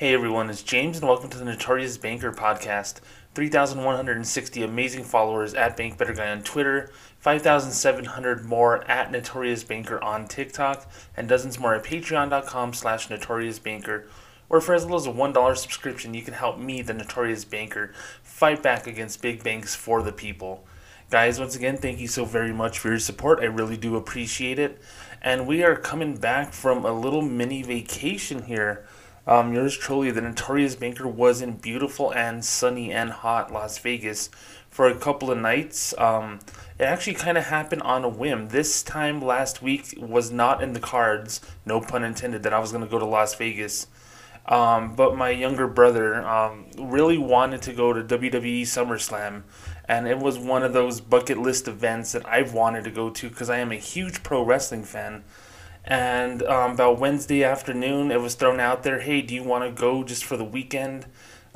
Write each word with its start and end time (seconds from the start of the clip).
Hey 0.00 0.14
everyone, 0.14 0.48
it's 0.48 0.62
James 0.62 0.96
and 0.96 1.06
welcome 1.06 1.28
to 1.28 1.36
the 1.36 1.44
Notorious 1.44 1.98
Banker 1.98 2.32
podcast. 2.32 3.00
3,160 3.34 4.62
amazing 4.62 5.04
followers 5.04 5.52
at 5.52 5.76
Bank 5.76 5.98
Better 5.98 6.14
Guy 6.14 6.30
on 6.30 6.42
Twitter, 6.42 6.90
5,700 7.18 8.46
more 8.46 8.82
at 8.90 9.12
Notorious 9.12 9.62
Banker 9.62 10.02
on 10.02 10.26
TikTok, 10.26 10.90
and 11.18 11.28
dozens 11.28 11.58
more 11.58 11.74
at 11.74 11.84
patreon.com 11.84 12.72
slash 12.72 13.10
Notorious 13.10 13.58
Banker. 13.58 14.06
Or 14.48 14.62
for 14.62 14.74
as 14.74 14.84
little 14.84 14.96
as 14.96 15.06
a 15.06 15.10
$1 15.10 15.56
subscription, 15.58 16.14
you 16.14 16.22
can 16.22 16.32
help 16.32 16.58
me, 16.58 16.80
the 16.80 16.94
Notorious 16.94 17.44
Banker, 17.44 17.92
fight 18.22 18.62
back 18.62 18.86
against 18.86 19.20
big 19.20 19.44
banks 19.44 19.74
for 19.74 20.02
the 20.02 20.12
people. 20.12 20.64
Guys, 21.10 21.38
once 21.38 21.56
again, 21.56 21.76
thank 21.76 22.00
you 22.00 22.08
so 22.08 22.24
very 22.24 22.54
much 22.54 22.78
for 22.78 22.88
your 22.88 22.98
support. 23.00 23.40
I 23.40 23.46
really 23.46 23.76
do 23.76 23.96
appreciate 23.96 24.58
it. 24.58 24.80
And 25.20 25.46
we 25.46 25.62
are 25.62 25.76
coming 25.76 26.16
back 26.16 26.54
from 26.54 26.86
a 26.86 26.92
little 26.92 27.20
mini 27.20 27.62
vacation 27.62 28.44
here. 28.44 28.86
Um, 29.26 29.52
yours 29.52 29.76
truly, 29.76 30.10
the 30.10 30.20
Notorious 30.20 30.76
Banker, 30.76 31.06
was 31.06 31.42
in 31.42 31.56
beautiful 31.56 32.12
and 32.12 32.44
sunny 32.44 32.90
and 32.90 33.10
hot 33.10 33.52
Las 33.52 33.78
Vegas 33.78 34.30
for 34.70 34.88
a 34.88 34.96
couple 34.96 35.30
of 35.30 35.38
nights. 35.38 35.94
Um, 35.98 36.40
it 36.78 36.84
actually 36.84 37.14
kind 37.14 37.36
of 37.36 37.44
happened 37.44 37.82
on 37.82 38.04
a 38.04 38.08
whim. 38.08 38.48
This 38.48 38.82
time 38.82 39.20
last 39.20 39.62
week 39.62 39.94
was 39.98 40.30
not 40.30 40.62
in 40.62 40.72
the 40.72 40.80
cards, 40.80 41.40
no 41.66 41.80
pun 41.80 42.04
intended, 42.04 42.42
that 42.44 42.54
I 42.54 42.58
was 42.58 42.72
going 42.72 42.84
to 42.84 42.90
go 42.90 42.98
to 42.98 43.04
Las 43.04 43.34
Vegas. 43.34 43.86
Um, 44.46 44.96
but 44.96 45.16
my 45.16 45.30
younger 45.30 45.68
brother 45.68 46.26
um, 46.26 46.66
really 46.78 47.18
wanted 47.18 47.62
to 47.62 47.72
go 47.72 47.92
to 47.92 48.02
WWE 48.02 48.62
SummerSlam, 48.62 49.42
and 49.84 50.08
it 50.08 50.18
was 50.18 50.38
one 50.38 50.62
of 50.62 50.72
those 50.72 51.00
bucket 51.00 51.38
list 51.38 51.68
events 51.68 52.12
that 52.12 52.26
I've 52.26 52.52
wanted 52.52 52.84
to 52.84 52.90
go 52.90 53.10
to 53.10 53.28
because 53.28 53.50
I 53.50 53.58
am 53.58 53.70
a 53.70 53.76
huge 53.76 54.22
pro 54.22 54.42
wrestling 54.42 54.82
fan. 54.82 55.24
And 55.90 56.44
um, 56.44 56.70
about 56.70 57.00
Wednesday 57.00 57.42
afternoon, 57.42 58.12
it 58.12 58.20
was 58.20 58.36
thrown 58.36 58.60
out 58.60 58.84
there 58.84 59.00
hey, 59.00 59.22
do 59.22 59.34
you 59.34 59.42
want 59.42 59.64
to 59.64 59.78
go 59.78 60.04
just 60.04 60.24
for 60.24 60.36
the 60.36 60.44
weekend? 60.44 61.04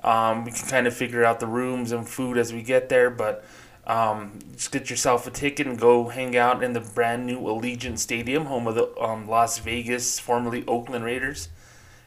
Um, 0.02 0.44
we 0.44 0.50
can 0.50 0.66
kind 0.68 0.86
of 0.88 0.94
figure 0.94 1.24
out 1.24 1.38
the 1.38 1.46
rooms 1.46 1.92
and 1.92 2.06
food 2.06 2.36
as 2.36 2.52
we 2.52 2.62
get 2.62 2.88
there, 2.88 3.10
but 3.10 3.44
um, 3.86 4.40
just 4.52 4.72
get 4.72 4.90
yourself 4.90 5.26
a 5.28 5.30
ticket 5.30 5.68
and 5.68 5.78
go 5.78 6.08
hang 6.08 6.36
out 6.36 6.64
in 6.64 6.72
the 6.72 6.80
brand 6.80 7.26
new 7.26 7.38
Allegiant 7.38 7.98
Stadium, 7.98 8.46
home 8.46 8.66
of 8.66 8.74
the 8.74 8.92
um, 9.00 9.28
Las 9.28 9.60
Vegas, 9.60 10.18
formerly 10.18 10.64
Oakland 10.66 11.04
Raiders. 11.04 11.48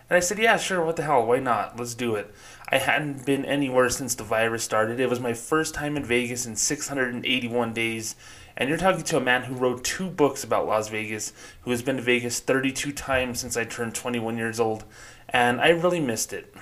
And 0.09 0.17
I 0.17 0.19
said, 0.19 0.37
yeah, 0.37 0.57
sure, 0.57 0.83
what 0.83 0.97
the 0.97 1.03
hell, 1.03 1.25
why 1.25 1.39
not? 1.39 1.77
Let's 1.77 1.95
do 1.95 2.15
it. 2.15 2.33
I 2.69 2.77
hadn't 2.77 3.25
been 3.25 3.45
anywhere 3.45 3.89
since 3.89 4.15
the 4.15 4.23
virus 4.23 4.63
started. 4.63 4.99
It 4.99 5.09
was 5.09 5.21
my 5.21 5.33
first 5.33 5.73
time 5.73 5.95
in 5.95 6.03
Vegas 6.03 6.45
in 6.45 6.57
681 6.57 7.73
days. 7.73 8.15
And 8.57 8.67
you're 8.69 8.77
talking 8.77 9.03
to 9.03 9.17
a 9.17 9.21
man 9.21 9.43
who 9.43 9.55
wrote 9.55 9.83
two 9.83 10.09
books 10.09 10.43
about 10.43 10.65
Las 10.65 10.89
Vegas, 10.89 11.31
who 11.61 11.71
has 11.71 11.83
been 11.83 11.97
to 11.97 12.01
Vegas 12.01 12.39
32 12.39 12.91
times 12.91 13.39
since 13.39 13.55
I 13.55 13.63
turned 13.65 13.93
21 13.93 14.37
years 14.37 14.59
old. 14.59 14.83
And 15.29 15.61
I 15.61 15.69
really 15.69 15.99
missed 15.99 16.33
it. 16.33 16.53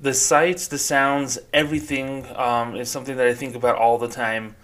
The 0.00 0.14
sights, 0.14 0.66
the 0.66 0.78
sounds, 0.78 1.38
everything 1.52 2.26
um, 2.34 2.74
is 2.74 2.90
something 2.90 3.16
that 3.16 3.26
I 3.26 3.34
think 3.34 3.54
about 3.54 3.76
all 3.76 3.98
the 3.98 4.08
time. 4.08 4.56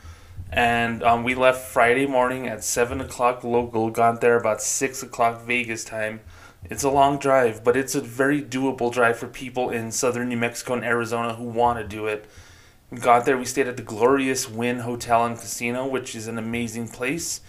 And 0.51 1.03
um, 1.03 1.23
we 1.23 1.35
left 1.35 1.69
Friday 1.69 2.07
morning 2.07 2.47
at 2.49 2.65
7 2.65 3.01
o'clock 3.01 3.45
local, 3.45 3.91
got 3.91 4.21
there 4.21 4.39
about 4.39 4.63
6 4.63 5.03
o'clock 5.03 5.43
Vegas 5.43 5.85
time 5.85 6.21
it's 6.71 6.83
a 6.83 6.91
long 6.91 7.19
drive, 7.19 7.63
but 7.63 7.77
it's 7.77 7.95
a 7.95 8.01
very 8.01 8.41
doable 8.43 8.91
drive 8.91 9.19
for 9.19 9.27
people 9.27 9.71
in 9.71 9.93
southern 9.93 10.31
New 10.31 10.39
Mexico 10.39 10.75
and 10.75 10.85
Arizona 10.85 11.35
who 11.35 11.45
want 11.45 11.79
to 11.79 11.87
do 11.87 12.07
it. 12.07 12.25
We 12.95 13.01
got 13.01 13.25
there, 13.25 13.37
we 13.37 13.45
stayed 13.45 13.67
at 13.67 13.77
the 13.77 13.83
glorious 13.83 14.49
Wynn 14.49 14.79
Hotel 14.79 15.27
and 15.27 15.37
Casino, 15.37 15.85
which 15.85 16.15
is 16.15 16.29
an 16.29 16.39
amazing 16.39 16.87
place. 16.87 17.41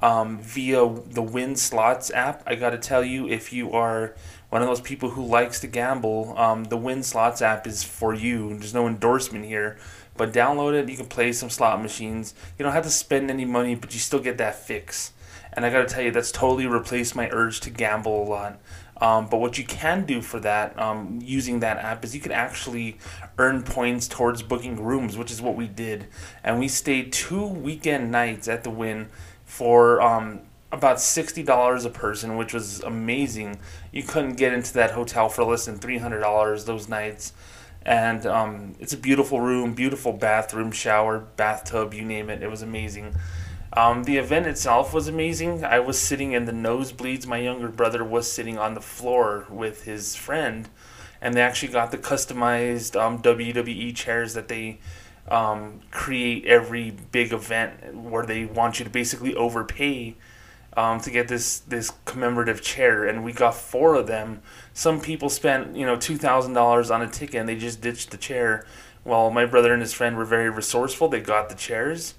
Um, 0.00 0.38
via 0.38 0.88
the 1.10 1.20
Wynn 1.20 1.56
Slots 1.56 2.10
app, 2.10 2.42
I 2.46 2.54
got 2.54 2.70
to 2.70 2.78
tell 2.78 3.04
you, 3.04 3.28
if 3.28 3.52
you 3.52 3.72
are 3.72 4.14
one 4.48 4.62
of 4.62 4.68
those 4.68 4.80
people 4.80 5.10
who 5.10 5.22
likes 5.22 5.60
to 5.60 5.66
gamble, 5.66 6.32
um, 6.38 6.64
the 6.64 6.78
Wynn 6.78 7.02
Slots 7.02 7.42
app 7.42 7.66
is 7.66 7.84
for 7.84 8.14
you. 8.14 8.56
There's 8.56 8.72
no 8.72 8.88
endorsement 8.88 9.44
here, 9.44 9.76
but 10.16 10.32
download 10.32 10.72
it. 10.72 10.88
You 10.88 10.96
can 10.96 11.04
play 11.04 11.32
some 11.32 11.50
slot 11.50 11.82
machines. 11.82 12.32
You 12.58 12.62
don't 12.62 12.72
have 12.72 12.84
to 12.84 12.90
spend 12.90 13.30
any 13.30 13.44
money, 13.44 13.74
but 13.74 13.92
you 13.92 14.00
still 14.00 14.20
get 14.20 14.38
that 14.38 14.54
fix. 14.54 15.12
And 15.52 15.66
I 15.66 15.70
got 15.70 15.86
to 15.86 15.94
tell 15.94 16.02
you, 16.02 16.12
that's 16.12 16.32
totally 16.32 16.66
replaced 16.66 17.14
my 17.14 17.28
urge 17.28 17.60
to 17.60 17.70
gamble 17.70 18.22
a 18.22 18.26
lot. 18.26 18.58
Um, 19.00 19.28
but 19.28 19.38
what 19.38 19.58
you 19.58 19.64
can 19.64 20.06
do 20.06 20.22
for 20.22 20.38
that, 20.40 20.78
um, 20.78 21.18
using 21.22 21.60
that 21.60 21.78
app, 21.78 22.04
is 22.04 22.14
you 22.14 22.20
can 22.20 22.32
actually 22.32 22.98
earn 23.38 23.62
points 23.62 24.06
towards 24.06 24.42
booking 24.42 24.82
rooms, 24.82 25.16
which 25.16 25.30
is 25.30 25.42
what 25.42 25.56
we 25.56 25.66
did. 25.66 26.06
And 26.44 26.60
we 26.60 26.68
stayed 26.68 27.12
two 27.12 27.44
weekend 27.44 28.10
nights 28.10 28.46
at 28.46 28.62
the 28.62 28.70
Wynn 28.70 29.08
for 29.44 30.00
um, 30.00 30.40
about 30.70 30.98
$60 30.98 31.84
a 31.84 31.90
person, 31.90 32.36
which 32.36 32.54
was 32.54 32.80
amazing. 32.80 33.58
You 33.92 34.02
couldn't 34.04 34.34
get 34.34 34.52
into 34.52 34.72
that 34.74 34.92
hotel 34.92 35.28
for 35.28 35.44
less 35.44 35.66
than 35.66 35.78
$300 35.78 36.64
those 36.66 36.88
nights. 36.88 37.32
And 37.82 38.24
um, 38.26 38.74
it's 38.78 38.92
a 38.92 38.96
beautiful 38.96 39.40
room, 39.40 39.74
beautiful 39.74 40.12
bathroom, 40.12 40.72
shower, 40.72 41.18
bathtub, 41.18 41.92
you 41.92 42.02
name 42.02 42.30
it. 42.30 42.42
It 42.42 42.48
was 42.48 42.62
amazing. 42.62 43.14
Um, 43.76 44.04
the 44.04 44.18
event 44.18 44.46
itself 44.46 44.94
was 44.94 45.08
amazing. 45.08 45.64
I 45.64 45.80
was 45.80 45.98
sitting 45.98 46.32
in 46.32 46.44
the 46.44 46.52
nosebleeds. 46.52 47.26
My 47.26 47.38
younger 47.38 47.68
brother 47.68 48.04
was 48.04 48.30
sitting 48.30 48.56
on 48.56 48.74
the 48.74 48.80
floor 48.80 49.46
with 49.50 49.84
his 49.84 50.14
friend, 50.14 50.68
and 51.20 51.34
they 51.34 51.40
actually 51.40 51.72
got 51.72 51.90
the 51.90 51.98
customized 51.98 52.98
um, 53.00 53.20
WWE 53.20 53.94
chairs 53.96 54.34
that 54.34 54.46
they 54.46 54.78
um, 55.28 55.80
create 55.90 56.44
every 56.46 56.92
big 56.92 57.32
event 57.32 57.94
where 57.94 58.24
they 58.24 58.44
want 58.44 58.78
you 58.78 58.84
to 58.84 58.90
basically 58.90 59.34
overpay 59.34 60.14
um, 60.76 61.00
to 61.00 61.10
get 61.10 61.26
this 61.26 61.58
this 61.58 61.92
commemorative 62.04 62.62
chair, 62.62 63.04
and 63.04 63.24
we 63.24 63.32
got 63.32 63.56
four 63.56 63.96
of 63.96 64.06
them. 64.06 64.40
Some 64.72 65.00
people 65.00 65.28
spent 65.28 65.74
you 65.74 65.84
know 65.84 65.96
two 65.96 66.16
thousand 66.16 66.52
dollars 66.52 66.92
on 66.92 67.02
a 67.02 67.08
ticket, 67.08 67.40
and 67.40 67.48
they 67.48 67.56
just 67.56 67.80
ditched 67.80 68.12
the 68.12 68.18
chair. 68.18 68.64
Well, 69.04 69.30
my 69.30 69.46
brother 69.46 69.72
and 69.72 69.82
his 69.82 69.92
friend 69.92 70.16
were 70.16 70.24
very 70.24 70.48
resourceful. 70.48 71.08
They 71.08 71.20
got 71.20 71.48
the 71.48 71.56
chairs 71.56 72.14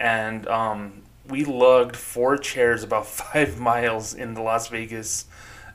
and 0.00 0.48
um, 0.48 1.02
we 1.28 1.44
lugged 1.44 1.94
four 1.94 2.36
chairs 2.38 2.82
about 2.82 3.06
five 3.06 3.60
miles 3.60 4.14
in 4.14 4.34
the 4.34 4.42
Las 4.42 4.68
Vegas 4.68 5.26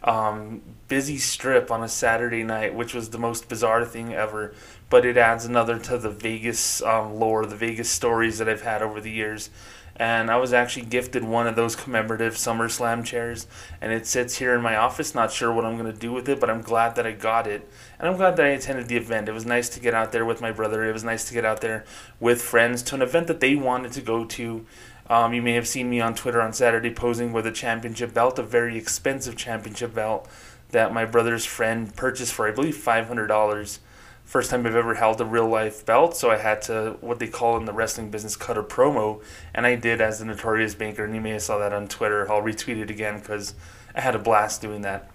um, 0.05 0.61
busy 0.87 1.17
strip 1.17 1.71
on 1.71 1.83
a 1.83 1.87
Saturday 1.87 2.43
night, 2.43 2.75
which 2.75 2.93
was 2.93 3.09
the 3.09 3.17
most 3.17 3.49
bizarre 3.49 3.85
thing 3.85 4.13
ever. 4.13 4.53
But 4.89 5.05
it 5.05 5.17
adds 5.17 5.45
another 5.45 5.79
to 5.79 5.97
the 5.97 6.11
Vegas 6.11 6.81
um, 6.83 7.15
lore, 7.15 7.45
the 7.45 7.55
Vegas 7.55 7.89
stories 7.89 8.37
that 8.37 8.47
I've 8.47 8.61
had 8.61 8.83
over 8.83 9.01
the 9.01 9.11
years. 9.11 9.49
And 9.95 10.29
I 10.29 10.37
was 10.37 10.53
actually 10.53 10.85
gifted 10.85 11.23
one 11.23 11.47
of 11.47 11.55
those 11.55 11.75
commemorative 11.75 12.33
SummerSlam 12.33 13.05
chairs, 13.05 13.47
and 13.79 13.93
it 13.93 14.05
sits 14.05 14.37
here 14.37 14.53
in 14.53 14.61
my 14.61 14.75
office. 14.75 15.15
Not 15.15 15.31
sure 15.31 15.53
what 15.53 15.65
I'm 15.65 15.77
going 15.77 15.91
to 15.91 15.97
do 15.97 16.11
with 16.11 16.27
it, 16.27 16.39
but 16.39 16.49
I'm 16.49 16.61
glad 16.61 16.95
that 16.95 17.07
I 17.07 17.13
got 17.13 17.47
it. 17.47 17.67
And 17.99 18.07
I'm 18.07 18.17
glad 18.17 18.35
that 18.37 18.45
I 18.45 18.49
attended 18.49 18.87
the 18.87 18.97
event. 18.97 19.29
It 19.29 19.33
was 19.33 19.45
nice 19.45 19.69
to 19.69 19.79
get 19.79 19.93
out 19.93 20.11
there 20.11 20.25
with 20.25 20.41
my 20.41 20.51
brother. 20.51 20.83
It 20.83 20.93
was 20.93 21.03
nice 21.03 21.27
to 21.27 21.33
get 21.33 21.45
out 21.45 21.61
there 21.61 21.85
with 22.19 22.41
friends 22.41 22.81
to 22.83 22.95
an 22.95 23.01
event 23.01 23.27
that 23.27 23.39
they 23.39 23.55
wanted 23.55 23.91
to 23.93 24.01
go 24.01 24.25
to. 24.25 24.65
Um, 25.09 25.33
you 25.33 25.41
may 25.41 25.53
have 25.53 25.67
seen 25.67 25.89
me 25.89 26.01
on 26.01 26.15
Twitter 26.15 26.41
on 26.41 26.53
Saturday 26.53 26.91
posing 26.91 27.31
with 27.31 27.45
a 27.45 27.51
championship 27.51 28.13
belt, 28.13 28.39
a 28.39 28.43
very 28.43 28.77
expensive 28.77 29.35
championship 29.35 29.93
belt 29.93 30.27
that 30.71 30.93
my 30.93 31.05
brother's 31.05 31.45
friend 31.45 31.95
purchased 31.95 32.33
for, 32.33 32.47
I 32.47 32.51
believe, 32.51 32.75
$500 32.75 33.79
first 34.25 34.49
time 34.49 34.65
I've 34.65 34.75
ever 34.75 34.95
held 34.95 35.21
a 35.21 35.25
real 35.25 35.47
life 35.47 35.85
belt, 35.85 36.17
so 36.17 36.31
I 36.31 36.37
had 36.37 36.61
to 36.63 36.97
what 36.99 37.19
they 37.19 37.27
call 37.27 37.57
in 37.57 37.65
the 37.65 37.73
wrestling 37.73 38.09
business 38.09 38.35
cut 38.35 38.57
a 38.57 38.63
promo, 38.63 39.21
and 39.53 39.65
I 39.65 39.75
did 39.75 40.01
as 40.01 40.19
the 40.19 40.25
notorious 40.25 40.75
banker. 40.75 41.05
And 41.05 41.15
you 41.15 41.21
may 41.21 41.31
have 41.31 41.43
saw 41.43 41.57
that 41.59 41.71
on 41.71 41.87
Twitter. 41.87 42.29
I'll 42.29 42.41
retweet 42.41 42.81
it 42.81 42.89
again 42.89 43.19
because 43.19 43.53
I 43.93 44.01
had 44.01 44.15
a 44.15 44.19
blast 44.19 44.61
doing 44.61 44.81
that. 44.81 45.09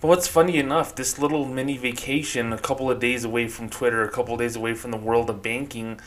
But 0.00 0.08
what's 0.08 0.26
funny 0.26 0.56
enough, 0.56 0.94
this 0.94 1.18
little 1.18 1.44
mini 1.44 1.76
vacation, 1.76 2.54
a 2.54 2.58
couple 2.58 2.90
of 2.90 3.00
days 3.00 3.22
away 3.22 3.48
from 3.48 3.68
Twitter, 3.68 4.02
a 4.02 4.10
couple 4.10 4.34
of 4.34 4.40
days 4.40 4.56
away 4.56 4.72
from 4.72 4.92
the 4.92 4.96
world 4.96 5.28
of 5.28 5.42
banking, 5.42 6.00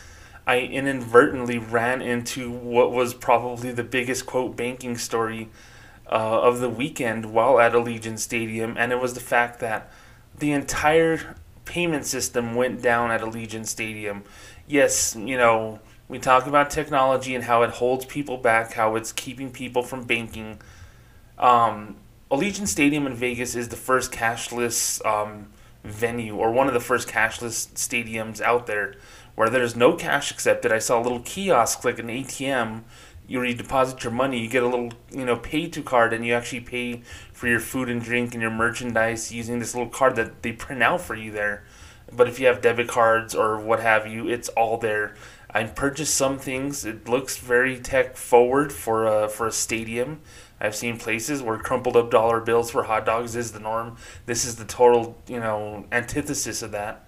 I 0.48 0.60
inadvertently 0.62 1.60
ran 1.60 2.02
into 2.02 2.52
what 2.52 2.92
was 2.92 3.14
probably 3.14 3.72
the 3.72 3.84
biggest 3.84 4.26
quote 4.26 4.58
banking 4.58 4.98
story 4.98 5.50
uh, 6.12 6.42
of 6.42 6.60
the 6.60 6.70
weekend 6.70 7.34
while 7.34 7.60
at 7.60 7.74
Allegiant 7.74 8.18
Stadium, 8.18 8.76
and 8.78 8.92
it 8.92 9.00
was 9.00 9.14
the 9.14 9.20
fact 9.20 9.60
that 9.60 9.92
the 10.38 10.52
entire 10.52 11.36
payment 11.66 12.06
system 12.06 12.56
went 12.56 12.82
down 12.82 13.12
at 13.12 13.22
Allegiant 13.22 13.68
Stadium. 13.68 14.24
Yes, 14.68 15.16
you 15.16 15.38
know, 15.38 15.80
we 16.10 16.18
talk 16.18 16.48
about 16.48 16.72
technology 16.72 17.36
and 17.36 17.44
how 17.44 17.62
it 17.62 17.70
holds 17.70 18.06
people 18.06 18.38
back, 18.38 18.74
how 18.74 18.96
it's 18.96 19.12
keeping 19.12 19.52
people 19.52 19.84
from 19.84 20.04
banking. 20.04 20.60
Um, 21.38 21.96
Allegiant 22.34 22.68
Stadium 22.68 23.06
in 23.06 23.14
Vegas 23.14 23.54
is 23.54 23.70
the 23.70 23.76
first 23.76 24.12
cashless 24.12 25.06
um, 25.06 25.50
venue, 25.84 26.36
or 26.36 26.52
one 26.52 26.68
of 26.68 26.74
the 26.74 26.80
first 26.80 27.08
cashless 27.08 27.68
stadiums 27.76 28.42
out 28.42 28.66
there, 28.66 28.96
where 29.36 29.52
there's 29.52 29.76
no 29.76 29.96
cash 29.96 30.32
accepted. 30.32 30.72
I 30.72 30.80
saw 30.80 31.00
a 31.00 31.04
little 31.04 31.20
kiosk 31.20 31.86
like 31.86 32.00
an 32.00 32.08
ATM 32.08 32.82
where 33.28 33.46
you 33.46 33.54
deposit 33.54 34.04
your 34.04 34.14
money, 34.14 34.40
you 34.40 34.50
get 34.50 34.64
a 34.64 34.68
little, 34.68 34.94
you 35.12 35.26
know, 35.26 35.36
pay 35.36 35.70
to 35.70 35.84
card, 35.84 36.12
and 36.12 36.26
you 36.26 36.34
actually 36.34 36.62
pay 36.62 37.04
for 37.32 37.48
your 37.48 37.60
food 37.60 37.88
and 37.88 38.02
drink 38.02 38.34
and 38.34 38.42
your 38.42 38.50
merchandise 38.50 39.32
using 39.32 39.60
this 39.60 39.76
little 39.76 39.92
card 39.92 40.16
that 40.16 40.42
they 40.42 40.54
print 40.54 40.82
out 40.82 41.02
for 41.02 41.14
you 41.14 41.32
there. 41.32 41.64
But 42.12 42.28
if 42.28 42.40
you 42.40 42.48
have 42.48 42.62
debit 42.62 42.88
cards 42.88 43.36
or 43.36 43.60
what 43.60 43.80
have 43.80 44.08
you, 44.08 44.28
it's 44.28 44.50
all 44.50 44.80
there. 44.80 45.14
I 45.52 45.66
purchased 45.66 46.16
some 46.16 46.40
things. 46.40 46.84
It 46.84 47.08
looks 47.08 47.38
very 47.38 47.80
tech 47.80 48.18
forward 48.18 48.74
for 48.74 49.06
a 49.06 49.30
for 49.30 49.46
a 49.46 49.52
stadium. 49.52 50.22
I've 50.64 50.76
seen 50.76 50.98
places 50.98 51.44
where 51.44 51.58
crumpled 51.58 51.98
up 51.98 52.10
dollar 52.10 52.40
bills 52.40 52.72
for 52.72 52.84
hot 52.84 53.06
dogs 53.06 53.36
is 53.36 53.52
the 53.52 53.60
norm. 53.60 53.98
This 54.26 54.46
is 54.46 54.56
the 54.56 54.64
total, 54.64 55.22
you 55.28 55.42
know, 55.42 55.86
antithesis 55.92 56.62
of 56.62 56.72
that. 56.72 57.06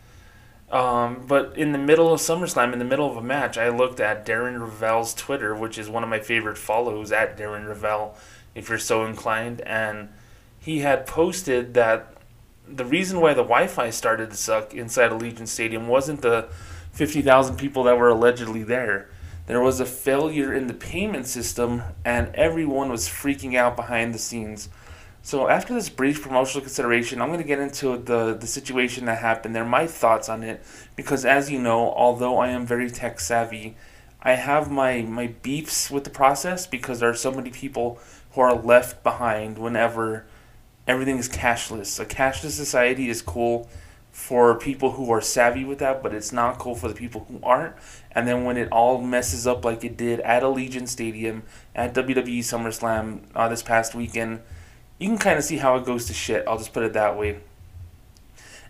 Um, 0.69 1.23
but 1.25 1.57
in 1.57 1.71
the 1.71 1.77
middle 1.77 2.11
of 2.11 2.19
SummerSlam, 2.19 2.73
in 2.73 2.79
the 2.79 2.85
middle 2.85 3.09
of 3.09 3.15
a 3.15 3.21
match, 3.21 3.57
I 3.57 3.69
looked 3.69 4.01
at 4.01 4.25
Darren 4.25 4.59
Rovell's 4.59 5.13
Twitter, 5.13 5.55
which 5.55 5.77
is 5.77 5.89
one 5.89 6.03
of 6.03 6.09
my 6.09 6.19
favorite 6.19 6.57
follows 6.57 7.13
at 7.13 7.37
Darren 7.37 7.65
Rovell, 7.65 8.17
if 8.53 8.67
you're 8.67 8.77
so 8.77 9.05
inclined, 9.05 9.61
and 9.61 10.09
he 10.59 10.79
had 10.79 11.07
posted 11.07 11.75
that 11.75 12.13
the 12.67 12.83
reason 12.83 13.21
why 13.21 13.33
the 13.33 13.43
Wi-Fi 13.43 13.89
started 13.89 14.31
to 14.31 14.37
suck 14.37 14.73
inside 14.73 15.11
Allegiant 15.11 15.47
Stadium 15.47 15.87
wasn't 15.87 16.21
the 16.21 16.49
50,000 16.91 17.55
people 17.55 17.83
that 17.83 17.97
were 17.97 18.09
allegedly 18.09 18.63
there. 18.63 19.09
There 19.47 19.61
was 19.61 19.79
a 19.79 19.85
failure 19.85 20.53
in 20.53 20.67
the 20.67 20.73
payment 20.73 21.27
system, 21.27 21.83
and 22.03 22.33
everyone 22.33 22.89
was 22.89 23.07
freaking 23.07 23.55
out 23.55 23.75
behind 23.75 24.13
the 24.13 24.19
scenes. 24.19 24.69
So 25.21 25.47
after 25.47 25.73
this 25.73 25.89
brief 25.89 26.21
promotional 26.21 26.61
consideration, 26.61 27.21
I'm 27.21 27.29
going 27.29 27.41
to 27.41 27.47
get 27.47 27.59
into 27.59 27.97
the, 27.97 28.33
the 28.33 28.47
situation 28.47 29.05
that 29.05 29.19
happened 29.19 29.55
there, 29.55 29.65
my 29.65 29.87
thoughts 29.87 30.29
on 30.29 30.43
it, 30.43 30.63
because 30.95 31.25
as 31.25 31.51
you 31.51 31.59
know, 31.59 31.91
although 31.93 32.37
I 32.37 32.49
am 32.49 32.65
very 32.65 32.89
tech 32.89 33.19
savvy, 33.19 33.75
I 34.21 34.33
have 34.33 34.71
my, 34.71 35.03
my 35.03 35.27
beefs 35.27 35.91
with 35.91 36.03
the 36.03 36.09
process 36.09 36.65
because 36.65 36.99
there 36.99 37.09
are 37.09 37.15
so 37.15 37.31
many 37.31 37.51
people 37.51 37.99
who 38.31 38.41
are 38.41 38.55
left 38.55 39.03
behind 39.03 39.59
whenever 39.59 40.25
everything 40.87 41.17
is 41.17 41.29
cashless. 41.29 41.99
A 41.99 42.05
cashless 42.05 42.51
society 42.51 43.09
is 43.09 43.21
cool 43.21 43.69
for 44.11 44.57
people 44.57 44.93
who 44.93 45.11
are 45.11 45.21
savvy 45.21 45.65
with 45.65 45.79
that, 45.79 46.01
but 46.01 46.13
it's 46.13 46.31
not 46.31 46.57
cool 46.57 46.73
for 46.73 46.87
the 46.87 46.93
people 46.93 47.25
who 47.29 47.39
aren't. 47.43 47.75
And 48.15 48.27
then 48.27 48.45
when 48.45 48.55
it 48.55 48.69
all 48.71 49.01
messes 49.01 49.45
up 49.45 49.65
like 49.65 49.83
it 49.83 49.97
did 49.97 50.21
at 50.21 50.41
Allegiant 50.41 50.87
Stadium, 50.87 51.43
at 51.75 51.93
WWE 51.93 52.39
SummerSlam 52.39 53.19
uh, 53.35 53.49
this 53.49 53.61
past 53.61 53.93
weekend, 53.93 54.39
you 54.97 55.09
can 55.09 55.17
kind 55.17 55.37
of 55.37 55.43
see 55.43 55.57
how 55.57 55.75
it 55.75 55.85
goes 55.85 56.05
to 56.05 56.13
shit. 56.13 56.47
I'll 56.47 56.57
just 56.57 56.71
put 56.71 56.83
it 56.83 56.93
that 56.93 57.17
way. 57.17 57.39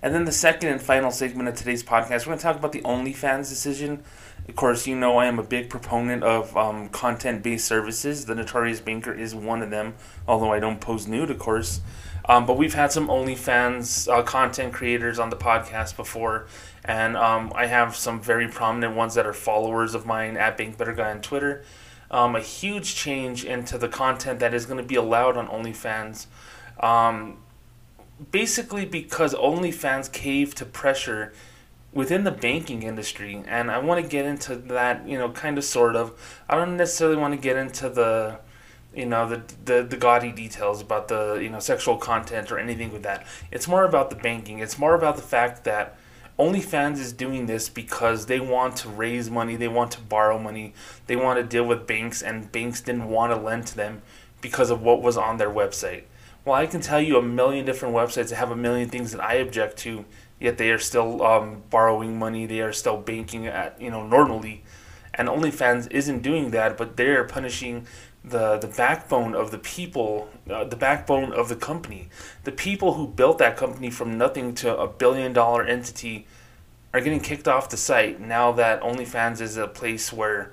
And 0.01 0.13
then 0.13 0.25
the 0.25 0.31
second 0.31 0.69
and 0.69 0.81
final 0.81 1.11
segment 1.11 1.47
of 1.49 1.55
today's 1.55 1.83
podcast, 1.83 2.21
we're 2.21 2.31
going 2.33 2.37
to 2.39 2.43
talk 2.43 2.57
about 2.57 2.71
the 2.71 2.81
OnlyFans 2.81 3.49
decision. 3.49 4.03
Of 4.47 4.55
course, 4.55 4.85
you 4.85 4.95
know 4.95 5.17
I 5.17 5.25
am 5.25 5.39
a 5.39 5.43
big 5.43 5.69
proponent 5.69 6.23
of 6.23 6.55
um, 6.55 6.89
content 6.89 7.41
based 7.41 7.65
services. 7.65 8.25
The 8.25 8.35
Notorious 8.35 8.79
Banker 8.79 9.13
is 9.13 9.33
one 9.33 9.63
of 9.63 9.71
them, 9.71 9.95
although 10.27 10.51
I 10.51 10.59
don't 10.59 10.79
post 10.79 11.07
nude, 11.07 11.31
of 11.31 11.39
course. 11.39 11.81
Um, 12.27 12.45
but 12.45 12.57
we've 12.57 12.73
had 12.73 12.91
some 12.91 13.07
OnlyFans 13.07 14.11
uh, 14.11 14.23
content 14.23 14.73
creators 14.73 15.19
on 15.19 15.29
the 15.29 15.35
podcast 15.35 15.95
before, 15.95 16.47
and 16.85 17.17
um, 17.17 17.51
I 17.55 17.65
have 17.65 17.95
some 17.95 18.21
very 18.21 18.47
prominent 18.47 18.95
ones 18.95 19.15
that 19.15 19.25
are 19.25 19.33
followers 19.33 19.93
of 19.93 20.05
mine 20.05 20.37
at 20.37 20.57
Bank 20.57 20.77
Better 20.77 20.93
Guy 20.93 21.11
on 21.11 21.21
Twitter 21.21 21.63
um, 22.11 22.35
a 22.35 22.39
huge 22.39 22.95
change 22.95 23.43
into 23.43 23.77
the 23.77 23.87
content 23.87 24.39
that 24.39 24.53
is 24.53 24.65
going 24.65 24.77
to 24.77 24.87
be 24.87 24.95
allowed 24.95 25.37
on 25.37 25.47
OnlyFans. 25.47 26.27
Um, 26.79 27.39
basically, 28.31 28.85
because 28.85 29.33
OnlyFans 29.33 30.11
caved 30.11 30.57
to 30.57 30.65
pressure 30.65 31.33
within 31.91 32.23
the 32.23 32.31
banking 32.31 32.83
industry, 32.83 33.43
and 33.47 33.71
I 33.71 33.79
want 33.79 34.03
to 34.03 34.09
get 34.09 34.25
into 34.25 34.55
that. 34.55 35.07
You 35.07 35.17
know, 35.17 35.29
kind 35.31 35.57
of, 35.57 35.63
sort 35.63 35.95
of. 35.95 36.41
I 36.47 36.55
don't 36.55 36.77
necessarily 36.77 37.17
want 37.17 37.33
to 37.33 37.39
get 37.39 37.55
into 37.57 37.89
the 37.89 38.39
you 38.93 39.05
know 39.05 39.27
the, 39.27 39.41
the 39.65 39.83
the 39.83 39.97
gaudy 39.97 40.31
details 40.31 40.81
about 40.81 41.07
the 41.07 41.35
you 41.41 41.49
know 41.49 41.59
sexual 41.59 41.97
content 41.97 42.51
or 42.51 42.59
anything 42.59 42.93
with 42.93 43.03
that. 43.03 43.25
It's 43.51 43.67
more 43.67 43.85
about 43.85 44.09
the 44.09 44.15
banking. 44.15 44.59
It's 44.59 44.77
more 44.77 44.95
about 44.95 45.15
the 45.15 45.21
fact 45.21 45.63
that 45.63 45.97
OnlyFans 46.37 46.97
is 46.97 47.13
doing 47.13 47.45
this 47.45 47.69
because 47.69 48.25
they 48.25 48.41
want 48.41 48.75
to 48.77 48.89
raise 48.89 49.29
money, 49.29 49.55
they 49.55 49.69
want 49.69 49.91
to 49.91 50.01
borrow 50.01 50.37
money, 50.37 50.73
they 51.07 51.15
want 51.15 51.39
to 51.39 51.43
deal 51.43 51.63
with 51.63 51.87
banks, 51.87 52.21
and 52.21 52.51
banks 52.51 52.81
didn't 52.81 53.07
want 53.07 53.31
to 53.31 53.37
lend 53.37 53.67
to 53.67 53.75
them 53.75 54.01
because 54.41 54.69
of 54.69 54.81
what 54.81 55.01
was 55.01 55.15
on 55.15 55.37
their 55.37 55.49
website. 55.49 56.03
Well, 56.43 56.55
I 56.55 56.67
can 56.67 56.81
tell 56.81 56.99
you 56.99 57.17
a 57.17 57.21
million 57.21 57.65
different 57.65 57.95
websites 57.95 58.29
that 58.29 58.35
have 58.35 58.51
a 58.51 58.55
million 58.55 58.89
things 58.89 59.13
that 59.13 59.23
I 59.23 59.35
object 59.35 59.77
to, 59.77 60.03
yet 60.37 60.57
they 60.57 60.71
are 60.71 60.77
still 60.77 61.23
um, 61.23 61.63
borrowing 61.69 62.19
money, 62.19 62.45
they 62.45 62.59
are 62.59 62.73
still 62.73 62.97
banking 62.97 63.47
at 63.47 63.79
you 63.81 63.89
know 63.89 64.05
normally, 64.05 64.63
and 65.13 65.29
OnlyFans 65.29 65.89
isn't 65.89 66.21
doing 66.21 66.51
that, 66.51 66.77
but 66.77 66.97
they 66.97 67.07
are 67.07 67.23
punishing 67.23 67.87
the 68.27 68.57
the 68.57 68.67
backbone 68.67 69.35
of 69.35 69.51
the 69.51 69.57
people, 69.57 70.29
uh, 70.49 70.63
the 70.63 70.75
backbone 70.75 71.31
of 71.31 71.49
the 71.49 71.55
company, 71.55 72.09
the 72.43 72.51
people 72.51 72.93
who 72.93 73.07
built 73.07 73.37
that 73.37 73.55
company 73.57 73.89
from 73.89 74.17
nothing 74.17 74.55
to 74.55 74.77
a 74.77 74.87
billion 74.87 75.33
dollar 75.33 75.63
entity, 75.63 76.25
are 76.93 77.01
getting 77.01 77.19
kicked 77.19 77.47
off 77.47 77.69
the 77.69 77.77
site 77.77 78.19
now 78.19 78.51
that 78.53 78.81
OnlyFans 78.81 79.41
is 79.41 79.57
a 79.57 79.67
place 79.67 80.11
where, 80.11 80.51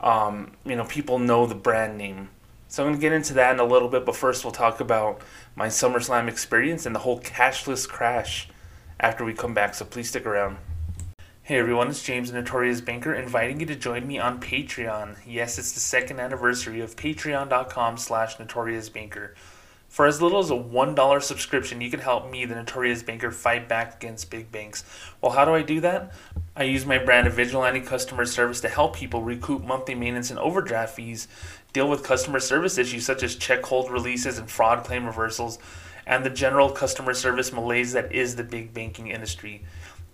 um, 0.00 0.52
you 0.64 0.76
know, 0.76 0.84
people 0.84 1.18
know 1.18 1.46
the 1.46 1.54
brand 1.54 1.96
name. 1.96 2.28
So 2.68 2.82
I'm 2.82 2.90
gonna 2.90 3.00
get 3.00 3.12
into 3.12 3.34
that 3.34 3.54
in 3.54 3.60
a 3.60 3.64
little 3.64 3.88
bit, 3.88 4.04
but 4.04 4.14
first 4.14 4.44
we'll 4.44 4.52
talk 4.52 4.80
about 4.80 5.22
my 5.56 5.68
SummerSlam 5.68 6.28
experience 6.28 6.84
and 6.84 6.94
the 6.94 7.00
whole 7.00 7.20
cashless 7.20 7.88
crash 7.88 8.48
after 9.00 9.24
we 9.24 9.32
come 9.32 9.54
back. 9.54 9.74
So 9.74 9.84
please 9.84 10.10
stick 10.10 10.26
around. 10.26 10.58
Hey 11.48 11.56
everyone, 11.56 11.88
it's 11.88 12.02
James, 12.02 12.30
the 12.30 12.36
Notorious 12.36 12.82
Banker, 12.82 13.14
inviting 13.14 13.58
you 13.58 13.64
to 13.64 13.74
join 13.74 14.06
me 14.06 14.18
on 14.18 14.38
Patreon. 14.38 15.16
Yes, 15.26 15.58
it's 15.58 15.72
the 15.72 15.80
second 15.80 16.20
anniversary 16.20 16.82
of 16.82 16.94
patreon.com 16.94 17.96
slash 17.96 18.36
notoriousbanker. 18.36 19.30
For 19.88 20.04
as 20.04 20.20
little 20.20 20.40
as 20.40 20.50
a 20.50 20.54
$1 20.54 21.22
subscription, 21.22 21.80
you 21.80 21.90
can 21.90 22.00
help 22.00 22.30
me, 22.30 22.44
the 22.44 22.54
Notorious 22.54 23.02
Banker, 23.02 23.30
fight 23.30 23.66
back 23.66 23.96
against 23.96 24.30
big 24.30 24.52
banks. 24.52 24.84
Well, 25.22 25.32
how 25.32 25.46
do 25.46 25.54
I 25.54 25.62
do 25.62 25.80
that? 25.80 26.12
I 26.54 26.64
use 26.64 26.84
my 26.84 26.98
brand 26.98 27.26
of 27.26 27.32
Vigilante 27.32 27.80
Customer 27.80 28.26
Service 28.26 28.60
to 28.60 28.68
help 28.68 28.94
people 28.94 29.22
recoup 29.22 29.64
monthly 29.64 29.94
maintenance 29.94 30.28
and 30.28 30.38
overdraft 30.38 30.96
fees, 30.96 31.28
deal 31.72 31.88
with 31.88 32.04
customer 32.04 32.40
service 32.40 32.76
issues 32.76 33.06
such 33.06 33.22
as 33.22 33.34
check 33.34 33.64
hold 33.64 33.90
releases 33.90 34.36
and 34.36 34.50
fraud 34.50 34.84
claim 34.84 35.06
reversals, 35.06 35.58
and 36.06 36.26
the 36.26 36.30
general 36.30 36.68
customer 36.68 37.14
service 37.14 37.54
malaise 37.54 37.94
that 37.94 38.12
is 38.12 38.36
the 38.36 38.44
big 38.44 38.74
banking 38.74 39.08
industry 39.08 39.62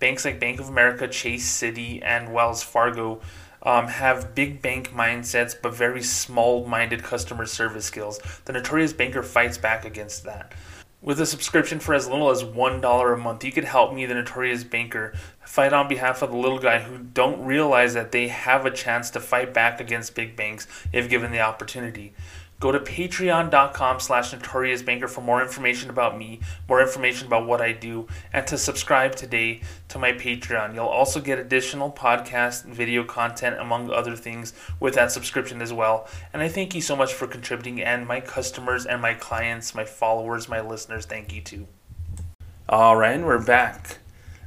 banks 0.05 0.27
like 0.27 0.39
Bank 0.39 0.61
of 0.61 0.69
America, 0.69 1.09
Chase 1.09 1.51
Citi, 1.51 2.05
and 2.05 2.31
Wells 2.31 2.63
Fargo 2.63 3.23
um, 3.63 3.87
have 3.87 4.35
big 4.35 4.61
bank 4.61 4.91
mindsets 4.91 5.55
but 5.63 5.75
very 5.75 6.03
small 6.03 6.67
minded 6.67 7.03
customer 7.03 7.47
service 7.47 7.87
skills. 7.87 8.21
The 8.45 8.53
Notorious 8.53 8.93
Banker 8.93 9.23
fights 9.23 9.57
back 9.57 9.87
against 9.87 10.25
that. 10.25 10.53
With 11.01 11.19
a 11.23 11.25
subscription 11.25 11.81
for 11.81 11.95
as 11.95 12.07
little 12.07 12.29
as 12.29 12.45
$1 12.45 13.15
a 13.15 13.17
month, 13.17 13.45
you 13.45 13.53
could 13.53 13.65
help 13.65 13.95
me, 13.95 14.05
the 14.05 14.13
Notorious 14.13 14.63
Banker, 14.63 15.15
fight 15.43 15.73
on 15.73 15.89
behalf 15.89 16.21
of 16.21 16.33
the 16.33 16.37
little 16.37 16.59
guy 16.59 16.81
who 16.81 16.99
don't 16.99 17.43
realize 17.43 17.95
that 17.95 18.13
they 18.13 18.29
have 18.29 18.67
a 18.67 18.71
chance 18.71 19.09
to 19.09 19.21
fight 19.21 19.55
back 19.55 19.81
against 19.81 20.15
big 20.15 20.37
banks 20.37 20.67
if 20.93 21.09
given 21.09 21.33
the 21.33 21.41
opportunity. 21.41 22.13
Go 22.61 22.73
to 22.73 22.79
patreon.com 22.79 24.01
slash 24.01 24.33
notoriousbanker 24.33 25.09
for 25.09 25.21
more 25.21 25.43
information 25.43 25.91
about 25.91 26.17
me, 26.17 26.41
more 26.69 26.81
information 26.81 27.27
about 27.27 27.47
what 27.47 27.61
I 27.61 27.73
do, 27.73 28.07
and 28.33 28.47
to 28.47 28.57
subscribe 28.57 29.17
today 29.17 29.61
to 29.89 29.99
my 29.99 30.13
Patreon. 30.13 30.75
You'll 30.75 30.87
also 30.87 31.21
get 31.21 31.39
additional 31.39 31.91
podcast 31.91 32.65
and 32.65 32.75
video 32.75 33.05
content, 33.05 33.59
among 33.59 33.91
other 33.91 34.17
things, 34.17 34.55
with 34.81 34.95
that 34.95 35.13
subscription 35.13 35.61
as 35.61 35.73
well. 35.73 36.09
And 36.33 36.43
I 36.43 36.49
thank 36.49 36.75
you 36.75 36.81
so 36.81 36.97
much 36.97 37.13
for 37.13 37.27
contributing, 37.27 37.83
and 37.83 38.07
my 38.07 38.21
customers 38.21 38.87
and 38.87 39.03
my 39.03 39.15
clients, 39.15 39.75
my 39.75 39.85
followers, 39.85 40.49
my 40.49 40.61
listeners, 40.61 41.07
thank 41.07 41.33
you 41.33 41.43
too. 41.43 41.67
All 42.69 42.97
right, 42.97 43.15
and 43.15 43.27
we're 43.27 43.45
back. 43.45 43.99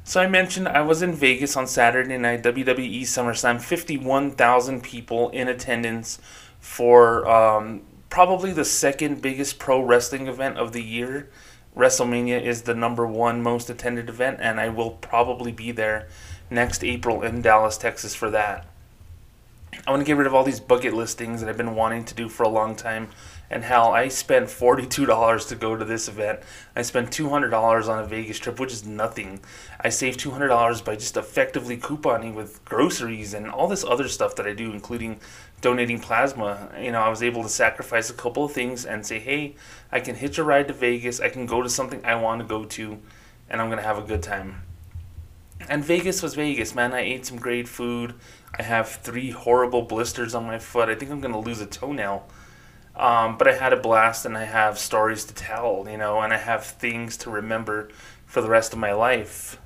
So 0.03 0.21
I 0.21 0.27
mentioned 0.27 0.69
I 0.69 0.81
was 0.81 1.01
in 1.01 1.13
Vegas 1.13 1.57
on 1.57 1.67
Saturday 1.67 2.17
night, 2.17 2.41
WWE 2.41 3.01
SummerSlam, 3.01 3.59
51,000 3.59 4.81
people 4.81 5.29
in 5.31 5.49
attendance 5.49 6.17
for 6.61 7.27
um, 7.29 7.81
probably 8.09 8.51
the 8.51 8.65
second 8.65 9.21
biggest 9.21 9.59
pro 9.59 9.81
wrestling 9.81 10.27
event 10.27 10.57
of 10.57 10.73
the 10.73 10.83
year. 10.83 11.29
WrestleMania 11.75 12.41
is 12.41 12.63
the 12.63 12.73
number 12.73 13.05
one 13.05 13.41
most 13.43 13.69
attended 13.69 14.09
event, 14.09 14.39
and 14.41 14.59
I 14.59 14.69
will 14.69 14.91
probably 14.91 15.51
be 15.51 15.71
there 15.71 16.07
next 16.49 16.83
April 16.83 17.21
in 17.21 17.41
Dallas, 17.41 17.77
Texas 17.77 18.15
for 18.15 18.29
that. 18.31 18.65
I 19.85 19.91
want 19.91 20.01
to 20.01 20.05
get 20.05 20.17
rid 20.17 20.27
of 20.27 20.33
all 20.33 20.43
these 20.43 20.59
bucket 20.59 20.93
listings 20.93 21.41
that 21.41 21.49
I've 21.49 21.57
been 21.57 21.75
wanting 21.75 22.05
to 22.05 22.15
do 22.15 22.29
for 22.29 22.43
a 22.43 22.49
long 22.49 22.75
time. 22.75 23.09
And 23.49 23.63
hell, 23.63 23.91
I 23.93 24.09
spent 24.09 24.47
$42 24.47 25.47
to 25.47 25.55
go 25.55 25.75
to 25.75 25.85
this 25.85 26.09
event. 26.09 26.39
I 26.75 26.81
spent 26.81 27.11
$200 27.11 27.87
on 27.87 28.03
a 28.03 28.05
Vegas 28.05 28.39
trip, 28.39 28.59
which 28.59 28.73
is 28.73 28.85
nothing. 28.85 29.39
I 29.79 29.89
saved 29.89 30.19
$200 30.19 30.83
by 30.83 30.95
just 30.95 31.15
effectively 31.15 31.77
couponing 31.77 32.33
with 32.33 32.63
groceries 32.65 33.33
and 33.33 33.49
all 33.49 33.67
this 33.67 33.85
other 33.85 34.09
stuff 34.09 34.35
that 34.35 34.47
I 34.47 34.53
do, 34.53 34.71
including 34.71 35.21
donating 35.61 35.99
plasma. 35.99 36.69
You 36.79 36.91
know, 36.91 36.99
I 36.99 37.09
was 37.09 37.23
able 37.23 37.41
to 37.43 37.49
sacrifice 37.49 38.09
a 38.09 38.13
couple 38.13 38.43
of 38.43 38.51
things 38.51 38.85
and 38.85 39.05
say, 39.05 39.19
hey, 39.19 39.55
I 39.91 40.01
can 40.01 40.15
hitch 40.15 40.37
a 40.37 40.43
ride 40.43 40.67
to 40.67 40.73
Vegas. 40.73 41.21
I 41.21 41.29
can 41.29 41.45
go 41.45 41.61
to 41.61 41.69
something 41.69 42.03
I 42.03 42.15
want 42.15 42.41
to 42.41 42.47
go 42.47 42.65
to, 42.65 42.99
and 43.49 43.61
I'm 43.61 43.67
going 43.67 43.79
to 43.79 43.87
have 43.87 43.97
a 43.97 44.05
good 44.05 44.23
time. 44.23 44.63
And 45.69 45.83
Vegas 45.83 46.21
was 46.21 46.35
Vegas, 46.35 46.75
man. 46.75 46.93
I 46.93 46.99
ate 46.99 47.25
some 47.25 47.37
great 47.37 47.67
food. 47.67 48.13
I 48.57 48.63
have 48.63 48.89
three 48.89 49.31
horrible 49.31 49.81
blisters 49.83 50.35
on 50.35 50.45
my 50.45 50.59
foot. 50.59 50.89
I 50.89 50.95
think 50.95 51.11
I'm 51.11 51.21
going 51.21 51.33
to 51.33 51.39
lose 51.39 51.61
a 51.61 51.65
toenail. 51.65 52.27
Um, 52.97 53.37
but 53.37 53.47
I 53.47 53.53
had 53.53 53.73
a 53.73 53.77
blast 53.77 54.25
and 54.25 54.35
I 54.35 54.45
have 54.45 54.79
stories 54.79 55.23
to 55.25 55.33
tell, 55.33 55.85
you 55.87 55.97
know, 55.97 56.19
and 56.19 56.33
I 56.33 56.37
have 56.37 56.65
things 56.65 57.15
to 57.17 57.29
remember 57.29 57.89
for 58.25 58.41
the 58.41 58.49
rest 58.49 58.73
of 58.73 58.79
my 58.79 58.91
life. 58.91 59.59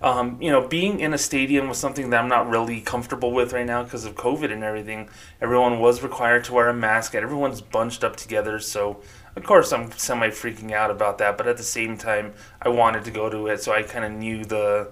Um, 0.00 0.40
you 0.40 0.50
know, 0.50 0.66
being 0.66 0.98
in 0.98 1.14
a 1.14 1.18
stadium 1.18 1.68
was 1.68 1.78
something 1.78 2.10
that 2.10 2.20
I'm 2.20 2.28
not 2.28 2.48
really 2.48 2.80
comfortable 2.80 3.30
with 3.30 3.52
right 3.52 3.66
now 3.66 3.84
because 3.84 4.04
of 4.04 4.16
COVID 4.16 4.50
and 4.50 4.64
everything. 4.64 5.08
Everyone 5.40 5.78
was 5.78 6.02
required 6.02 6.42
to 6.44 6.54
wear 6.54 6.68
a 6.68 6.74
mask, 6.74 7.14
and 7.14 7.22
everyone's 7.22 7.60
bunched 7.60 8.02
up 8.02 8.16
together. 8.16 8.58
So, 8.58 9.00
of 9.36 9.44
course, 9.44 9.72
I'm 9.72 9.92
semi 9.92 10.28
freaking 10.28 10.72
out 10.72 10.90
about 10.90 11.18
that. 11.18 11.38
But 11.38 11.46
at 11.46 11.56
the 11.56 11.62
same 11.62 11.96
time, 11.96 12.32
I 12.60 12.68
wanted 12.68 13.04
to 13.04 13.12
go 13.12 13.30
to 13.30 13.46
it, 13.46 13.62
so 13.62 13.72
I 13.72 13.84
kind 13.84 14.04
of 14.04 14.10
knew 14.10 14.44
the, 14.44 14.90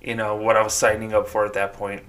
you 0.00 0.14
know, 0.14 0.36
what 0.36 0.56
I 0.56 0.62
was 0.62 0.74
signing 0.74 1.12
up 1.12 1.26
for 1.26 1.44
at 1.44 1.54
that 1.54 1.72
point. 1.72 2.04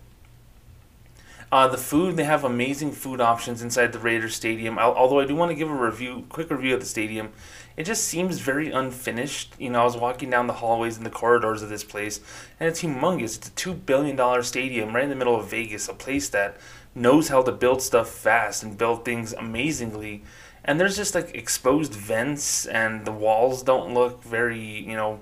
Uh, 1.53 1.67
the 1.67 1.77
food, 1.77 2.17
they 2.17 2.23
have 2.23 2.43
amazing 2.43 2.91
food 2.91 3.21
options 3.21 3.61
inside 3.61 3.91
the 3.91 3.99
Raiders 3.99 4.35
Stadium. 4.35 4.79
Although 4.79 5.19
I 5.19 5.25
do 5.27 5.35
want 5.35 5.51
to 5.51 5.55
give 5.55 5.69
a 5.69 5.75
review, 5.75 6.25
quick 6.27 6.49
review 6.49 6.73
of 6.73 6.79
the 6.79 6.85
stadium. 6.87 7.31
It 7.77 7.83
just 7.83 8.05
seems 8.05 8.39
very 8.39 8.71
unfinished. 8.71 9.53
You 9.59 9.69
know, 9.69 9.81
I 9.81 9.83
was 9.83 9.95
walking 9.95 10.31
down 10.31 10.47
the 10.47 10.53
hallways 10.53 10.97
and 10.97 11.05
the 11.05 11.11
corridors 11.11 11.61
of 11.61 11.69
this 11.69 11.83
place, 11.83 12.21
and 12.59 12.67
it's 12.67 12.81
humongous. 12.81 13.37
It's 13.37 13.49
a 13.49 13.51
$2 13.51 13.85
billion 13.85 14.41
stadium 14.41 14.95
right 14.95 15.03
in 15.03 15.11
the 15.11 15.15
middle 15.15 15.39
of 15.39 15.47
Vegas, 15.47 15.87
a 15.87 15.93
place 15.93 16.27
that 16.29 16.57
knows 16.95 17.27
how 17.27 17.43
to 17.43 17.51
build 17.51 17.83
stuff 17.83 18.09
fast 18.09 18.63
and 18.63 18.75
build 18.75 19.05
things 19.05 19.31
amazingly. 19.33 20.23
And 20.65 20.79
there's 20.79 20.97
just 20.97 21.13
like 21.13 21.35
exposed 21.35 21.93
vents, 21.93 22.65
and 22.65 23.05
the 23.05 23.11
walls 23.11 23.61
don't 23.61 23.93
look 23.93 24.23
very, 24.23 24.59
you 24.59 24.95
know, 24.95 25.21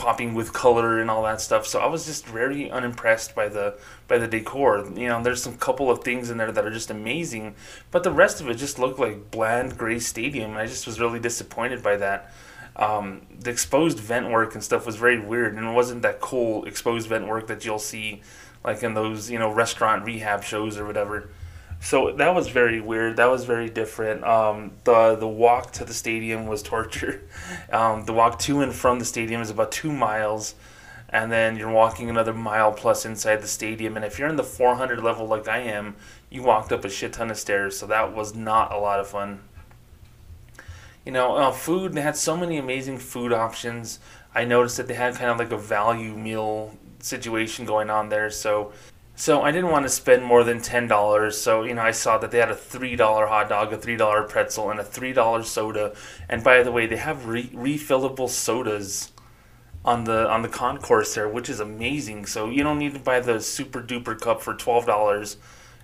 popping 0.00 0.34
with 0.34 0.52
color 0.52 0.98
and 0.98 1.10
all 1.10 1.22
that 1.22 1.40
stuff. 1.40 1.66
So 1.66 1.78
I 1.78 1.86
was 1.86 2.06
just 2.06 2.26
very 2.26 2.70
unimpressed 2.70 3.34
by 3.34 3.48
the 3.48 3.76
by 4.08 4.18
the 4.18 4.26
decor. 4.26 4.78
You 4.96 5.08
know, 5.08 5.22
there's 5.22 5.42
some 5.42 5.56
couple 5.58 5.90
of 5.90 6.02
things 6.02 6.30
in 6.30 6.38
there 6.38 6.50
that 6.50 6.64
are 6.64 6.70
just 6.70 6.90
amazing, 6.90 7.54
but 7.90 8.02
the 8.02 8.10
rest 8.10 8.40
of 8.40 8.48
it 8.48 8.54
just 8.54 8.78
looked 8.78 8.98
like 8.98 9.30
bland 9.30 9.76
gray 9.76 9.98
stadium. 9.98 10.56
I 10.56 10.66
just 10.66 10.86
was 10.86 10.98
really 10.98 11.20
disappointed 11.20 11.82
by 11.82 11.96
that. 11.98 12.32
Um, 12.76 13.26
the 13.38 13.50
exposed 13.50 13.98
vent 13.98 14.30
work 14.30 14.54
and 14.54 14.64
stuff 14.64 14.86
was 14.86 14.96
very 14.96 15.20
weird, 15.20 15.54
and 15.54 15.66
it 15.66 15.72
wasn't 15.72 16.02
that 16.02 16.20
cool 16.20 16.64
exposed 16.64 17.08
vent 17.08 17.28
work 17.28 17.46
that 17.48 17.64
you'll 17.64 17.78
see 17.78 18.22
like 18.64 18.82
in 18.82 18.94
those 18.94 19.30
you 19.30 19.38
know 19.38 19.52
restaurant 19.52 20.04
rehab 20.04 20.42
shows 20.42 20.78
or 20.78 20.86
whatever. 20.86 21.28
So 21.82 22.12
that 22.12 22.34
was 22.34 22.48
very 22.48 22.80
weird. 22.80 23.16
That 23.16 23.30
was 23.30 23.44
very 23.44 23.70
different. 23.70 24.22
Um, 24.22 24.72
the 24.84 25.16
the 25.16 25.26
walk 25.26 25.72
to 25.72 25.84
the 25.84 25.94
stadium 25.94 26.46
was 26.46 26.62
torture. 26.74 27.22
Um, 27.72 28.04
the 28.04 28.12
walk 28.12 28.38
to 28.40 28.60
and 28.60 28.72
from 28.72 28.98
the 28.98 29.04
stadium 29.04 29.40
is 29.40 29.50
about 29.50 29.72
two 29.72 29.90
miles, 29.90 30.54
and 31.08 31.32
then 31.32 31.56
you're 31.56 31.70
walking 31.70 32.10
another 32.10 32.34
mile 32.34 32.70
plus 32.70 33.06
inside 33.06 33.36
the 33.36 33.48
stadium. 33.48 33.96
And 33.96 34.04
if 34.04 34.18
you're 34.18 34.28
in 34.28 34.36
the 34.36 34.44
400 34.44 35.02
level 35.02 35.26
like 35.26 35.48
I 35.48 35.58
am, 35.58 35.96
you 36.28 36.42
walked 36.42 36.70
up 36.70 36.84
a 36.84 36.90
shit 36.90 37.14
ton 37.14 37.30
of 37.30 37.38
stairs. 37.38 37.78
So 37.78 37.86
that 37.86 38.14
was 38.14 38.34
not 38.34 38.72
a 38.72 38.78
lot 38.78 39.00
of 39.00 39.08
fun. 39.08 39.40
You 41.06 41.12
know, 41.12 41.36
uh, 41.36 41.50
food. 41.50 41.94
They 41.94 42.02
had 42.02 42.16
so 42.16 42.36
many 42.36 42.58
amazing 42.58 42.98
food 42.98 43.32
options. 43.32 44.00
I 44.34 44.44
noticed 44.44 44.76
that 44.76 44.86
they 44.86 44.94
had 44.94 45.14
kind 45.14 45.30
of 45.30 45.38
like 45.38 45.50
a 45.50 45.56
value 45.58 46.14
meal 46.14 46.76
situation 46.98 47.64
going 47.64 47.88
on 47.88 48.10
there. 48.10 48.28
So 48.28 48.72
so 49.20 49.42
I 49.42 49.50
didn't 49.50 49.70
want 49.70 49.84
to 49.84 49.90
spend 49.90 50.24
more 50.24 50.44
than 50.44 50.62
ten 50.62 50.88
dollars. 50.88 51.38
So 51.38 51.62
you 51.64 51.74
know, 51.74 51.82
I 51.82 51.90
saw 51.90 52.16
that 52.16 52.30
they 52.30 52.38
had 52.38 52.50
a 52.50 52.56
three 52.56 52.96
dollar 52.96 53.26
hot 53.26 53.50
dog, 53.50 53.70
a 53.70 53.76
three 53.76 53.96
dollar 53.96 54.22
pretzel, 54.22 54.70
and 54.70 54.80
a 54.80 54.84
three 54.84 55.12
dollar 55.12 55.42
soda. 55.42 55.94
And 56.26 56.42
by 56.42 56.62
the 56.62 56.72
way, 56.72 56.86
they 56.86 56.96
have 56.96 57.26
re- 57.26 57.50
refillable 57.50 58.30
sodas 58.30 59.12
on 59.84 60.04
the 60.04 60.26
on 60.26 60.40
the 60.40 60.48
concourse 60.48 61.14
there, 61.14 61.28
which 61.28 61.50
is 61.50 61.60
amazing. 61.60 62.24
So 62.24 62.48
you 62.48 62.62
don't 62.62 62.78
need 62.78 62.94
to 62.94 62.98
buy 62.98 63.20
the 63.20 63.42
super 63.42 63.82
duper 63.82 64.18
cup 64.18 64.40
for 64.40 64.54
twelve 64.54 64.86
dollars 64.86 65.36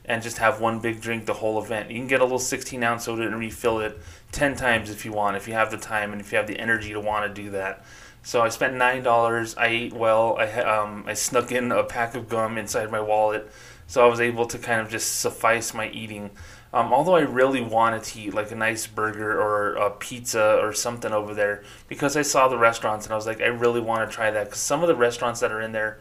and 0.06 0.22
just 0.22 0.38
have 0.38 0.58
one 0.58 0.78
big 0.78 1.02
drink 1.02 1.26
the 1.26 1.34
whole 1.34 1.62
event. 1.62 1.90
You 1.90 1.98
can 1.98 2.08
get 2.08 2.22
a 2.22 2.24
little 2.24 2.38
sixteen 2.38 2.82
ounce 2.82 3.04
soda 3.04 3.26
and 3.26 3.38
refill 3.38 3.80
it 3.80 3.98
ten 4.32 4.56
times 4.56 4.88
if 4.88 5.04
you 5.04 5.12
want, 5.12 5.36
if 5.36 5.46
you 5.46 5.52
have 5.52 5.70
the 5.70 5.76
time 5.76 6.12
and 6.12 6.22
if 6.22 6.32
you 6.32 6.38
have 6.38 6.46
the 6.46 6.58
energy 6.58 6.94
to 6.94 7.00
want 7.00 7.26
to 7.26 7.42
do 7.42 7.50
that. 7.50 7.84
So 8.26 8.42
I 8.42 8.48
spent 8.48 8.74
nine 8.74 9.04
dollars. 9.04 9.56
I 9.56 9.66
ate 9.68 9.92
well. 9.92 10.36
I 10.36 10.50
um, 10.62 11.04
I 11.06 11.14
snuck 11.14 11.52
in 11.52 11.70
a 11.70 11.84
pack 11.84 12.16
of 12.16 12.28
gum 12.28 12.58
inside 12.58 12.90
my 12.90 13.00
wallet, 13.00 13.48
so 13.86 14.04
I 14.04 14.08
was 14.08 14.18
able 14.18 14.46
to 14.46 14.58
kind 14.58 14.80
of 14.80 14.90
just 14.90 15.20
suffice 15.20 15.72
my 15.72 15.88
eating. 15.90 16.32
Um, 16.72 16.92
although 16.92 17.14
I 17.14 17.20
really 17.20 17.60
wanted 17.60 18.02
to 18.02 18.20
eat 18.20 18.34
like 18.34 18.50
a 18.50 18.56
nice 18.56 18.84
burger 18.88 19.40
or 19.40 19.76
a 19.76 19.90
pizza 19.90 20.58
or 20.60 20.72
something 20.72 21.12
over 21.12 21.34
there 21.34 21.62
because 21.86 22.16
I 22.16 22.22
saw 22.22 22.48
the 22.48 22.58
restaurants 22.58 23.06
and 23.06 23.12
I 23.12 23.16
was 23.16 23.26
like, 23.26 23.40
I 23.40 23.46
really 23.46 23.80
want 23.80 24.10
to 24.10 24.12
try 24.12 24.32
that 24.32 24.46
because 24.46 24.58
some 24.58 24.82
of 24.82 24.88
the 24.88 24.96
restaurants 24.96 25.38
that 25.38 25.52
are 25.52 25.60
in 25.60 25.70
there 25.70 26.00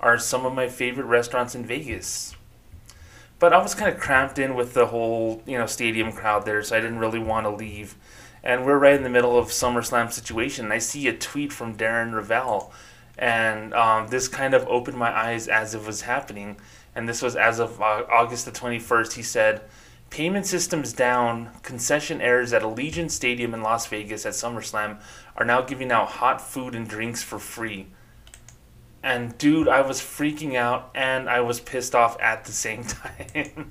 are 0.00 0.18
some 0.18 0.46
of 0.46 0.54
my 0.54 0.68
favorite 0.68 1.04
restaurants 1.04 1.54
in 1.54 1.66
Vegas. 1.66 2.34
But 3.38 3.52
I 3.52 3.58
was 3.58 3.74
kind 3.74 3.94
of 3.94 4.00
cramped 4.00 4.38
in 4.38 4.54
with 4.54 4.72
the 4.72 4.86
whole 4.86 5.42
you 5.44 5.58
know 5.58 5.66
stadium 5.66 6.10
crowd 6.10 6.46
there, 6.46 6.62
so 6.62 6.74
I 6.74 6.80
didn't 6.80 7.00
really 7.00 7.18
want 7.18 7.44
to 7.44 7.50
leave 7.50 7.96
and 8.46 8.64
we're 8.64 8.78
right 8.78 8.94
in 8.94 9.02
the 9.02 9.10
middle 9.10 9.36
of 9.36 9.48
SummerSlam 9.48 10.12
situation. 10.12 10.66
And 10.66 10.72
I 10.72 10.78
see 10.78 11.08
a 11.08 11.12
tweet 11.12 11.52
from 11.52 11.76
Darren 11.76 12.12
Rovell, 12.12 12.70
and 13.18 13.74
um, 13.74 14.06
this 14.06 14.28
kind 14.28 14.54
of 14.54 14.64
opened 14.68 14.96
my 14.96 15.10
eyes 15.10 15.48
as 15.48 15.74
it 15.74 15.84
was 15.84 16.02
happening. 16.02 16.56
And 16.94 17.08
this 17.08 17.22
was 17.22 17.34
as 17.34 17.58
of 17.58 17.82
uh, 17.82 18.04
August 18.08 18.44
the 18.44 18.52
21st. 18.52 19.14
He 19.14 19.22
said, 19.22 19.62
Payment 20.10 20.46
systems 20.46 20.92
down. 20.92 21.50
Concessionaires 21.62 22.52
at 22.52 22.62
Allegiant 22.62 23.10
Stadium 23.10 23.52
in 23.52 23.62
Las 23.62 23.86
Vegas 23.88 24.24
at 24.24 24.34
SummerSlam 24.34 25.00
are 25.36 25.44
now 25.44 25.60
giving 25.60 25.90
out 25.90 26.08
hot 26.08 26.40
food 26.40 26.76
and 26.76 26.88
drinks 26.88 27.24
for 27.24 27.40
free. 27.40 27.88
And 29.06 29.38
dude, 29.38 29.68
I 29.68 29.82
was 29.82 30.00
freaking 30.00 30.56
out 30.56 30.90
and 30.92 31.30
I 31.30 31.38
was 31.38 31.60
pissed 31.60 31.94
off 31.94 32.20
at 32.20 32.44
the 32.44 32.50
same 32.50 32.82
time 32.84 33.70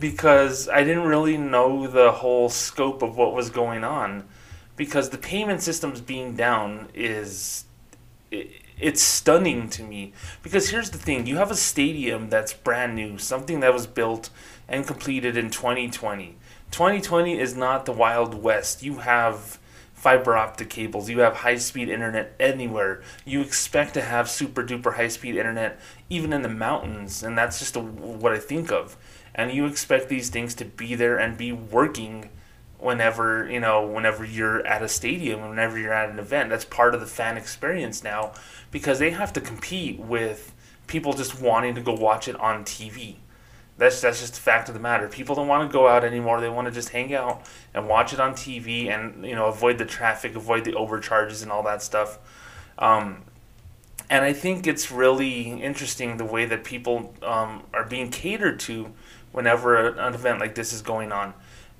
because 0.00 0.66
I 0.66 0.82
didn't 0.82 1.02
really 1.04 1.36
know 1.36 1.86
the 1.86 2.10
whole 2.10 2.48
scope 2.48 3.02
of 3.02 3.14
what 3.14 3.34
was 3.34 3.50
going 3.50 3.84
on. 3.84 4.26
Because 4.74 5.10
the 5.10 5.18
payment 5.18 5.60
systems 5.60 6.00
being 6.00 6.36
down 6.36 6.88
is. 6.94 7.66
It, 8.30 8.50
it's 8.80 9.02
stunning 9.02 9.68
to 9.68 9.82
me. 9.82 10.14
Because 10.42 10.70
here's 10.70 10.88
the 10.88 10.98
thing 10.98 11.26
you 11.26 11.36
have 11.36 11.50
a 11.50 11.54
stadium 11.54 12.30
that's 12.30 12.54
brand 12.54 12.96
new, 12.96 13.18
something 13.18 13.60
that 13.60 13.74
was 13.74 13.86
built 13.86 14.30
and 14.66 14.86
completed 14.86 15.36
in 15.36 15.50
2020. 15.50 16.36
2020 16.70 17.38
is 17.38 17.54
not 17.54 17.84
the 17.84 17.92
Wild 17.92 18.42
West. 18.42 18.82
You 18.82 19.00
have 19.00 19.58
fiber 20.02 20.36
optic 20.36 20.68
cables, 20.68 21.08
you 21.08 21.20
have 21.20 21.36
high 21.36 21.56
speed 21.56 21.88
internet 21.88 22.34
anywhere. 22.40 23.00
You 23.24 23.40
expect 23.40 23.94
to 23.94 24.00
have 24.02 24.28
super 24.28 24.64
duper 24.64 24.96
high 24.96 25.06
speed 25.06 25.36
internet 25.36 25.78
even 26.10 26.32
in 26.32 26.42
the 26.42 26.48
mountains, 26.48 27.22
and 27.22 27.38
that's 27.38 27.60
just 27.60 27.76
a, 27.76 27.80
what 27.80 28.32
I 28.32 28.40
think 28.40 28.72
of. 28.72 28.96
And 29.32 29.52
you 29.52 29.64
expect 29.64 30.08
these 30.08 30.28
things 30.28 30.56
to 30.56 30.64
be 30.64 30.96
there 30.96 31.18
and 31.18 31.38
be 31.38 31.52
working 31.52 32.30
whenever 32.80 33.48
you 33.48 33.60
know 33.60 33.86
whenever 33.86 34.24
you're 34.24 34.66
at 34.66 34.82
a 34.82 34.88
stadium 34.88 35.48
whenever 35.48 35.78
you're 35.78 35.92
at 35.92 36.10
an 36.10 36.18
event 36.18 36.50
that's 36.50 36.64
part 36.64 36.96
of 36.96 37.00
the 37.00 37.06
fan 37.06 37.36
experience 37.36 38.02
now 38.02 38.32
because 38.72 38.98
they 38.98 39.10
have 39.10 39.32
to 39.32 39.40
compete 39.40 40.00
with 40.00 40.52
people 40.88 41.12
just 41.12 41.40
wanting 41.40 41.76
to 41.76 41.80
go 41.80 41.92
watch 41.92 42.26
it 42.26 42.34
on 42.40 42.64
TV 42.64 43.14
that's 43.78 44.00
that's 44.00 44.20
just 44.20 44.38
a 44.38 44.40
fact 44.40 44.68
of 44.68 44.74
the 44.74 44.80
matter. 44.80 45.08
People 45.08 45.34
don't 45.34 45.48
want 45.48 45.68
to 45.68 45.72
go 45.72 45.88
out 45.88 46.04
anymore. 46.04 46.40
They 46.40 46.48
want 46.48 46.66
to 46.66 46.72
just 46.72 46.90
hang 46.90 47.14
out 47.14 47.46
and 47.72 47.88
watch 47.88 48.12
it 48.12 48.20
on 48.20 48.34
TV 48.34 48.88
and 48.88 49.24
you 49.24 49.34
know 49.34 49.46
avoid 49.46 49.78
the 49.78 49.86
traffic, 49.86 50.34
avoid 50.34 50.64
the 50.64 50.74
overcharges 50.74 51.42
and 51.42 51.50
all 51.50 51.62
that 51.64 51.82
stuff. 51.82 52.18
Um, 52.78 53.22
and 54.10 54.24
I 54.24 54.32
think 54.34 54.66
it's 54.66 54.90
really 54.90 55.62
interesting 55.62 56.18
the 56.18 56.24
way 56.24 56.44
that 56.44 56.64
people 56.64 57.14
um, 57.22 57.62
are 57.72 57.84
being 57.84 58.10
catered 58.10 58.60
to 58.60 58.92
whenever 59.32 59.88
an 59.88 60.14
event 60.14 60.38
like 60.38 60.54
this 60.54 60.72
is 60.72 60.82
going 60.82 61.12
on. 61.12 61.32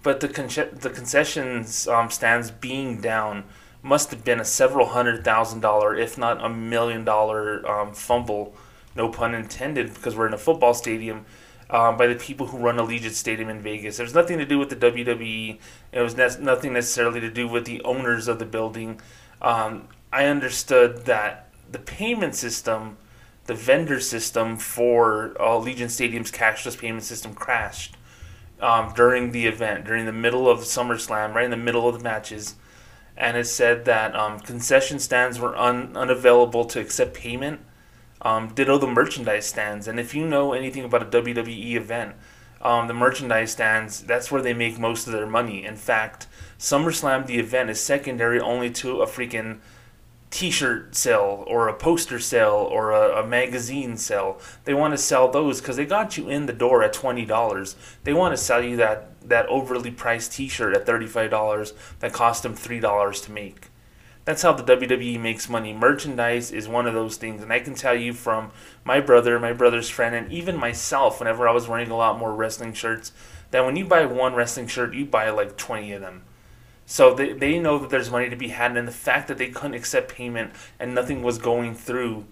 But 0.03 0.21
the 0.21 0.29
con- 0.29 0.49
the 0.73 0.91
concessions 0.91 1.87
um, 1.87 2.11
stands 2.11 2.51
being 2.51 3.01
down 3.01 3.45
must 3.83 4.11
have 4.11 4.25
been 4.25 4.41
a 4.41 4.45
several 4.45 4.87
hundred 4.89 5.25
thousand 5.25 5.61
dollar, 5.61 5.95
if 5.95 6.17
not 6.17 6.43
a 6.43 6.49
million 6.49 7.05
dollar 7.05 7.69
um, 7.71 7.93
fumble, 7.93 8.55
no 8.97 9.09
pun 9.09 9.35
intended, 9.35 9.93
because 9.93 10.17
we're 10.17 10.27
in 10.27 10.35
a 10.35 10.39
football 10.39 10.73
stadium 10.73 11.27
um, 11.73 11.97
by 11.97 12.07
the 12.07 12.15
people 12.15 12.49
who 12.49 12.59
run 12.59 12.77
Allegiant 12.77 13.13
Stadium 13.13 13.49
in 13.49 13.61
Vegas. 13.61 13.99
Was 13.99 14.15
nothing 14.15 14.39
to 14.39 14.45
do 14.45 14.59
with 14.59 14.69
the 14.69 14.77
WWE. 14.77 15.59
It 15.91 16.01
was 16.01 16.17
ne- 16.17 16.45
nothing 16.45 16.75
necessarily 16.75 17.19
to 17.21 17.31
do 17.31 17.49
with 17.49 17.65
the 17.65 17.81
owners 17.83 18.29
of 18.29 18.39
the 18.39 18.45
building. 18.45 19.01
Um, 19.41 19.89
I 20.13 20.27
understood 20.27 21.07
that 21.07 21.49
the 21.71 21.79
payment 21.79 22.35
system, 22.35 22.99
the 23.47 23.55
vendor 23.55 24.01
system 24.01 24.59
for 24.59 25.35
Allegiant 25.41 25.91
Stadium's 25.91 26.31
cashless 26.31 26.79
payment 26.79 27.05
system 27.05 27.33
crashed 27.33 27.97
um, 28.61 28.93
during 28.95 29.33
the 29.33 29.47
event, 29.47 29.87
during 29.87 30.05
the 30.05 30.13
middle 30.13 30.51
of 30.51 30.61
SummerSlam, 30.61 31.35
right 31.35 31.47
in 31.47 31.51
the 31.51 31.57
middle 31.57 31.89
of 31.89 31.97
the 31.97 32.05
matches. 32.05 32.55
And 33.17 33.37
it 33.39 33.47
said 33.47 33.87
that 33.87 34.15
um, 34.15 34.41
concession 34.41 34.99
stands 34.99 35.41
were 35.41 35.57
un- 35.57 35.97
unavailable 35.97 36.67
to 36.67 36.81
accept 36.81 37.15
payment 37.15 37.61
um, 38.23 38.55
ditto 38.55 38.79
the 38.79 38.87
merchandise 38.87 39.47
stands. 39.47 39.87
And 39.87 40.01
if 40.01 40.15
you 40.15 40.27
know 40.27 40.53
anything 40.53 40.85
about 40.85 41.03
a 41.03 41.23
WWE 41.23 41.75
event, 41.75 42.15
um, 42.61 42.87
the 42.87 42.95
merchandise 42.95 43.51
stands, 43.53 44.03
that's 44.03 44.31
where 44.31 44.41
they 44.41 44.55
make 44.55 44.79
most 44.79 45.07
of 45.07 45.13
their 45.13 45.27
money. 45.27 45.65
In 45.65 45.77
fact, 45.77 46.29
SummerSlam, 46.59 47.27
the 47.27 47.39
event, 47.39 47.71
is 47.71 47.81
secondary 47.81 48.41
only 48.41 48.71
to 48.71 49.03
a 49.03 49.07
freaking 49.07 49.59
t 50.31 50.51
shirt 50.51 50.95
sale 50.95 51.45
or 51.47 51.69
a 51.69 51.75
poster 51.75 52.21
sale 52.21 52.69
or 52.71 52.93
a, 52.93 53.23
a 53.23 53.27
magazine 53.27 53.97
sale. 53.97 54.41
They 54.65 54.75
want 54.75 54.95
to 54.95 54.99
sell 54.99 55.29
those 55.29 55.61
because 55.61 55.77
they 55.77 55.85
got 55.85 56.17
you 56.17 56.29
in 56.29 56.47
the 56.47 56.53
door 56.53 56.85
at 56.85 56.95
$20. 56.95 57.75
They 58.05 58.13
want 58.13 58.33
to 58.33 58.43
sell 58.43 58.63
you 58.63 58.77
that, 58.77 59.29
that 59.29 59.47
overly 59.47 59.91
priced 59.91 60.33
t 60.33 60.49
shirt 60.49 60.75
at 60.75 60.87
$35 60.87 61.73
that 61.99 62.13
cost 62.13 62.45
them 62.45 62.55
$3 62.55 63.25
to 63.25 63.33
make. 63.33 63.72
That's 64.25 64.43
how 64.43 64.53
the 64.53 64.77
WWE 64.77 65.19
makes 65.19 65.49
money. 65.49 65.73
Merchandise 65.73 66.53
is 66.53 66.69
one 66.69 66.87
of 66.87 66.95
those 66.95 67.17
things. 67.17 67.43
And 67.43 67.53
I 67.53 67.59
can 67.59 67.75
tell 67.75 67.95
you 67.95 68.13
from 68.13 68.53
my 68.85 69.01
brother, 69.01 69.39
my 69.41 69.53
brother's 69.53 69.91
friend, 69.91 70.15
and 70.15 70.31
even 70.33 70.57
myself, 70.57 71.19
whenever 71.19 71.49
I 71.49 71.53
was 71.53 71.67
wearing 71.67 71.91
a 71.91 71.97
lot 71.97 72.19
more 72.19 72.33
wrestling 72.33 72.73
shirts, 72.73 73.13
that 73.51 73.65
when 73.65 73.75
you 73.75 73.85
buy 73.85 74.07
one 74.07 74.35
wrestling 74.35 74.69
shirt, 74.69 74.95
you 74.95 75.05
buy 75.05 75.29
like 75.31 75.57
20 75.57 75.93
of 75.93 76.01
them. 76.01 76.23
So 76.87 77.15
they, 77.15 77.33
they 77.33 77.59
know 77.59 77.79
that 77.79 77.91
there's 77.91 78.11
money 78.11 78.31
to 78.31 78.37
be 78.37 78.49
had. 78.49 78.77
And 78.77 78.87
the 78.87 78.93
fact 78.93 79.27
that 79.27 79.39
they 79.39 79.49
couldn't 79.49 79.75
accept 79.75 80.13
payment 80.13 80.53
and 80.79 80.95
nothing 80.95 81.23
was 81.23 81.39
going 81.39 81.75
through 81.75 82.27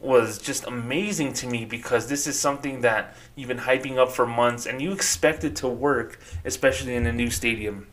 was 0.00 0.38
just 0.38 0.66
amazing 0.66 1.32
to 1.34 1.46
me 1.46 1.64
because 1.64 2.06
this 2.06 2.26
is 2.26 2.38
something 2.38 2.80
that 2.82 3.14
you've 3.34 3.48
been 3.48 3.58
hyping 3.58 3.98
up 3.98 4.12
for 4.12 4.26
months 4.26 4.64
and 4.64 4.80
you 4.80 4.92
expect 4.92 5.44
it 5.44 5.56
to 5.56 5.68
work, 5.68 6.18
especially 6.44 6.94
in 6.94 7.06
a 7.06 7.12
new 7.12 7.28
stadium. 7.30 7.86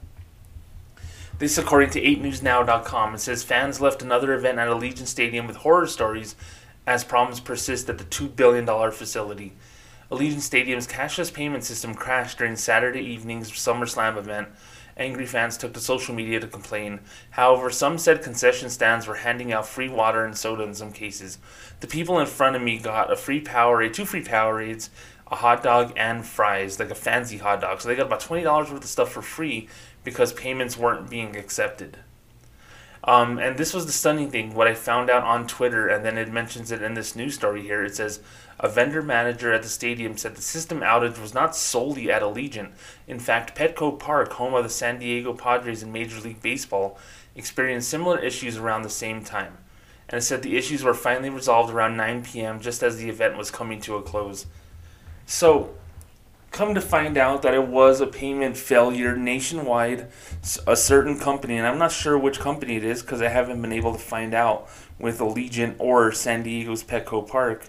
This, 1.37 1.57
according 1.57 1.89
to 1.89 2.01
8newsnow.com, 2.01 3.15
it 3.15 3.19
says 3.19 3.43
fans 3.43 3.81
left 3.81 4.01
another 4.01 4.33
event 4.33 4.57
at 4.57 4.69
Allegiant 4.69 5.07
Stadium 5.07 5.47
with 5.47 5.57
horror 5.57 5.85
stories 5.85 6.33
as 6.87 7.03
problems 7.03 7.41
persist 7.41 7.89
at 7.89 7.97
the 7.97 8.05
$2 8.05 8.33
billion 8.37 8.65
facility. 8.91 9.51
Allegiant 10.09 10.39
Stadium's 10.39 10.87
cashless 10.87 11.33
payment 11.33 11.65
system 11.65 11.93
crashed 11.93 12.37
during 12.37 12.55
Saturday 12.55 13.01
evening's 13.01 13.51
SummerSlam 13.51 14.15
event. 14.15 14.47
Angry 14.95 15.25
fans 15.25 15.57
took 15.57 15.73
to 15.73 15.81
social 15.81 16.15
media 16.15 16.39
to 16.39 16.47
complain. 16.47 17.01
However, 17.31 17.69
some 17.69 17.97
said 17.97 18.23
concession 18.23 18.69
stands 18.69 19.05
were 19.05 19.15
handing 19.15 19.51
out 19.51 19.67
free 19.67 19.89
water 19.89 20.23
and 20.23 20.37
soda 20.37 20.63
in 20.63 20.73
some 20.73 20.93
cases. 20.93 21.37
The 21.81 21.87
people 21.87 22.17
in 22.17 22.27
front 22.27 22.55
of 22.55 22.61
me 22.61 22.77
got 22.77 23.11
a 23.11 23.17
free 23.17 23.43
Powerade, 23.43 23.91
two 23.91 24.05
free 24.05 24.23
Powerades, 24.23 24.87
a 25.29 25.35
hot 25.35 25.63
dog, 25.63 25.91
and 25.97 26.25
fries, 26.25 26.79
like 26.79 26.91
a 26.91 26.95
fancy 26.95 27.39
hot 27.39 27.59
dog. 27.59 27.81
So 27.81 27.89
they 27.89 27.95
got 27.95 28.05
about 28.05 28.21
$20 28.21 28.45
worth 28.45 28.71
of 28.71 28.85
stuff 28.85 29.11
for 29.11 29.21
free 29.21 29.67
because 30.05 30.31
payments 30.31 30.77
weren't 30.77 31.09
being 31.09 31.35
accepted. 31.35 31.97
Um, 33.03 33.37
and 33.37 33.57
this 33.57 33.73
was 33.73 33.85
the 33.85 33.91
stunning 33.91 34.31
thing. 34.31 34.55
What 34.55 34.67
I 34.67 34.73
found 34.73 35.09
out 35.09 35.23
on 35.23 35.45
Twitter, 35.45 35.87
and 35.87 36.03
then 36.03 36.17
it 36.17 36.31
mentions 36.31 36.71
it 36.71 36.81
in 36.81 36.95
this 36.95 37.15
news 37.15 37.35
story 37.35 37.61
here. 37.61 37.83
It 37.83 37.95
says 37.95 38.19
a 38.59 38.67
vendor 38.67 39.01
manager 39.01 39.53
at 39.53 39.61
the 39.61 39.69
stadium 39.69 40.17
said 40.17 40.35
the 40.35 40.41
system 40.41 40.79
outage 40.79 41.21
was 41.21 41.33
not 41.33 41.55
solely 41.55 42.09
at 42.09 42.23
Allegiant. 42.23 42.71
In 43.07 43.19
fact, 43.19 43.55
Petco 43.55 43.99
Park, 43.99 44.33
home 44.33 44.55
of 44.55 44.63
the 44.63 44.69
San 44.69 44.97
Diego 44.99 45.33
Padres 45.33 45.83
in 45.83 45.91
Major 45.91 46.19
League 46.21 46.41
Baseball, 46.41 46.97
experienced 47.35 47.89
similar 47.89 48.17
issues 48.17 48.57
around 48.57 48.81
the 48.81 48.89
same 48.89 49.23
time. 49.23 49.57
And 50.09 50.19
it 50.19 50.21
said 50.21 50.41
the 50.41 50.57
issues 50.57 50.83
were 50.83 50.93
finally 50.93 51.29
resolved 51.29 51.73
around 51.73 51.97
9 51.97 52.23
p.m., 52.23 52.59
just 52.59 52.81
as 52.81 52.97
the 52.97 53.09
event 53.09 53.37
was 53.37 53.51
coming 53.51 53.81
to 53.81 53.97
a 53.97 54.01
close. 54.01 54.45
So, 55.25 55.75
come 56.55 56.73
to 56.73 56.81
find 56.81 57.17
out 57.17 57.41
that 57.41 57.53
it 57.53 57.67
was 57.67 57.99
a 57.99 58.07
payment 58.07 58.55
failure 58.55 59.15
nationwide. 59.15 60.07
A 60.65 60.75
certain 60.75 61.19
company, 61.19 61.57
and 61.57 61.67
I'm 61.67 61.77
not 61.77 61.91
sure 61.91 62.17
which 62.17 62.39
company 62.39 62.77
it 62.77 62.83
is 62.83 63.01
because 63.01 63.21
I 63.21 63.27
haven't 63.27 63.61
been 63.61 63.73
able 63.73 63.91
to 63.91 63.99
find 63.99 64.33
out 64.33 64.67
with 64.97 65.19
Allegiant 65.19 65.75
or 65.77 66.11
San 66.13 66.43
Diego's 66.43 66.83
Petco 66.83 67.27
Park, 67.27 67.67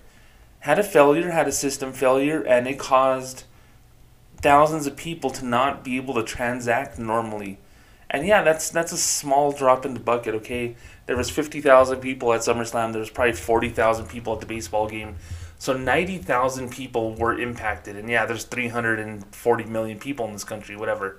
had 0.61 0.79
a 0.79 0.85
failure, 0.85 1.31
had 1.31 1.49
a 1.49 1.53
system 1.53 1.93
failure, 1.93 2.43
and 2.43 2.69
it 2.69 2.79
caused 2.79 3.43
thousands 4.37 4.87
of 4.87 4.97
people 4.97 5.31
to 5.31 5.45
not 5.45 5.83
be 5.83 5.97
able 5.97 6.15
to 6.15 6.23
transact 6.23 6.99
normally. 6.99 7.59
And 8.09 8.25
yeah, 8.25 8.43
that's 8.43 8.71
that's 8.71 8.93
a 8.93 8.97
small 8.97 9.51
drop 9.51 9.85
in 9.85 9.95
the 9.95 10.01
bucket. 10.01 10.35
Okay, 10.37 10.77
there 11.07 11.17
was 11.17 11.29
fifty 11.29 11.61
thousand 11.61 11.99
people 11.99 12.33
at 12.33 12.43
SummerSlam. 12.43 12.93
There 12.93 13.01
was 13.01 13.11
probably 13.11 13.33
forty 13.33 13.69
thousand 13.69 14.07
people 14.07 14.33
at 14.35 14.41
the 14.41 14.47
baseball 14.47 14.89
game. 14.89 15.17
So 15.59 15.77
90,000 15.77 16.71
people 16.71 17.15
were 17.15 17.39
impacted. 17.39 17.97
And 17.97 18.09
yeah, 18.09 18.27
there's 18.27 18.45
340 18.45 19.65
million 19.65 19.99
people 19.99 20.27
in 20.27 20.33
this 20.33 20.45
country, 20.45 20.77
whatever. 20.77 21.19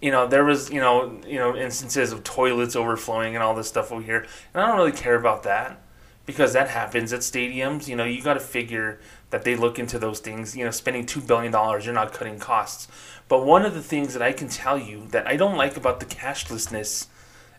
You 0.00 0.10
know, 0.10 0.26
there 0.26 0.44
was, 0.44 0.70
you 0.70 0.80
know, 0.80 1.20
you 1.26 1.38
know, 1.38 1.56
instances 1.56 2.12
of 2.12 2.24
toilets 2.24 2.76
overflowing 2.76 3.34
and 3.34 3.42
all 3.42 3.54
this 3.54 3.68
stuff 3.68 3.92
over 3.92 4.02
here. 4.02 4.26
And 4.54 4.62
I 4.62 4.68
don't 4.68 4.76
really 4.76 4.92
care 4.92 5.16
about 5.16 5.42
that 5.42 5.80
because 6.26 6.52
that 6.52 6.68
happens 6.68 7.12
at 7.12 7.20
stadiums. 7.20 7.88
You 7.88 7.96
know, 7.96 8.04
you 8.04 8.22
got 8.22 8.34
to 8.34 8.40
figure 8.40 9.00
that 9.30 9.42
they 9.44 9.56
look 9.56 9.78
into 9.78 9.98
those 9.98 10.20
things. 10.20 10.56
You 10.56 10.64
know, 10.64 10.70
spending 10.70 11.06
$2 11.06 11.26
billion, 11.26 11.52
you're 11.82 11.92
not 11.92 12.12
cutting 12.12 12.38
costs. 12.38 12.88
But 13.28 13.44
one 13.44 13.64
of 13.64 13.74
the 13.74 13.82
things 13.82 14.12
that 14.14 14.22
I 14.22 14.32
can 14.32 14.48
tell 14.48 14.78
you 14.78 15.06
that 15.08 15.26
I 15.26 15.36
don't 15.36 15.56
like 15.56 15.76
about 15.76 16.00
the 16.00 16.06
cashlessness 16.06 17.08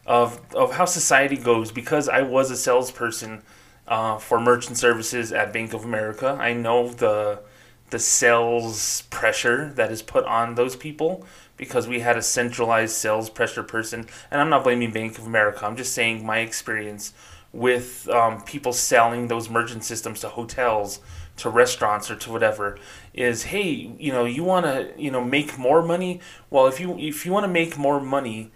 of, 0.07 0.39
of 0.55 0.73
how 0.73 0.85
society 0.85 1.37
goes, 1.37 1.71
because 1.71 2.07
I 2.07 2.21
was 2.21 2.49
a 2.49 2.55
salesperson– 2.55 3.43
uh, 3.91 4.17
for 4.17 4.39
merchant 4.39 4.77
services 4.77 5.33
at 5.33 5.51
Bank 5.51 5.73
of 5.73 5.83
America. 5.83 6.37
I 6.39 6.53
know 6.53 6.87
the 6.87 7.41
the 7.89 7.99
sales 7.99 9.01
pressure 9.09 9.73
that 9.75 9.91
is 9.91 10.01
put 10.01 10.23
on 10.23 10.55
those 10.55 10.77
people 10.77 11.25
because 11.57 11.89
we 11.89 11.99
had 11.99 12.15
a 12.15 12.21
centralized 12.21 12.95
sales 12.95 13.29
pressure 13.29 13.63
person. 13.63 14.07
And 14.31 14.39
I'm 14.39 14.49
not 14.49 14.63
blaming 14.63 14.91
Bank 14.91 15.17
of 15.17 15.27
America. 15.27 15.65
I'm 15.65 15.75
just 15.75 15.91
saying 15.91 16.25
my 16.25 16.37
experience 16.39 17.13
with 17.51 18.07
um, 18.07 18.41
people 18.43 18.71
selling 18.71 19.27
those 19.27 19.49
merchant 19.49 19.83
systems 19.83 20.21
to 20.21 20.29
hotels, 20.29 21.01
to 21.35 21.49
restaurants, 21.49 22.09
or 22.09 22.15
to 22.15 22.31
whatever 22.31 22.79
is, 23.13 23.43
hey, 23.43 23.93
you 23.99 24.13
know, 24.13 24.23
you 24.23 24.45
want 24.45 24.65
to, 24.65 24.93
you 24.97 25.11
know, 25.11 25.21
make 25.21 25.57
more 25.57 25.81
money. 25.81 26.21
Well, 26.49 26.65
if 26.67 26.79
you 26.79 26.97
if 26.97 27.25
you 27.25 27.33
want 27.33 27.43
to 27.43 27.51
make 27.51 27.77
more 27.77 27.99
money, 27.99 28.51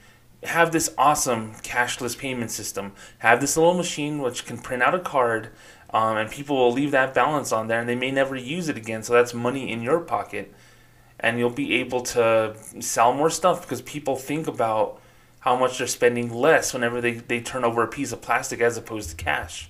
have 0.45 0.71
this 0.71 0.93
awesome 0.97 1.53
cashless 1.55 2.17
payment 2.17 2.51
system. 2.51 2.93
Have 3.19 3.41
this 3.41 3.57
little 3.57 3.73
machine 3.73 4.19
which 4.19 4.45
can 4.45 4.57
print 4.57 4.83
out 4.83 4.95
a 4.95 4.99
card, 4.99 5.49
um, 5.91 6.17
and 6.17 6.29
people 6.29 6.55
will 6.57 6.71
leave 6.71 6.91
that 6.91 7.13
balance 7.13 7.51
on 7.51 7.67
there, 7.67 7.79
and 7.79 7.89
they 7.89 7.95
may 7.95 8.11
never 8.11 8.35
use 8.35 8.69
it 8.69 8.77
again. 8.77 9.03
So 9.03 9.13
that's 9.13 9.33
money 9.33 9.71
in 9.71 9.81
your 9.81 9.99
pocket, 9.99 10.53
and 11.19 11.39
you'll 11.39 11.49
be 11.49 11.75
able 11.75 12.01
to 12.01 12.55
sell 12.79 13.13
more 13.13 13.29
stuff 13.29 13.61
because 13.61 13.81
people 13.81 14.15
think 14.15 14.47
about 14.47 15.01
how 15.39 15.55
much 15.55 15.77
they're 15.77 15.87
spending 15.87 16.33
less 16.33 16.73
whenever 16.73 17.01
they, 17.01 17.13
they 17.13 17.39
turn 17.39 17.63
over 17.63 17.83
a 17.83 17.87
piece 17.87 18.11
of 18.11 18.21
plastic 18.21 18.61
as 18.61 18.77
opposed 18.77 19.11
to 19.11 19.15
cash. 19.15 19.69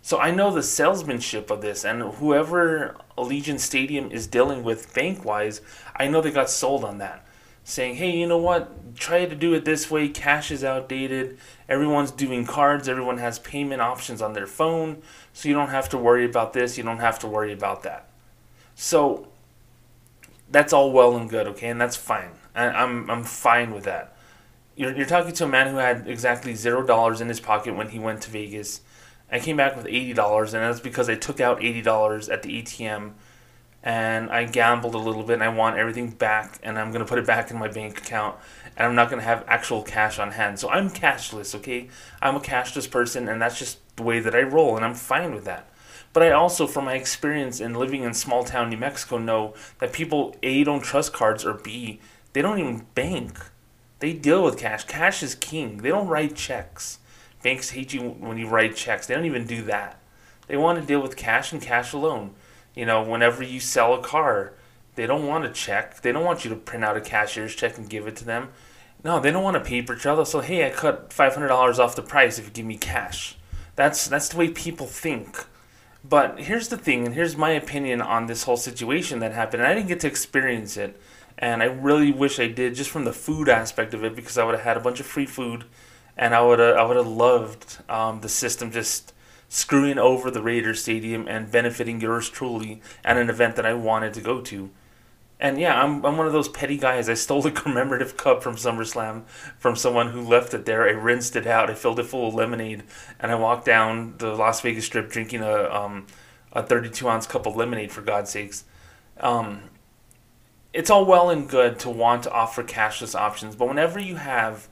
So 0.00 0.18
I 0.18 0.30
know 0.30 0.50
the 0.50 0.62
salesmanship 0.62 1.50
of 1.50 1.62
this, 1.62 1.84
and 1.84 2.02
whoever 2.02 2.96
Allegiant 3.16 3.60
Stadium 3.60 4.10
is 4.10 4.26
dealing 4.26 4.62
with 4.62 4.92
bank 4.94 5.24
wise, 5.24 5.60
I 5.96 6.08
know 6.08 6.20
they 6.20 6.30
got 6.30 6.50
sold 6.50 6.84
on 6.84 6.98
that 6.98 7.23
saying, 7.64 7.96
hey, 7.96 8.10
you 8.10 8.26
know 8.26 8.38
what? 8.38 8.94
Try 8.94 9.24
to 9.24 9.34
do 9.34 9.54
it 9.54 9.64
this 9.64 9.90
way. 9.90 10.08
Cash 10.08 10.50
is 10.50 10.62
outdated. 10.62 11.38
Everyone's 11.68 12.10
doing 12.10 12.46
cards. 12.46 12.88
Everyone 12.88 13.18
has 13.18 13.38
payment 13.38 13.80
options 13.80 14.22
on 14.22 14.34
their 14.34 14.46
phone. 14.46 15.02
So 15.32 15.48
you 15.48 15.54
don't 15.54 15.70
have 15.70 15.88
to 15.88 15.98
worry 15.98 16.24
about 16.24 16.52
this. 16.52 16.78
You 16.78 16.84
don't 16.84 16.98
have 16.98 17.18
to 17.20 17.26
worry 17.26 17.52
about 17.52 17.82
that. 17.82 18.08
So 18.74 19.28
that's 20.50 20.72
all 20.72 20.92
well 20.92 21.16
and 21.16 21.28
good, 21.28 21.48
okay? 21.48 21.68
And 21.68 21.80
that's 21.80 21.96
fine. 21.96 22.30
I, 22.54 22.66
I'm, 22.66 23.10
I'm 23.10 23.24
fine 23.24 23.72
with 23.72 23.84
that. 23.84 24.14
You're, 24.76 24.94
you're 24.94 25.06
talking 25.06 25.32
to 25.32 25.44
a 25.44 25.48
man 25.48 25.68
who 25.68 25.76
had 25.76 26.06
exactly 26.06 26.54
zero 26.54 26.84
dollars 26.84 27.20
in 27.20 27.28
his 27.28 27.40
pocket 27.40 27.74
when 27.74 27.88
he 27.88 27.98
went 27.98 28.22
to 28.22 28.30
Vegas. 28.30 28.82
I 29.32 29.40
came 29.40 29.56
back 29.56 29.76
with 29.76 29.86
$80, 29.86 30.44
and 30.44 30.52
that's 30.52 30.80
because 30.80 31.08
I 31.08 31.14
took 31.14 31.40
out 31.40 31.60
$80 31.60 32.32
at 32.32 32.42
the 32.42 32.62
ATM 32.62 33.12
and 33.84 34.30
I 34.30 34.44
gambled 34.44 34.94
a 34.94 34.98
little 34.98 35.22
bit 35.22 35.34
and 35.34 35.44
I 35.44 35.50
want 35.50 35.76
everything 35.76 36.10
back 36.10 36.58
and 36.64 36.76
I'm 36.78 36.90
going 36.90 37.04
to 37.04 37.08
put 37.08 37.18
it 37.18 37.26
back 37.26 37.52
in 37.52 37.58
my 37.58 37.68
bank 37.68 37.98
account 37.98 38.36
and 38.76 38.88
I'm 38.88 38.96
not 38.96 39.10
going 39.10 39.20
to 39.20 39.26
have 39.26 39.44
actual 39.46 39.82
cash 39.82 40.18
on 40.18 40.32
hand. 40.32 40.58
So 40.58 40.68
I'm 40.70 40.90
cashless, 40.90 41.54
okay? 41.54 41.88
I'm 42.20 42.34
a 42.34 42.40
cashless 42.40 42.90
person 42.90 43.28
and 43.28 43.40
that's 43.40 43.58
just 43.58 43.78
the 43.96 44.02
way 44.02 44.18
that 44.20 44.34
I 44.34 44.40
roll 44.40 44.74
and 44.74 44.84
I'm 44.84 44.94
fine 44.94 45.34
with 45.34 45.44
that. 45.44 45.70
But 46.12 46.22
I 46.22 46.30
also, 46.30 46.66
from 46.66 46.86
my 46.86 46.94
experience 46.94 47.60
in 47.60 47.74
living 47.74 48.02
in 48.02 48.14
small 48.14 48.42
town 48.42 48.70
New 48.70 48.76
Mexico, 48.76 49.18
know 49.18 49.54
that 49.80 49.92
people 49.92 50.34
A 50.42 50.64
don't 50.64 50.82
trust 50.82 51.12
cards 51.12 51.44
or 51.44 51.54
B 51.54 52.00
they 52.34 52.42
don't 52.42 52.58
even 52.58 52.86
bank. 52.94 53.38
They 54.00 54.12
deal 54.12 54.44
with 54.44 54.58
cash. 54.58 54.84
Cash 54.84 55.22
is 55.22 55.36
king. 55.36 55.78
They 55.78 55.88
don't 55.88 56.08
write 56.08 56.34
checks. 56.34 56.98
Banks 57.42 57.70
hate 57.70 57.94
you 57.94 58.10
when 58.10 58.38
you 58.38 58.48
write 58.48 58.76
checks. 58.76 59.06
They 59.06 59.14
don't 59.14 59.24
even 59.24 59.46
do 59.46 59.62
that. 59.62 60.00
They 60.48 60.56
want 60.56 60.80
to 60.80 60.86
deal 60.86 61.00
with 61.00 61.16
cash 61.16 61.52
and 61.52 61.62
cash 61.62 61.92
alone. 61.92 62.34
You 62.74 62.86
know, 62.86 63.02
whenever 63.02 63.42
you 63.42 63.60
sell 63.60 63.94
a 63.94 64.02
car, 64.02 64.54
they 64.96 65.06
don't 65.06 65.26
want 65.26 65.44
a 65.44 65.50
check. 65.50 66.00
They 66.00 66.12
don't 66.12 66.24
want 66.24 66.44
you 66.44 66.50
to 66.50 66.56
print 66.56 66.84
out 66.84 66.96
a 66.96 67.00
cashier's 67.00 67.54
check 67.54 67.78
and 67.78 67.88
give 67.88 68.06
it 68.06 68.16
to 68.16 68.24
them. 68.24 68.50
No, 69.02 69.20
they 69.20 69.30
don't 69.30 69.42
want 69.42 69.56
a 69.56 69.60
paper 69.60 69.94
trail. 69.94 70.24
Say, 70.24 70.42
"Hey, 70.42 70.66
I 70.66 70.70
cut 70.70 71.12
five 71.12 71.34
hundred 71.34 71.48
dollars 71.48 71.78
off 71.78 71.96
the 71.96 72.02
price 72.02 72.38
if 72.38 72.46
you 72.46 72.50
give 72.50 72.66
me 72.66 72.76
cash." 72.78 73.36
That's 73.76 74.06
that's 74.08 74.28
the 74.28 74.36
way 74.36 74.48
people 74.48 74.86
think. 74.86 75.44
But 76.06 76.40
here's 76.40 76.68
the 76.68 76.76
thing, 76.76 77.06
and 77.06 77.14
here's 77.14 77.36
my 77.36 77.50
opinion 77.50 78.02
on 78.02 78.26
this 78.26 78.42
whole 78.42 78.58
situation 78.58 79.20
that 79.20 79.32
happened. 79.32 79.62
And 79.62 79.70
I 79.70 79.74
didn't 79.74 79.88
get 79.88 80.00
to 80.00 80.06
experience 80.06 80.76
it, 80.76 81.00
and 81.38 81.62
I 81.62 81.66
really 81.66 82.12
wish 82.12 82.38
I 82.38 82.46
did, 82.48 82.74
just 82.74 82.90
from 82.90 83.04
the 83.04 83.12
food 83.12 83.48
aspect 83.48 83.94
of 83.94 84.04
it, 84.04 84.14
because 84.14 84.36
I 84.36 84.44
would 84.44 84.54
have 84.54 84.64
had 84.64 84.76
a 84.76 84.80
bunch 84.80 85.00
of 85.00 85.06
free 85.06 85.24
food, 85.24 85.64
and 86.16 86.34
I 86.34 86.42
would 86.42 86.58
have 86.58 86.76
I 86.76 86.84
would 86.84 86.96
have 86.96 87.06
loved 87.06 87.78
um, 87.88 88.20
the 88.20 88.28
system 88.28 88.70
just 88.70 89.13
screwing 89.54 89.98
over 89.98 90.32
the 90.32 90.42
Raiders 90.42 90.82
Stadium 90.82 91.28
and 91.28 91.48
benefiting 91.48 92.00
yours 92.00 92.28
truly 92.28 92.82
at 93.04 93.16
an 93.16 93.30
event 93.30 93.54
that 93.54 93.64
I 93.64 93.72
wanted 93.72 94.12
to 94.14 94.20
go 94.20 94.40
to. 94.40 94.70
And 95.38 95.60
yeah, 95.60 95.80
I'm, 95.80 96.04
I'm 96.04 96.16
one 96.16 96.26
of 96.26 96.32
those 96.32 96.48
petty 96.48 96.76
guys. 96.76 97.08
I 97.08 97.14
stole 97.14 97.46
a 97.46 97.50
commemorative 97.62 98.16
cup 98.16 98.42
from 98.42 98.56
SummerSlam 98.56 99.22
from 99.56 99.76
someone 99.76 100.10
who 100.10 100.22
left 100.22 100.54
it 100.54 100.64
there. 100.64 100.82
I 100.82 100.90
rinsed 100.90 101.36
it 101.36 101.46
out. 101.46 101.70
I 101.70 101.74
filled 101.74 102.00
it 102.00 102.06
full 102.06 102.26
of 102.26 102.34
lemonade, 102.34 102.82
and 103.20 103.30
I 103.30 103.36
walked 103.36 103.64
down 103.64 104.18
the 104.18 104.34
Las 104.34 104.60
Vegas 104.60 104.86
Strip 104.86 105.08
drinking 105.08 105.42
a 105.42 105.70
um, 105.70 106.08
a 106.52 106.60
32 106.60 107.08
ounce 107.08 107.28
cup 107.28 107.46
of 107.46 107.54
lemonade. 107.54 107.92
For 107.92 108.02
God's 108.02 108.30
sakes, 108.30 108.64
um, 109.20 109.70
it's 110.72 110.90
all 110.90 111.04
well 111.04 111.30
and 111.30 111.48
good 111.48 111.78
to 111.80 111.90
want 111.90 112.24
to 112.24 112.32
offer 112.32 112.64
cashless 112.64 113.14
options, 113.14 113.54
but 113.54 113.68
whenever 113.68 114.00
you 114.00 114.16
have 114.16 114.68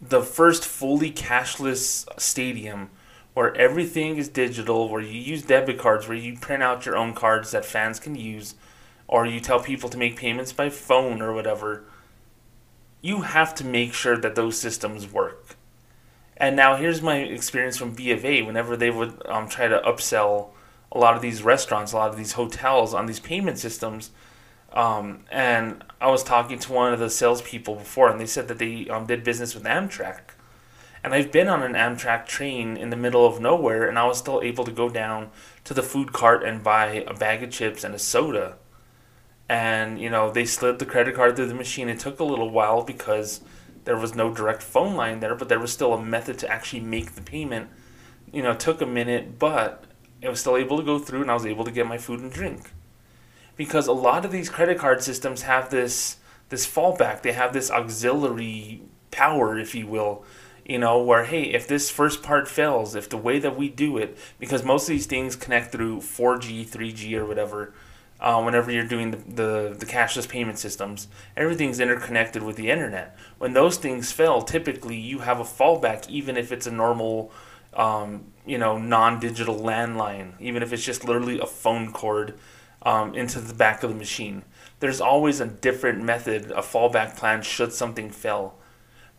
the 0.00 0.22
first 0.22 0.64
fully 0.64 1.12
cashless 1.12 2.04
stadium 2.20 2.90
where 3.38 3.56
everything 3.56 4.16
is 4.16 4.28
digital, 4.28 4.88
where 4.88 5.00
you 5.00 5.16
use 5.16 5.42
debit 5.42 5.78
cards, 5.78 6.08
where 6.08 6.16
you 6.16 6.36
print 6.36 6.60
out 6.60 6.84
your 6.84 6.96
own 6.96 7.14
cards 7.14 7.52
that 7.52 7.64
fans 7.64 8.00
can 8.00 8.16
use, 8.16 8.56
or 9.06 9.24
you 9.24 9.38
tell 9.38 9.60
people 9.60 9.88
to 9.88 9.96
make 9.96 10.16
payments 10.16 10.52
by 10.52 10.68
phone 10.68 11.22
or 11.22 11.32
whatever, 11.32 11.84
you 13.00 13.20
have 13.20 13.54
to 13.54 13.64
make 13.64 13.94
sure 13.94 14.16
that 14.16 14.34
those 14.34 14.58
systems 14.58 15.12
work. 15.12 15.54
And 16.36 16.56
now 16.56 16.74
here's 16.74 17.00
my 17.00 17.18
experience 17.18 17.76
from 17.76 17.92
B 17.92 18.10
of 18.10 18.24
A. 18.24 18.42
Whenever 18.42 18.76
they 18.76 18.90
would 18.90 19.24
um, 19.26 19.48
try 19.48 19.68
to 19.68 19.78
upsell 19.86 20.48
a 20.90 20.98
lot 20.98 21.14
of 21.14 21.22
these 21.22 21.40
restaurants, 21.40 21.92
a 21.92 21.96
lot 21.96 22.10
of 22.10 22.16
these 22.16 22.32
hotels 22.32 22.92
on 22.92 23.06
these 23.06 23.20
payment 23.20 23.60
systems, 23.60 24.10
um, 24.72 25.20
and 25.30 25.84
I 26.00 26.10
was 26.10 26.24
talking 26.24 26.58
to 26.58 26.72
one 26.72 26.92
of 26.92 26.98
the 26.98 27.08
salespeople 27.08 27.76
before, 27.76 28.10
and 28.10 28.20
they 28.20 28.26
said 28.26 28.48
that 28.48 28.58
they 28.58 28.88
um, 28.88 29.06
did 29.06 29.22
business 29.22 29.54
with 29.54 29.62
Amtrak. 29.62 30.27
And 31.08 31.14
I've 31.14 31.32
been 31.32 31.48
on 31.48 31.62
an 31.62 31.72
Amtrak 31.72 32.26
train 32.26 32.76
in 32.76 32.90
the 32.90 32.96
middle 32.96 33.24
of 33.24 33.40
nowhere, 33.40 33.88
and 33.88 33.98
I 33.98 34.04
was 34.04 34.18
still 34.18 34.42
able 34.42 34.62
to 34.64 34.70
go 34.70 34.90
down 34.90 35.30
to 35.64 35.72
the 35.72 35.82
food 35.82 36.12
cart 36.12 36.44
and 36.44 36.62
buy 36.62 37.02
a 37.06 37.14
bag 37.14 37.42
of 37.42 37.50
chips 37.50 37.82
and 37.82 37.94
a 37.94 37.98
soda. 37.98 38.58
And, 39.48 39.98
you 39.98 40.10
know, 40.10 40.30
they 40.30 40.44
slid 40.44 40.78
the 40.78 40.84
credit 40.84 41.14
card 41.14 41.34
through 41.34 41.46
the 41.46 41.54
machine. 41.54 41.88
It 41.88 41.98
took 41.98 42.20
a 42.20 42.24
little 42.24 42.50
while 42.50 42.82
because 42.82 43.40
there 43.84 43.96
was 43.96 44.14
no 44.14 44.34
direct 44.34 44.62
phone 44.62 44.96
line 44.96 45.20
there, 45.20 45.34
but 45.34 45.48
there 45.48 45.58
was 45.58 45.72
still 45.72 45.94
a 45.94 46.04
method 46.04 46.38
to 46.40 46.50
actually 46.50 46.80
make 46.80 47.12
the 47.12 47.22
payment. 47.22 47.70
You 48.30 48.42
know, 48.42 48.50
it 48.50 48.60
took 48.60 48.82
a 48.82 48.86
minute, 48.86 49.38
but 49.38 49.84
it 50.20 50.28
was 50.28 50.40
still 50.40 50.58
able 50.58 50.76
to 50.76 50.84
go 50.84 50.98
through, 50.98 51.22
and 51.22 51.30
I 51.30 51.34
was 51.34 51.46
able 51.46 51.64
to 51.64 51.72
get 51.72 51.86
my 51.86 51.96
food 51.96 52.20
and 52.20 52.30
drink. 52.30 52.72
Because 53.56 53.86
a 53.86 53.92
lot 53.92 54.26
of 54.26 54.30
these 54.30 54.50
credit 54.50 54.76
card 54.76 55.02
systems 55.02 55.40
have 55.40 55.70
this 55.70 56.18
this 56.50 56.66
fallback. 56.66 57.22
They 57.22 57.32
have 57.32 57.54
this 57.54 57.70
auxiliary 57.70 58.82
power, 59.10 59.58
if 59.58 59.74
you 59.74 59.86
will, 59.86 60.26
you 60.68 60.78
know, 60.78 61.02
where 61.02 61.24
hey, 61.24 61.44
if 61.44 61.66
this 61.66 61.90
first 61.90 62.22
part 62.22 62.46
fails, 62.46 62.94
if 62.94 63.08
the 63.08 63.16
way 63.16 63.38
that 63.38 63.56
we 63.56 63.70
do 63.70 63.96
it, 63.96 64.16
because 64.38 64.62
most 64.62 64.82
of 64.82 64.88
these 64.88 65.06
things 65.06 65.34
connect 65.34 65.72
through 65.72 65.98
4G, 65.98 66.68
3G, 66.68 67.14
or 67.14 67.24
whatever. 67.26 67.72
Uh, 68.20 68.42
whenever 68.42 68.72
you're 68.72 68.82
doing 68.82 69.12
the, 69.12 69.16
the, 69.16 69.76
the 69.78 69.86
cashless 69.86 70.28
payment 70.28 70.58
systems, 70.58 71.06
everything's 71.36 71.78
interconnected 71.78 72.42
with 72.42 72.56
the 72.56 72.68
internet. 72.68 73.16
When 73.38 73.52
those 73.52 73.76
things 73.76 74.10
fail, 74.10 74.42
typically 74.42 74.96
you 74.96 75.20
have 75.20 75.38
a 75.38 75.44
fallback, 75.44 76.08
even 76.08 76.36
if 76.36 76.50
it's 76.50 76.66
a 76.66 76.72
normal, 76.72 77.30
um, 77.74 78.32
you 78.44 78.58
know, 78.58 78.76
non-digital 78.76 79.60
landline, 79.60 80.32
even 80.40 80.64
if 80.64 80.72
it's 80.72 80.84
just 80.84 81.04
literally 81.04 81.38
a 81.38 81.46
phone 81.46 81.92
cord 81.92 82.34
um, 82.82 83.14
into 83.14 83.38
the 83.38 83.54
back 83.54 83.84
of 83.84 83.90
the 83.90 83.96
machine. 83.96 84.42
There's 84.80 85.00
always 85.00 85.38
a 85.38 85.46
different 85.46 86.02
method, 86.02 86.50
a 86.50 86.60
fallback 86.62 87.16
plan 87.16 87.42
should 87.42 87.72
something 87.72 88.10
fail. 88.10 88.57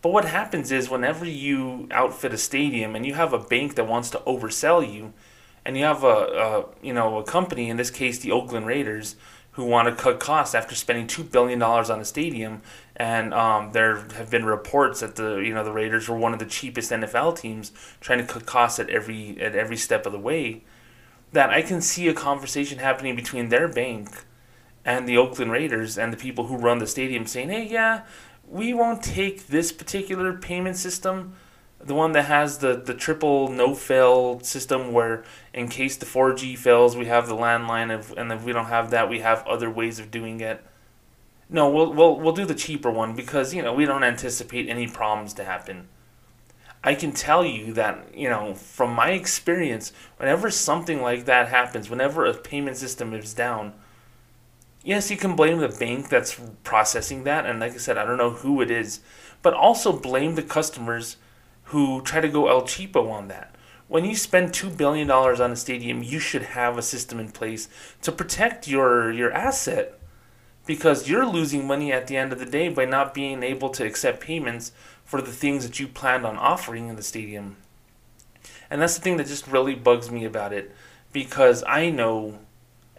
But 0.02 0.12
what 0.12 0.24
happens 0.24 0.72
is 0.72 0.88
whenever 0.88 1.24
you 1.24 1.88
outfit 1.90 2.32
a 2.32 2.38
stadium 2.38 2.96
and 2.96 3.04
you 3.04 3.14
have 3.14 3.32
a 3.32 3.38
bank 3.38 3.74
that 3.74 3.86
wants 3.86 4.10
to 4.10 4.18
oversell 4.20 4.80
you, 4.82 5.12
and 5.64 5.76
you 5.76 5.84
have 5.84 6.04
a, 6.04 6.06
a 6.06 6.64
you 6.82 6.94
know 6.94 7.18
a 7.18 7.24
company 7.24 7.68
in 7.68 7.76
this 7.76 7.90
case 7.90 8.18
the 8.18 8.32
Oakland 8.32 8.66
Raiders 8.66 9.16
who 9.52 9.64
want 9.64 9.88
to 9.88 10.02
cut 10.02 10.20
costs 10.20 10.54
after 10.54 10.74
spending 10.74 11.06
two 11.06 11.24
billion 11.24 11.58
dollars 11.58 11.90
on 11.90 12.00
a 12.00 12.04
stadium, 12.04 12.62
and 12.96 13.34
um, 13.34 13.72
there 13.72 13.96
have 14.12 14.30
been 14.30 14.44
reports 14.44 15.00
that 15.00 15.16
the 15.16 15.36
you 15.36 15.52
know 15.52 15.64
the 15.64 15.72
Raiders 15.72 16.08
were 16.08 16.16
one 16.16 16.32
of 16.32 16.38
the 16.38 16.46
cheapest 16.46 16.90
NFL 16.90 17.38
teams, 17.38 17.72
trying 18.00 18.18
to 18.18 18.24
cut 18.24 18.46
costs 18.46 18.78
at 18.78 18.88
every 18.88 19.38
at 19.40 19.54
every 19.54 19.76
step 19.76 20.06
of 20.06 20.12
the 20.12 20.18
way. 20.18 20.62
That 21.32 21.50
I 21.50 21.62
can 21.62 21.80
see 21.80 22.08
a 22.08 22.14
conversation 22.14 22.78
happening 22.78 23.14
between 23.14 23.50
their 23.50 23.68
bank 23.68 24.24
and 24.84 25.06
the 25.06 25.16
Oakland 25.16 25.52
Raiders 25.52 25.98
and 25.98 26.12
the 26.12 26.16
people 26.16 26.46
who 26.46 26.56
run 26.56 26.78
the 26.78 26.86
stadium 26.86 27.26
saying, 27.26 27.50
"Hey, 27.50 27.66
yeah, 27.66 28.02
we 28.50 28.74
won't 28.74 29.02
take 29.02 29.46
this 29.46 29.70
particular 29.70 30.32
payment 30.32 30.76
system, 30.76 31.34
the 31.78 31.94
one 31.94 32.12
that 32.12 32.24
has 32.24 32.58
the, 32.58 32.76
the 32.76 32.92
triple 32.92 33.48
no 33.48 33.74
fail 33.74 34.40
system 34.40 34.92
where 34.92 35.24
in 35.54 35.68
case 35.68 35.96
the 35.96 36.04
4G 36.04 36.58
fails, 36.58 36.96
we 36.96 37.06
have 37.06 37.28
the 37.28 37.36
landline, 37.36 37.90
and 38.16 38.32
if 38.32 38.44
we 38.44 38.52
don't 38.52 38.66
have 38.66 38.90
that, 38.90 39.08
we 39.08 39.20
have 39.20 39.46
other 39.46 39.70
ways 39.70 39.98
of 39.98 40.10
doing 40.10 40.40
it. 40.40 40.62
No, 41.48 41.70
we'll, 41.70 41.92
we'll, 41.92 42.16
we'll 42.16 42.32
do 42.32 42.44
the 42.44 42.54
cheaper 42.54 42.90
one 42.90 43.14
because, 43.14 43.54
you 43.54 43.62
know, 43.62 43.72
we 43.72 43.86
don't 43.86 44.04
anticipate 44.04 44.68
any 44.68 44.86
problems 44.86 45.32
to 45.34 45.44
happen. 45.44 45.88
I 46.82 46.94
can 46.94 47.12
tell 47.12 47.44
you 47.44 47.72
that, 47.74 48.14
you 48.14 48.28
know, 48.28 48.54
from 48.54 48.94
my 48.94 49.10
experience, 49.10 49.92
whenever 50.16 50.50
something 50.50 51.02
like 51.02 51.26
that 51.26 51.48
happens, 51.48 51.90
whenever 51.90 52.24
a 52.24 52.34
payment 52.34 52.78
system 52.78 53.12
is 53.14 53.34
down, 53.34 53.74
yes, 54.84 55.10
you 55.10 55.16
can 55.16 55.36
blame 55.36 55.58
the 55.58 55.68
bank 55.68 56.08
that's 56.08 56.40
processing 56.64 57.24
that, 57.24 57.46
and 57.46 57.60
like 57.60 57.74
I 57.74 57.78
said, 57.78 57.98
I 57.98 58.04
don't 58.04 58.18
know 58.18 58.30
who 58.30 58.60
it 58.60 58.70
is, 58.70 59.00
but 59.42 59.54
also 59.54 59.92
blame 59.92 60.34
the 60.34 60.42
customers 60.42 61.16
who 61.64 62.02
try 62.02 62.20
to 62.20 62.28
go 62.28 62.48
El 62.48 62.62
Cheapo 62.62 63.10
on 63.10 63.28
that. 63.28 63.54
When 63.88 64.04
you 64.04 64.14
spend 64.14 64.54
two 64.54 64.70
billion 64.70 65.08
dollars 65.08 65.40
on 65.40 65.50
a 65.50 65.56
stadium, 65.56 66.02
you 66.02 66.20
should 66.20 66.42
have 66.42 66.78
a 66.78 66.82
system 66.82 67.18
in 67.18 67.30
place 67.30 67.68
to 68.02 68.12
protect 68.12 68.68
your 68.68 69.10
your 69.10 69.32
asset, 69.32 69.98
because 70.66 71.08
you're 71.08 71.26
losing 71.26 71.66
money 71.66 71.92
at 71.92 72.06
the 72.06 72.16
end 72.16 72.32
of 72.32 72.38
the 72.38 72.46
day 72.46 72.68
by 72.68 72.84
not 72.84 73.14
being 73.14 73.42
able 73.42 73.70
to 73.70 73.84
accept 73.84 74.20
payments 74.20 74.72
for 75.04 75.20
the 75.20 75.32
things 75.32 75.66
that 75.66 75.80
you 75.80 75.88
planned 75.88 76.24
on 76.24 76.36
offering 76.36 76.88
in 76.88 76.94
the 76.96 77.02
stadium. 77.02 77.56
And 78.70 78.80
that's 78.80 78.94
the 78.94 79.00
thing 79.00 79.16
that 79.16 79.26
just 79.26 79.48
really 79.48 79.74
bugs 79.74 80.10
me 80.10 80.24
about 80.24 80.52
it, 80.52 80.72
because 81.12 81.64
I 81.66 81.90
know 81.90 82.38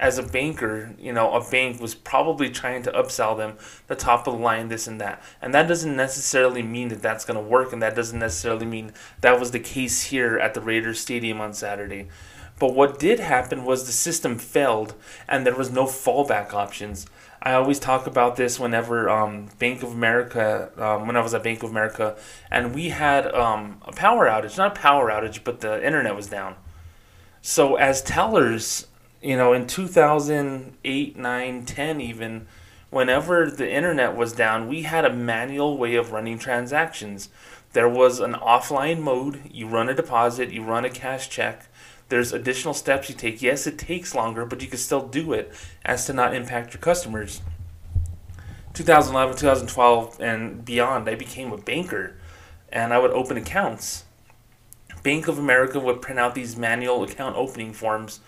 as 0.01 0.17
a 0.17 0.23
banker, 0.23 0.95
you 0.99 1.13
know, 1.13 1.31
a 1.33 1.49
bank 1.49 1.79
was 1.79 1.93
probably 1.93 2.49
trying 2.49 2.81
to 2.81 2.91
upsell 2.91 3.37
them 3.37 3.55
the 3.85 3.95
top 3.95 4.25
of 4.25 4.33
the 4.33 4.39
line, 4.39 4.67
this 4.67 4.87
and 4.87 4.99
that. 4.99 5.21
And 5.39 5.53
that 5.53 5.67
doesn't 5.67 5.95
necessarily 5.95 6.63
mean 6.63 6.87
that 6.87 7.03
that's 7.03 7.23
going 7.23 7.41
to 7.41 7.49
work, 7.49 7.71
and 7.71 7.83
that 7.83 7.95
doesn't 7.95 8.17
necessarily 8.17 8.65
mean 8.65 8.93
that 9.21 9.39
was 9.39 9.51
the 9.51 9.59
case 9.59 10.05
here 10.05 10.39
at 10.39 10.55
the 10.55 10.59
Raiders 10.59 10.99
Stadium 10.99 11.39
on 11.39 11.53
Saturday. 11.53 12.07
But 12.57 12.73
what 12.73 12.97
did 12.97 13.19
happen 13.19 13.63
was 13.63 13.85
the 13.85 13.91
system 13.91 14.39
failed, 14.39 14.95
and 15.27 15.45
there 15.45 15.55
was 15.55 15.71
no 15.71 15.85
fallback 15.85 16.51
options. 16.51 17.05
I 17.43 17.53
always 17.53 17.79
talk 17.79 18.07
about 18.07 18.35
this 18.35 18.59
whenever 18.59 19.07
um, 19.07 19.49
Bank 19.59 19.83
of 19.83 19.91
America, 19.91 20.71
um, 20.77 21.05
when 21.05 21.15
I 21.15 21.21
was 21.21 21.35
at 21.35 21.43
Bank 21.43 21.61
of 21.61 21.69
America, 21.69 22.17
and 22.49 22.73
we 22.73 22.89
had 22.89 23.31
um, 23.35 23.79
a 23.83 23.91
power 23.91 24.25
outage, 24.25 24.57
not 24.57 24.77
a 24.77 24.79
power 24.79 25.11
outage, 25.11 25.43
but 25.43 25.61
the 25.61 25.83
internet 25.85 26.15
was 26.15 26.27
down. 26.27 26.55
So 27.43 27.75
as 27.75 28.01
tellers, 28.03 28.87
you 29.21 29.37
know, 29.37 29.53
in 29.53 29.67
2008, 29.67 31.17
9, 31.17 31.65
10 31.65 32.01
even, 32.01 32.47
whenever 32.89 33.49
the 33.49 33.71
internet 33.71 34.15
was 34.15 34.33
down, 34.33 34.67
we 34.67 34.83
had 34.83 35.05
a 35.05 35.13
manual 35.13 35.77
way 35.77 35.95
of 35.95 36.11
running 36.11 36.39
transactions. 36.39 37.29
There 37.73 37.89
was 37.89 38.19
an 38.19 38.33
offline 38.33 38.99
mode, 38.99 39.41
you 39.51 39.67
run 39.67 39.89
a 39.89 39.93
deposit, 39.93 40.51
you 40.51 40.63
run 40.63 40.85
a 40.85 40.89
cash 40.89 41.29
check. 41.29 41.67
There's 42.09 42.33
additional 42.33 42.73
steps 42.73 43.07
you 43.07 43.15
take. 43.15 43.41
Yes, 43.41 43.65
it 43.65 43.77
takes 43.77 44.13
longer, 44.13 44.45
but 44.45 44.61
you 44.61 44.67
can 44.67 44.79
still 44.79 45.07
do 45.07 45.31
it 45.31 45.53
as 45.85 46.05
to 46.07 46.13
not 46.13 46.35
impact 46.35 46.73
your 46.73 46.81
customers. 46.81 47.41
2011, 48.73 49.37
2012, 49.37 50.19
and 50.19 50.65
beyond, 50.65 51.07
I 51.07 51.15
became 51.15 51.53
a 51.53 51.57
banker 51.57 52.15
and 52.69 52.93
I 52.93 52.99
would 52.99 53.11
open 53.11 53.37
accounts. 53.37 54.05
Bank 55.03 55.27
of 55.27 55.37
America 55.37 55.79
would 55.79 56.01
print 56.01 56.19
out 56.19 56.35
these 56.35 56.55
manual 56.55 57.03
account 57.03 57.35
opening 57.35 57.73
forms 57.73 58.19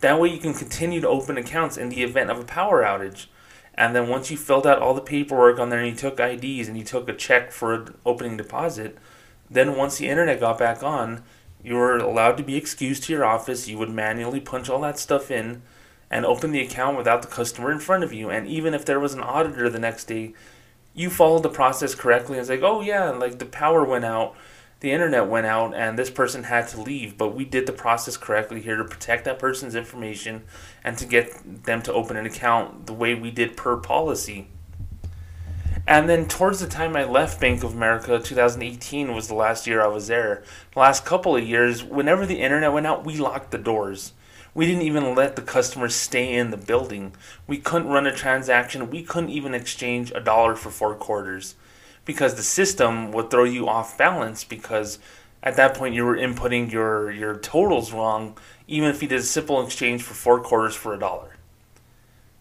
that 0.00 0.20
way 0.20 0.28
you 0.28 0.38
can 0.38 0.54
continue 0.54 1.00
to 1.00 1.08
open 1.08 1.36
accounts 1.36 1.76
in 1.76 1.88
the 1.88 2.02
event 2.02 2.30
of 2.30 2.38
a 2.38 2.44
power 2.44 2.82
outage. 2.82 3.26
And 3.74 3.94
then 3.94 4.08
once 4.08 4.30
you 4.30 4.36
filled 4.36 4.66
out 4.66 4.80
all 4.80 4.94
the 4.94 5.00
paperwork 5.00 5.58
on 5.58 5.70
there 5.70 5.78
and 5.78 5.88
you 5.88 5.94
took 5.94 6.18
IDs 6.18 6.68
and 6.68 6.76
you 6.76 6.84
took 6.84 7.08
a 7.08 7.14
check 7.14 7.52
for 7.52 7.74
an 7.74 7.94
opening 8.04 8.36
deposit, 8.36 8.98
then 9.50 9.76
once 9.76 9.98
the 9.98 10.08
internet 10.08 10.40
got 10.40 10.58
back 10.58 10.82
on, 10.82 11.22
you 11.62 11.74
were 11.74 11.96
allowed 11.96 12.36
to 12.36 12.42
be 12.42 12.56
excused 12.56 13.04
to 13.04 13.12
your 13.12 13.24
office. 13.24 13.68
You 13.68 13.78
would 13.78 13.90
manually 13.90 14.40
punch 14.40 14.68
all 14.68 14.80
that 14.82 14.98
stuff 14.98 15.30
in 15.30 15.62
and 16.10 16.24
open 16.24 16.52
the 16.52 16.60
account 16.60 16.96
without 16.96 17.22
the 17.22 17.28
customer 17.28 17.70
in 17.70 17.78
front 17.78 18.04
of 18.04 18.12
you. 18.12 18.30
And 18.30 18.46
even 18.46 18.74
if 18.74 18.84
there 18.84 19.00
was 19.00 19.14
an 19.14 19.20
auditor 19.20 19.68
the 19.68 19.78
next 19.78 20.04
day, 20.06 20.34
you 20.94 21.10
followed 21.10 21.42
the 21.42 21.48
process 21.48 21.94
correctly 21.94 22.34
and 22.34 22.40
it's 22.40 22.50
like, 22.50 22.62
oh 22.62 22.80
yeah, 22.80 23.10
like 23.10 23.38
the 23.38 23.46
power 23.46 23.84
went 23.84 24.04
out 24.04 24.34
the 24.80 24.92
internet 24.92 25.28
went 25.28 25.46
out 25.46 25.74
and 25.74 25.98
this 25.98 26.10
person 26.10 26.44
had 26.44 26.68
to 26.68 26.80
leave, 26.80 27.18
but 27.18 27.34
we 27.34 27.44
did 27.44 27.66
the 27.66 27.72
process 27.72 28.16
correctly 28.16 28.60
here 28.60 28.76
to 28.76 28.84
protect 28.84 29.24
that 29.24 29.38
person's 29.38 29.74
information 29.74 30.44
and 30.84 30.96
to 30.98 31.06
get 31.06 31.64
them 31.64 31.82
to 31.82 31.92
open 31.92 32.16
an 32.16 32.26
account 32.26 32.86
the 32.86 32.92
way 32.92 33.14
we 33.14 33.30
did 33.30 33.56
per 33.56 33.76
policy. 33.76 34.46
And 35.86 36.08
then 36.08 36.28
towards 36.28 36.60
the 36.60 36.68
time 36.68 36.94
I 36.96 37.04
left 37.04 37.40
Bank 37.40 37.64
of 37.64 37.72
America, 37.72 38.20
2018 38.20 39.14
was 39.14 39.26
the 39.26 39.34
last 39.34 39.66
year 39.66 39.82
I 39.82 39.88
was 39.88 40.06
there. 40.06 40.44
The 40.74 40.80
last 40.80 41.04
couple 41.04 41.34
of 41.34 41.48
years, 41.48 41.82
whenever 41.82 42.26
the 42.26 42.40
internet 42.40 42.72
went 42.72 42.86
out, 42.86 43.06
we 43.06 43.16
locked 43.16 43.50
the 43.50 43.58
doors. 43.58 44.12
We 44.54 44.66
didn't 44.66 44.82
even 44.82 45.14
let 45.14 45.34
the 45.34 45.42
customers 45.42 45.94
stay 45.94 46.34
in 46.34 46.50
the 46.50 46.56
building. 46.56 47.14
We 47.46 47.58
couldn't 47.58 47.88
run 47.88 48.06
a 48.06 48.14
transaction. 48.14 48.90
We 48.90 49.02
couldn't 49.02 49.30
even 49.30 49.54
exchange 49.54 50.12
a 50.14 50.20
dollar 50.20 50.54
for 50.56 50.70
four 50.70 50.94
quarters 50.94 51.54
because 52.08 52.36
the 52.36 52.42
system 52.42 53.12
would 53.12 53.30
throw 53.30 53.44
you 53.44 53.68
off 53.68 53.98
balance 53.98 54.42
because 54.42 54.98
at 55.42 55.56
that 55.56 55.74
point 55.74 55.94
you 55.94 56.02
were 56.06 56.16
inputting 56.16 56.72
your 56.72 57.10
your 57.12 57.36
totals 57.36 57.92
wrong 57.92 58.34
even 58.66 58.88
if 58.88 59.02
you 59.02 59.08
did 59.08 59.20
a 59.20 59.22
simple 59.22 59.62
exchange 59.62 60.02
for 60.02 60.14
four 60.14 60.40
quarters 60.40 60.74
for 60.74 60.94
a 60.94 60.98
dollar 60.98 61.36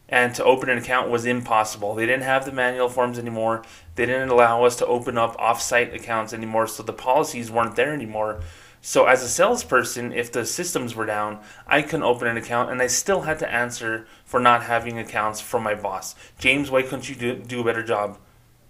and 0.07 0.33
to 0.33 0.43
open 0.45 0.69
an 0.69 0.77
account 0.77 1.09
was 1.09 1.25
impossible. 1.25 1.93
They 1.93 2.05
didn't 2.05 2.23
have 2.23 2.45
the 2.45 2.53
manual 2.53 2.87
forms 2.87 3.19
anymore. 3.19 3.63
They 3.95 4.05
didn't 4.05 4.29
allow 4.29 4.63
us 4.63 4.77
to 4.77 4.85
open 4.85 5.17
up 5.17 5.35
off-site 5.37 5.93
accounts 5.93 6.31
anymore, 6.31 6.67
so 6.67 6.81
the 6.81 6.93
policies 6.93 7.51
weren't 7.51 7.75
there 7.75 7.91
anymore. 7.91 8.39
So 8.81 9.03
as 9.03 9.21
a 9.21 9.27
salesperson, 9.27 10.13
if 10.13 10.31
the 10.31 10.45
systems 10.45 10.95
were 10.95 11.05
down, 11.05 11.39
I 11.67 11.81
couldn't 11.81 12.03
open 12.03 12.29
an 12.29 12.37
account, 12.37 12.71
and 12.71 12.81
I 12.81 12.87
still 12.87 13.23
had 13.23 13.37
to 13.39 13.53
answer 13.53 14.07
for 14.23 14.39
not 14.39 14.63
having 14.63 14.97
accounts 14.97 15.41
from 15.41 15.63
my 15.63 15.75
boss. 15.75 16.15
James, 16.39 16.71
why 16.71 16.83
couldn't 16.83 17.09
you 17.09 17.15
do, 17.15 17.35
do 17.35 17.59
a 17.59 17.65
better 17.65 17.83
job? 17.83 18.17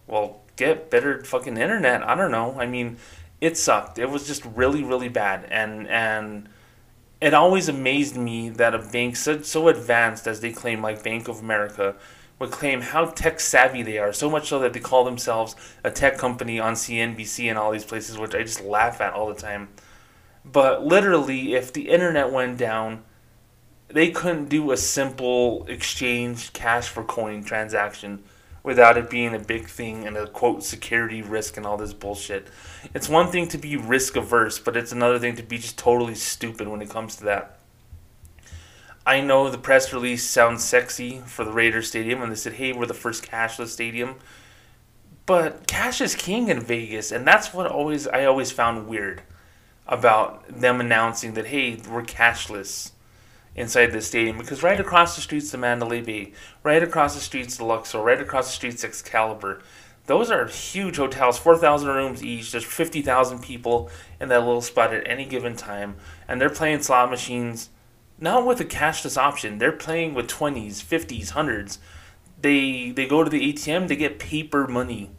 Well, 0.08 0.42
get 0.58 0.90
better 0.90 1.24
fucking 1.24 1.58
internet. 1.58 2.04
I 2.04 2.16
don't 2.16 2.32
know. 2.32 2.60
I 2.60 2.66
mean, 2.66 2.98
it 3.40 3.58
sucked. 3.58 3.98
It 3.98 4.10
was 4.10 4.28
just 4.28 4.44
really, 4.46 4.84
really 4.84 5.10
bad, 5.10 5.46
and 5.50 5.88
and 5.88 6.50
it 7.22 7.34
always 7.34 7.70
amazed 7.70 8.18
me 8.18 8.50
that 8.50 8.76
a 8.76 8.80
bank 8.80 9.16
so, 9.16 9.42
so 9.42 9.70
advanced 9.70 10.28
as 10.28 10.42
they 10.42 10.52
claim, 10.52 10.82
like 10.82 11.04
Bank 11.04 11.28
of 11.28 11.40
America, 11.40 11.96
would 12.40 12.52
claim 12.52 12.82
how 12.82 13.06
tech 13.06 13.40
savvy 13.40 13.82
they 13.82 13.98
are. 13.98 14.14
So 14.14 14.30
much 14.30 14.50
so 14.50 14.60
that 14.60 14.74
they 14.74 14.80
call 14.80 15.04
themselves 15.04 15.56
a 15.84 15.90
tech 15.90 16.18
company 16.18 16.60
on 16.60 16.74
CNBC 16.74 17.50
and 17.50 17.58
all 17.58 17.72
these 17.72 17.86
places, 17.86 18.18
which 18.18 18.36
I 18.36 18.44
just 18.44 18.64
laugh 18.64 19.02
at 19.02 19.14
all 19.14 19.28
the 19.28 19.40
time. 19.40 19.70
But 20.46 20.86
literally, 20.86 21.56
if 21.56 21.74
the 21.74 21.90
internet 21.90 22.32
went 22.32 22.58
down, 22.58 23.04
they 23.88 24.12
couldn't 24.12 24.50
do 24.50 24.72
a 24.72 24.78
simple 24.78 25.66
exchange 25.68 26.54
cash 26.54 26.88
for 26.88 27.04
coin 27.04 27.44
transaction 27.44 28.24
without 28.68 28.98
it 28.98 29.10
being 29.10 29.34
a 29.34 29.40
big 29.40 29.66
thing 29.66 30.06
and 30.06 30.18
a 30.18 30.28
quote 30.28 30.62
security 30.62 31.22
risk 31.22 31.56
and 31.56 31.66
all 31.66 31.78
this 31.78 31.94
bullshit. 31.94 32.50
It's 32.94 33.08
one 33.08 33.32
thing 33.32 33.48
to 33.48 33.58
be 33.58 33.78
risk 33.78 34.18
averse, 34.18 34.60
but 34.60 34.76
it's 34.76 34.92
another 34.92 35.18
thing 35.18 35.38
to 35.38 35.42
be 35.42 35.58
just 35.58 35.78
totally 35.78 36.16
stupid 36.16 36.68
when 36.68 36.82
it 36.82 36.90
comes 36.90 37.16
to 37.16 37.24
that. 37.24 37.60
I 39.06 39.22
know 39.22 39.50
the 39.50 39.58
press 39.58 39.94
release 39.94 40.26
sounds 40.26 40.66
sexy 40.66 41.22
for 41.26 41.46
the 41.46 41.54
Raiders 41.54 41.88
Stadium, 41.88 42.22
and 42.22 42.30
they 42.30 42.36
said, 42.36 42.54
hey, 42.56 42.74
we're 42.74 42.86
the 42.86 42.94
first 42.94 43.24
cashless 43.24 43.70
stadium. 43.70 44.16
But 45.26 45.66
cash 45.66 46.02
is 46.02 46.14
king 46.14 46.50
in 46.50 46.60
Vegas, 46.60 47.14
and 47.14 47.26
that's 47.26 47.54
what 47.54 47.68
always 47.68 48.06
I 48.06 48.26
always 48.26 48.52
found 48.52 48.90
weird 48.90 49.22
about 49.88 50.46
them 50.50 50.82
announcing 50.82 51.36
that, 51.36 51.48
hey, 51.48 51.82
we're 51.90 52.04
cashless 52.04 52.92
inside 53.58 53.88
the 53.88 54.02
stadium 54.02 54.38
because 54.38 54.64
right 54.64 54.80
across 54.80 55.16
the 55.16 55.22
street's 55.22 55.52
the 55.52 55.58
Mandalay 55.58 56.02
Bay, 56.02 56.32
right 56.64 56.82
across 56.82 57.16
the 57.16 57.22
street's 57.22 57.58
the 57.58 57.66
Luxor, 57.66 58.00
right 58.00 58.22
across 58.22 58.48
the 58.48 58.54
street's 58.54 58.84
Excalibur. 58.84 59.62
Those 60.06 60.32
are 60.32 60.48
huge 60.48 60.96
hotels, 60.96 61.38
4,000 61.38 61.90
rooms 61.90 62.24
each. 62.24 62.54
There's 62.54 62.64
50,000 62.64 63.40
people 63.40 63.90
in 64.22 64.30
that 64.30 64.40
little 64.40 64.62
spot 64.62 64.94
at 64.94 65.06
any 65.06 65.26
given 65.26 65.58
time. 65.58 65.98
And 66.30 66.40
they're 66.40 66.50
playing 66.50 66.82
slot 66.84 67.10
machines 67.10 67.70
not 68.18 68.46
with 68.46 68.62
a 68.62 68.66
cashless 68.66 69.18
option. 69.18 69.58
They're 69.58 69.74
playing 69.74 70.14
with 70.14 70.28
20s, 70.28 70.84
50s, 70.84 71.34
100s. 71.34 71.78
They, 72.40 72.92
they 72.92 73.06
go 73.06 73.24
to 73.24 73.30
the 73.30 73.52
ATM, 73.54 73.88
they 73.88 73.96
get 73.96 74.18
paper 74.18 74.68
money. 74.68 75.12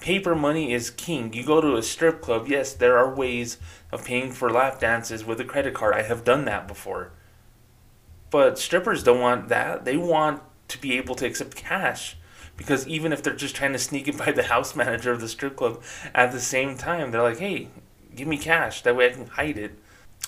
Paper 0.00 0.34
money 0.34 0.72
is 0.72 0.90
king. 0.90 1.32
You 1.32 1.44
go 1.44 1.60
to 1.60 1.76
a 1.76 1.82
strip 1.82 2.22
club, 2.22 2.46
yes, 2.48 2.72
there 2.72 2.96
are 2.96 3.14
ways 3.14 3.58
of 3.92 4.04
paying 4.04 4.32
for 4.32 4.50
lap 4.50 4.80
dances 4.80 5.24
with 5.24 5.40
a 5.40 5.44
credit 5.44 5.74
card. 5.74 5.94
I 5.94 6.02
have 6.02 6.24
done 6.24 6.44
that 6.44 6.68
before. 6.68 7.12
But 8.30 8.58
strippers 8.58 9.02
don't 9.02 9.20
want 9.20 9.48
that. 9.48 9.84
They 9.84 9.96
want 9.96 10.42
to 10.68 10.80
be 10.80 10.96
able 10.96 11.14
to 11.16 11.26
accept 11.26 11.56
cash. 11.56 12.16
Because 12.56 12.86
even 12.86 13.12
if 13.12 13.22
they're 13.22 13.34
just 13.34 13.56
trying 13.56 13.72
to 13.72 13.78
sneak 13.78 14.06
it 14.08 14.16
by 14.24 14.32
the 14.32 14.44
house 14.44 14.76
manager 14.76 15.12
of 15.12 15.20
the 15.20 15.28
strip 15.28 15.56
club 15.56 15.82
at 16.14 16.32
the 16.32 16.40
same 16.40 16.76
time, 16.76 17.10
they're 17.10 17.22
like, 17.22 17.38
hey, 17.38 17.68
give 18.14 18.28
me 18.28 18.38
cash. 18.38 18.82
That 18.82 18.96
way 18.96 19.06
I 19.06 19.12
can 19.12 19.26
hide 19.26 19.58
it. 19.58 19.78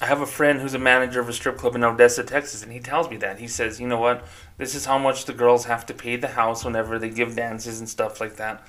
I 0.01 0.07
have 0.07 0.21
a 0.21 0.27
friend 0.27 0.61
who's 0.61 0.75
a 0.75 0.79
manager 0.79 1.21
of 1.21 1.29
a 1.29 1.33
strip 1.33 1.59
club 1.59 1.77
in 1.77 1.85
Odessa, 1.85 2.25
Texas, 2.25 2.63
and 2.63 2.73
he 2.73 2.81
tells 2.81 3.11
me 3.11 3.19
that. 3.19 3.39
He 3.39 3.47
says, 3.47 3.79
you 3.79 3.87
know 3.87 4.01
what? 4.01 4.27
This 4.57 4.75
is 4.75 4.87
how 4.87 4.99
much 4.99 5.27
the 5.27 5.35
girls 5.35 5.67
have 5.67 5.87
to 5.87 5.95
pay 5.95 6.17
the 6.17 6.29
house 6.29 6.65
whenever 6.65 6.99
they 6.99 7.11
give 7.11 7.37
dances 7.37 7.79
and 7.79 7.89
stuff 7.89 8.21
like 8.21 8.37
that. 8.37 8.67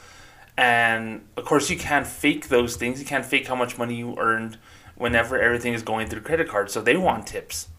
And 0.57 1.25
of 1.37 1.45
course, 1.45 1.69
you 1.69 1.77
can't 1.77 2.05
fake 2.05 2.49
those 2.49 2.75
things. 2.75 2.99
You 2.99 3.05
can't 3.05 3.25
fake 3.25 3.47
how 3.47 3.55
much 3.55 3.77
money 3.77 3.95
you 3.95 4.15
earned 4.19 4.59
whenever 4.95 5.39
everything 5.39 5.73
is 5.73 5.81
going 5.81 6.07
through 6.07 6.21
credit 6.21 6.49
cards. 6.49 6.73
So 6.73 6.81
they 6.81 6.97
want 6.97 7.25
tips 7.25 7.69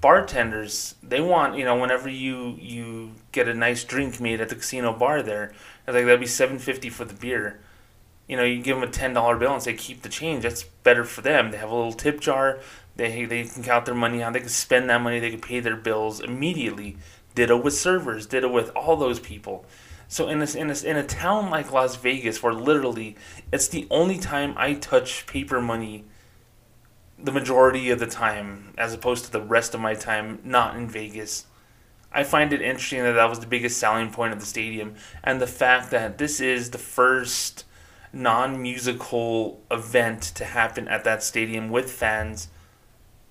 bartenders 0.00 0.94
they 1.02 1.20
want 1.20 1.56
you 1.56 1.64
know 1.64 1.76
whenever 1.76 2.08
you 2.08 2.56
you 2.58 3.12
get 3.32 3.48
a 3.48 3.54
nice 3.54 3.84
drink 3.84 4.20
made 4.20 4.40
at 4.40 4.48
the 4.48 4.54
casino 4.54 4.92
bar 4.92 5.22
there 5.22 5.52
like 5.92 6.04
that'd 6.04 6.20
be 6.20 6.26
750 6.26 6.90
for 6.90 7.04
the 7.04 7.14
beer. 7.14 7.60
You 8.26 8.36
know 8.36 8.44
you 8.44 8.62
give 8.62 8.78
them 8.78 8.88
a 8.88 8.92
$10 8.92 9.38
bill 9.38 9.52
and 9.52 9.62
say 9.62 9.74
keep 9.74 10.02
the 10.02 10.08
change. 10.08 10.42
That's 10.42 10.62
better 10.62 11.04
for 11.04 11.20
them. 11.20 11.50
They 11.50 11.58
have 11.58 11.70
a 11.70 11.74
little 11.74 11.92
tip 11.92 12.20
jar. 12.20 12.60
They 12.96 13.24
they 13.24 13.44
can 13.44 13.62
count 13.62 13.86
their 13.86 13.94
money 13.94 14.22
on 14.22 14.32
they 14.32 14.40
can 14.40 14.48
spend 14.48 14.88
that 14.90 15.00
money 15.00 15.20
they 15.20 15.30
can 15.30 15.40
pay 15.40 15.60
their 15.60 15.76
bills 15.76 16.20
immediately. 16.20 16.96
Ditto 17.34 17.56
with 17.56 17.74
servers 17.74 18.26
ditto 18.26 18.48
with 18.50 18.70
all 18.76 18.96
those 18.96 19.20
people. 19.20 19.64
So 20.08 20.28
in 20.28 20.42
a, 20.42 20.56
in 20.56 20.70
a, 20.70 20.84
in 20.84 20.96
a 20.96 21.06
town 21.06 21.50
like 21.50 21.70
Las 21.70 21.94
Vegas 21.94 22.42
where 22.42 22.52
literally 22.52 23.16
it's 23.52 23.68
the 23.68 23.86
only 23.90 24.18
time 24.18 24.54
I 24.56 24.74
touch 24.74 25.24
paper 25.26 25.60
money 25.60 26.04
the 27.22 27.32
majority 27.32 27.90
of 27.90 27.98
the 27.98 28.06
time, 28.06 28.72
as 28.78 28.94
opposed 28.94 29.24
to 29.24 29.32
the 29.32 29.40
rest 29.42 29.74
of 29.74 29.80
my 29.80 29.94
time 29.94 30.40
not 30.44 30.76
in 30.76 30.88
Vegas. 30.88 31.46
I 32.12 32.24
find 32.24 32.52
it 32.52 32.62
interesting 32.62 33.02
that 33.04 33.12
that 33.12 33.28
was 33.28 33.40
the 33.40 33.46
biggest 33.46 33.78
selling 33.78 34.10
point 34.10 34.32
of 34.32 34.40
the 34.40 34.46
stadium, 34.46 34.94
and 35.22 35.40
the 35.40 35.46
fact 35.46 35.90
that 35.90 36.18
this 36.18 36.40
is 36.40 36.70
the 36.70 36.78
first 36.78 37.64
non 38.12 38.60
musical 38.60 39.60
event 39.70 40.22
to 40.22 40.44
happen 40.44 40.88
at 40.88 41.04
that 41.04 41.22
stadium 41.22 41.70
with 41.70 41.90
fans, 41.90 42.48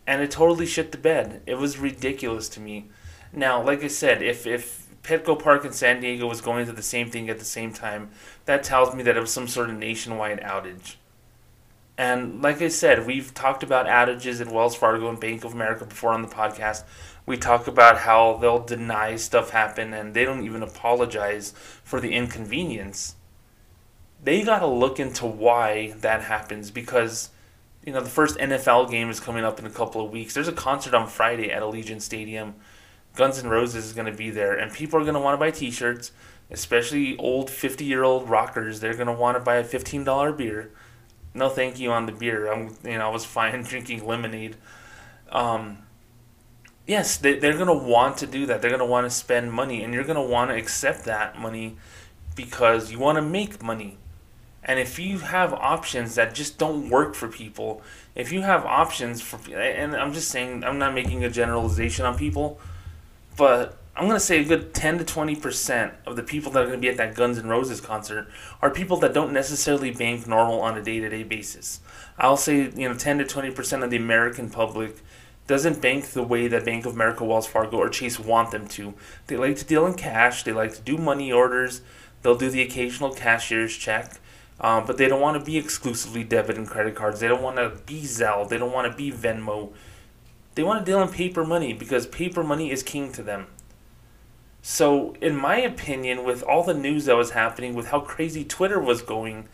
and 0.08 0.22
it 0.22 0.32
totally 0.32 0.66
shit 0.66 0.92
the 0.92 0.98
bed. 0.98 1.42
It 1.46 1.56
was 1.56 1.78
ridiculous 1.78 2.48
to 2.50 2.60
me. 2.60 2.88
Now, 3.34 3.62
like 3.62 3.84
I 3.84 3.88
said, 3.88 4.22
if, 4.22 4.48
if 4.48 4.88
Petco 5.04 5.42
Park 5.42 5.66
in 5.66 5.72
San 5.72 6.02
Diego 6.02 6.28
was 6.28 6.42
going 6.42 6.66
to 6.66 6.72
the 6.72 6.82
same 6.82 7.10
thing 7.10 7.30
at 7.30 7.40
the 7.40 7.46
same 7.46 7.74
time, 7.74 8.10
that 8.46 8.64
tells 8.64 8.96
me 8.96 9.04
that 9.04 9.18
it 9.18 9.20
was 9.20 9.32
some 9.32 9.48
sort 9.48 9.70
of 9.70 9.78
nationwide 9.78 10.40
outage. 10.42 10.96
And 12.00 12.42
like 12.42 12.62
I 12.62 12.70
said, 12.70 13.06
we've 13.06 13.34
talked 13.34 13.62
about 13.62 13.86
outages 13.86 14.40
at 14.40 14.48
Wells 14.48 14.74
Fargo 14.74 15.10
and 15.10 15.20
Bank 15.20 15.44
of 15.44 15.52
America 15.54 15.84
before 15.84 16.14
on 16.14 16.22
the 16.22 16.30
podcast. 16.30 16.86
We 17.26 17.36
talk 17.36 17.68
about 17.68 17.98
how 17.98 18.38
they'll 18.38 18.64
deny 18.64 19.18
stuff 19.18 19.50
happen 19.50 19.94
and 19.94 20.14
they 20.14 20.24
don't 20.24 20.46
even 20.46 20.64
apologize 20.64 21.54
for 21.84 22.00
the 22.00 22.14
inconvenience. 22.14 23.16
They 24.24 24.44
got 24.44 24.60
to 24.60 24.66
look 24.66 24.98
into 24.98 25.26
why 25.26 25.94
that 25.98 26.22
happens 26.22 26.72
because 26.72 27.32
you 27.86 27.92
know 27.92 28.00
the 28.00 28.10
first 28.10 28.38
NFL 28.38 28.90
game 28.90 29.10
is 29.10 29.20
coming 29.20 29.44
up 29.44 29.60
in 29.60 29.66
a 29.66 29.70
couple 29.70 30.02
of 30.02 30.10
weeks. 30.10 30.34
There's 30.34 30.48
a 30.48 30.54
concert 30.54 30.94
on 30.94 31.06
Friday 31.06 31.52
at 31.52 31.62
Allegiant 31.62 32.02
Stadium. 32.02 32.56
Guns 33.18 33.44
N' 33.44 33.50
Roses 33.50 33.88
is 33.88 33.92
going 33.92 34.10
to 34.10 34.18
be 34.18 34.30
there 34.30 34.58
and 34.58 34.72
people 34.72 35.02
are 35.02 35.04
going 35.04 35.16
to 35.16 35.20
want 35.20 35.34
to 35.34 35.38
buy 35.38 35.52
t-shirts, 35.52 36.14
especially 36.50 37.18
old 37.18 37.50
50-year-old 37.50 38.30
rockers. 38.30 38.80
They're 38.80 38.94
going 38.94 39.08
to 39.08 39.12
want 39.12 39.36
to 39.36 39.44
buy 39.44 39.58
a 39.58 39.66
$15 39.66 40.38
beer 40.38 40.72
no 41.40 41.50
thank 41.50 41.80
you 41.80 41.92
on 41.92 42.06
the 42.06 42.12
beer. 42.12 42.52
I'm 42.52 42.76
you 42.84 42.98
know 42.98 43.08
I 43.08 43.10
was 43.10 43.26
fine 43.26 43.64
drinking 43.72 44.06
lemonade. 44.06 44.56
Um, 45.32 45.80
yes, 46.86 47.18
they, 47.18 47.40
they're 47.40 47.58
gonna 47.58 47.74
want 47.74 48.18
to 48.18 48.28
do 48.28 48.46
that. 48.46 48.62
They're 48.62 48.72
gonna 48.72 48.86
want 48.86 49.06
to 49.06 49.12
spend 49.12 49.52
money, 49.52 49.84
and 49.84 49.94
you're 49.94 50.04
gonna 50.04 50.22
want 50.22 50.52
to 50.52 50.58
accept 50.58 51.06
that 51.06 51.40
money 51.40 51.78
because 52.36 52.92
you 52.92 53.00
want 53.00 53.18
to 53.18 53.22
make 53.22 53.64
money. 53.64 53.98
And 54.64 54.80
if 54.80 55.00
you 55.00 55.20
have 55.20 55.54
options 55.54 56.16
that 56.16 56.36
just 56.36 56.58
don't 56.58 56.90
work 56.90 57.16
for 57.16 57.28
people, 57.28 57.82
if 58.14 58.32
you 58.32 58.42
have 58.42 58.66
options 58.66 59.22
for, 59.22 59.40
and 59.52 59.96
I'm 59.96 60.14
just 60.14 60.30
saying, 60.30 60.64
I'm 60.64 60.78
not 60.78 60.94
making 60.94 61.24
a 61.24 61.30
generalization 61.30 62.06
on 62.06 62.18
people, 62.18 62.60
but 63.36 63.79
I'm 64.00 64.08
to 64.08 64.20
say 64.22 64.40
a 64.40 64.46
good 64.46 64.74
10 64.74 65.00
to 65.00 65.04
20% 65.04 65.92
of 66.06 66.16
the 66.16 66.24
people 66.24 66.54
that 66.54 66.66
are 66.66 66.72
to 66.72 66.78
be 66.78 66.88
at 66.88 66.96
that 66.96 67.16
Guns 67.16 67.38
N' 67.38 67.50
Roses 67.50 67.82
concert 67.82 68.30
are 68.62 68.70
people 68.70 68.96
that 69.02 69.14
don't 69.14 69.34
necessarily 69.34 69.92
bank 69.92 70.26
normal 70.26 70.62
on 70.62 70.78
a 70.78 70.82
day 70.82 71.02
to 71.02 71.10
day 71.10 71.24
basis. 71.24 71.82
I'll 72.18 72.38
say, 72.38 72.72
you 72.74 72.88
know, 72.88 72.94
10 72.94 73.18
to 73.18 73.26
20% 73.26 73.84
of 73.84 73.90
the 73.90 73.98
American 73.98 74.50
public 74.50 75.02
doesn't 75.48 75.82
bank 75.82 76.12
the 76.12 76.24
way 76.24 76.48
that 76.48 76.64
Bank 76.64 76.86
of 76.86 76.94
America, 76.94 77.26
Wells 77.26 77.46
Fargo, 77.46 77.76
or 77.76 77.90
Chase 77.90 78.18
want 78.18 78.52
them 78.52 78.70
to. 78.70 78.94
They 79.28 79.36
like 79.36 79.58
to 79.58 79.66
deal 79.66 79.86
in 79.86 79.96
cash, 79.96 80.44
they 80.44 80.54
like 80.54 80.76
to 80.76 80.82
do 80.82 80.98
money 80.98 81.34
orders, 81.34 81.82
they'll 82.22 82.38
do 82.38 82.50
the 82.50 82.62
occasional 82.62 83.14
cashier's 83.14 83.76
check. 83.76 84.14
Um, 84.62 84.86
but 84.86 84.98
they 84.98 85.10
don't 85.10 85.20
want 85.20 85.38
to 85.38 85.44
be 85.46 85.58
exclusively 85.58 86.24
debit 86.24 86.58
and 86.58 86.68
credit 86.68 86.96
cards. 86.96 87.20
They 87.20 87.28
don't 87.28 87.42
want 87.42 87.58
to 87.58 87.82
be 87.86 88.04
Zelle. 88.04 88.48
They 88.48 88.58
don't 88.58 88.72
want 88.72 88.90
to 88.90 88.98
be 88.98 89.12
Venmo. 89.12 89.74
They 90.56 90.64
want 90.64 90.86
to 90.86 90.90
deal 90.90 91.02
in 91.02 91.10
paper 91.10 91.46
money 91.46 91.74
because 91.74 92.08
paper 92.08 92.44
money 92.44 92.72
is 92.72 92.82
king 92.82 93.12
to 93.14 93.24
them. 93.24 93.48
So, 94.62 95.16
in 95.22 95.36
my 95.36 95.58
opinion, 95.60 96.24
with 96.24 96.44
all 96.44 96.64
the 96.64 96.74
news 96.74 97.06
that 97.06 97.16
was 97.16 97.32
happening, 97.32 97.74
with 97.74 97.88
how 97.88 98.02
crazy 98.02 98.44
Twitter 98.44 98.80
was 98.80 99.02
going 99.02 99.48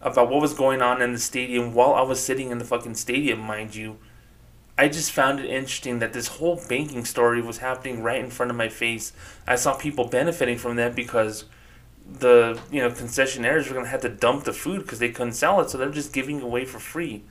about 0.00 0.30
what 0.30 0.40
was 0.40 0.54
going 0.54 0.82
on 0.82 1.00
in 1.02 1.12
the 1.12 1.18
stadium 1.18 1.72
while 1.72 1.94
I 1.94 2.02
was 2.02 2.24
sitting 2.24 2.50
in 2.50 2.58
the 2.58 2.64
fucking 2.64 2.94
stadium, 2.94 3.38
mind 3.38 3.76
you, 3.76 3.98
I 4.76 4.88
just 4.88 5.12
found 5.12 5.40
it 5.40 5.46
interesting 5.46 5.98
that 5.98 6.14
this 6.14 6.26
whole 6.26 6.60
banking 6.68 7.04
story 7.04 7.42
was 7.42 7.58
happening 7.58 8.02
right 8.02 8.18
in 8.18 8.30
front 8.30 8.50
of 8.50 8.56
my 8.56 8.68
face. 8.68 9.12
I 9.46 9.56
saw 9.56 9.74
people 9.74 10.08
benefiting 10.08 10.58
from 10.58 10.76
that 10.76 10.94
because 10.96 11.44
the 12.10 12.58
you 12.72 12.80
know 12.80 12.90
concessionaires 12.90 13.68
were 13.68 13.74
going 13.74 13.84
to 13.84 13.90
have 13.90 14.00
to 14.00 14.08
dump 14.08 14.44
the 14.44 14.52
food 14.52 14.82
because 14.82 14.98
they 14.98 15.10
couldn't 15.10 15.34
sell 15.34 15.60
it, 15.60 15.70
so 15.70 15.78
they're 15.78 15.90
just 15.90 16.12
giving 16.12 16.40
away 16.40 16.64
for 16.64 16.80
free. 16.80 17.22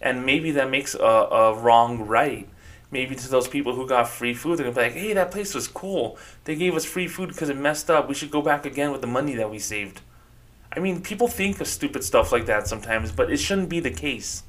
And 0.00 0.26
maybe 0.26 0.50
that 0.52 0.70
makes 0.70 0.94
a, 0.94 0.98
a 0.98 1.54
wrong 1.54 2.06
right 2.06 2.48
maybe 2.90 3.14
to 3.14 3.28
those 3.28 3.48
people 3.48 3.74
who 3.74 3.86
got 3.86 4.08
free 4.08 4.34
food, 4.34 4.58
they're 4.58 4.64
gonna 4.64 4.76
be 4.76 4.82
like, 4.82 4.92
"Hey, 4.92 5.12
that 5.12 5.30
place 5.30 5.54
was 5.54 5.68
cool. 5.68 6.18
They 6.44 6.54
gave 6.54 6.74
us 6.74 6.84
free 6.84 7.08
food 7.08 7.28
because 7.28 7.48
it 7.48 7.56
messed 7.56 7.90
up. 7.90 8.08
We 8.08 8.14
should 8.14 8.30
go 8.30 8.42
back 8.42 8.64
again 8.64 8.92
with 8.92 9.00
the 9.00 9.06
money 9.06 9.34
that 9.34 9.50
we 9.50 9.58
saved." 9.58 10.00
I 10.72 10.80
mean, 10.80 11.00
people 11.00 11.28
think 11.28 11.60
of 11.60 11.66
stupid 11.66 12.04
stuff 12.04 12.32
like 12.32 12.46
that 12.46 12.68
sometimes, 12.68 13.10
but 13.10 13.30
it 13.30 13.38
shouldn't 13.38 13.70
be 13.70 13.80
the 13.80 13.90
case. 13.90 14.42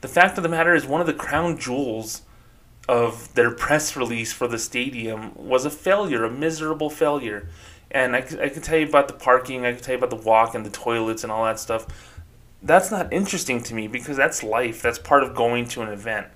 The 0.00 0.08
fact 0.08 0.36
of 0.36 0.42
the 0.42 0.48
matter 0.48 0.74
is, 0.74 0.86
one 0.86 1.00
of 1.00 1.06
the 1.06 1.14
crown 1.14 1.58
jewels 1.58 2.22
of 2.88 3.32
their 3.34 3.50
press 3.50 3.96
release 3.96 4.32
for 4.32 4.46
the 4.46 4.58
stadium 4.58 5.32
was 5.34 5.64
a 5.64 5.70
failure, 5.70 6.24
a 6.24 6.30
miserable 6.30 6.90
failure. 6.90 7.48
And 7.90 8.14
I, 8.14 8.18
I 8.18 8.48
can 8.48 8.62
tell 8.62 8.78
you 8.78 8.86
about 8.86 9.08
the 9.08 9.14
parking, 9.14 9.64
I 9.64 9.72
can 9.72 9.82
tell 9.82 9.94
you 9.94 9.98
about 9.98 10.10
the 10.10 10.24
walk 10.24 10.54
and 10.54 10.66
the 10.66 10.70
toilets 10.70 11.22
and 11.22 11.32
all 11.32 11.44
that 11.44 11.58
stuff. 11.58 11.86
That's 12.62 12.90
not 12.90 13.12
interesting 13.12 13.62
to 13.64 13.74
me 13.74 13.86
because 13.86 14.16
that's 14.16 14.42
life. 14.42 14.82
That's 14.82 14.98
part 14.98 15.22
of 15.22 15.34
going 15.34 15.68
to 15.68 15.82
an 15.82 15.88
event. 15.88 16.26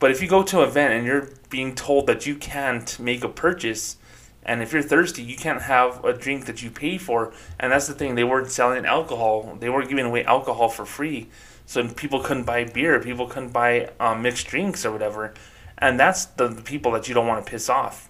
But 0.00 0.10
if 0.10 0.20
you 0.20 0.28
go 0.28 0.42
to 0.42 0.62
an 0.62 0.68
event 0.68 0.94
and 0.94 1.06
you're 1.06 1.30
being 1.50 1.74
told 1.74 2.06
that 2.08 2.26
you 2.26 2.34
can't 2.34 2.98
make 2.98 3.24
a 3.24 3.28
purchase, 3.28 3.96
and 4.44 4.62
if 4.62 4.72
you're 4.72 4.82
thirsty, 4.82 5.22
you 5.22 5.36
can't 5.36 5.62
have 5.62 6.04
a 6.04 6.12
drink 6.12 6.46
that 6.46 6.62
you 6.62 6.70
pay 6.70 6.98
for, 6.98 7.32
and 7.58 7.72
that's 7.72 7.86
the 7.86 7.94
thing, 7.94 8.14
they 8.14 8.24
weren't 8.24 8.50
selling 8.50 8.84
alcohol. 8.84 9.56
They 9.58 9.70
weren't 9.70 9.88
giving 9.88 10.04
away 10.04 10.24
alcohol 10.24 10.68
for 10.68 10.84
free. 10.84 11.28
So 11.66 11.88
people 11.88 12.20
couldn't 12.20 12.44
buy 12.44 12.64
beer, 12.64 13.00
people 13.00 13.26
couldn't 13.26 13.52
buy 13.52 13.90
um, 13.98 14.20
mixed 14.20 14.46
drinks 14.48 14.84
or 14.84 14.92
whatever. 14.92 15.32
And 15.78 15.98
that's 15.98 16.26
the, 16.26 16.50
people 16.50 16.92
that 16.92 17.08
you 17.08 17.14
don't 17.14 17.26
want 17.26 17.44
to 17.44 17.50
piss 17.50 17.68
off. 17.68 18.08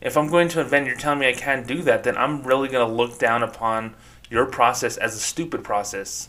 If 0.00 0.16
I'm 0.16 0.28
going 0.28 0.48
to 0.48 0.60
an 0.60 0.66
event, 0.66 0.86
you're 0.86 0.96
telling 0.96 1.20
me 1.20 1.28
I 1.28 1.32
can't 1.32 1.66
do 1.66 1.82
that, 1.82 2.04
then 2.04 2.16
I'm 2.16 2.42
really 2.42 2.68
going 2.68 2.86
to 2.86 2.92
look 2.92 3.18
down 3.18 3.42
upon 3.42 3.94
your 4.28 4.46
process 4.46 4.96
as 4.96 5.14
a 5.14 5.20
stupid 5.20 5.62
process. 5.62 6.28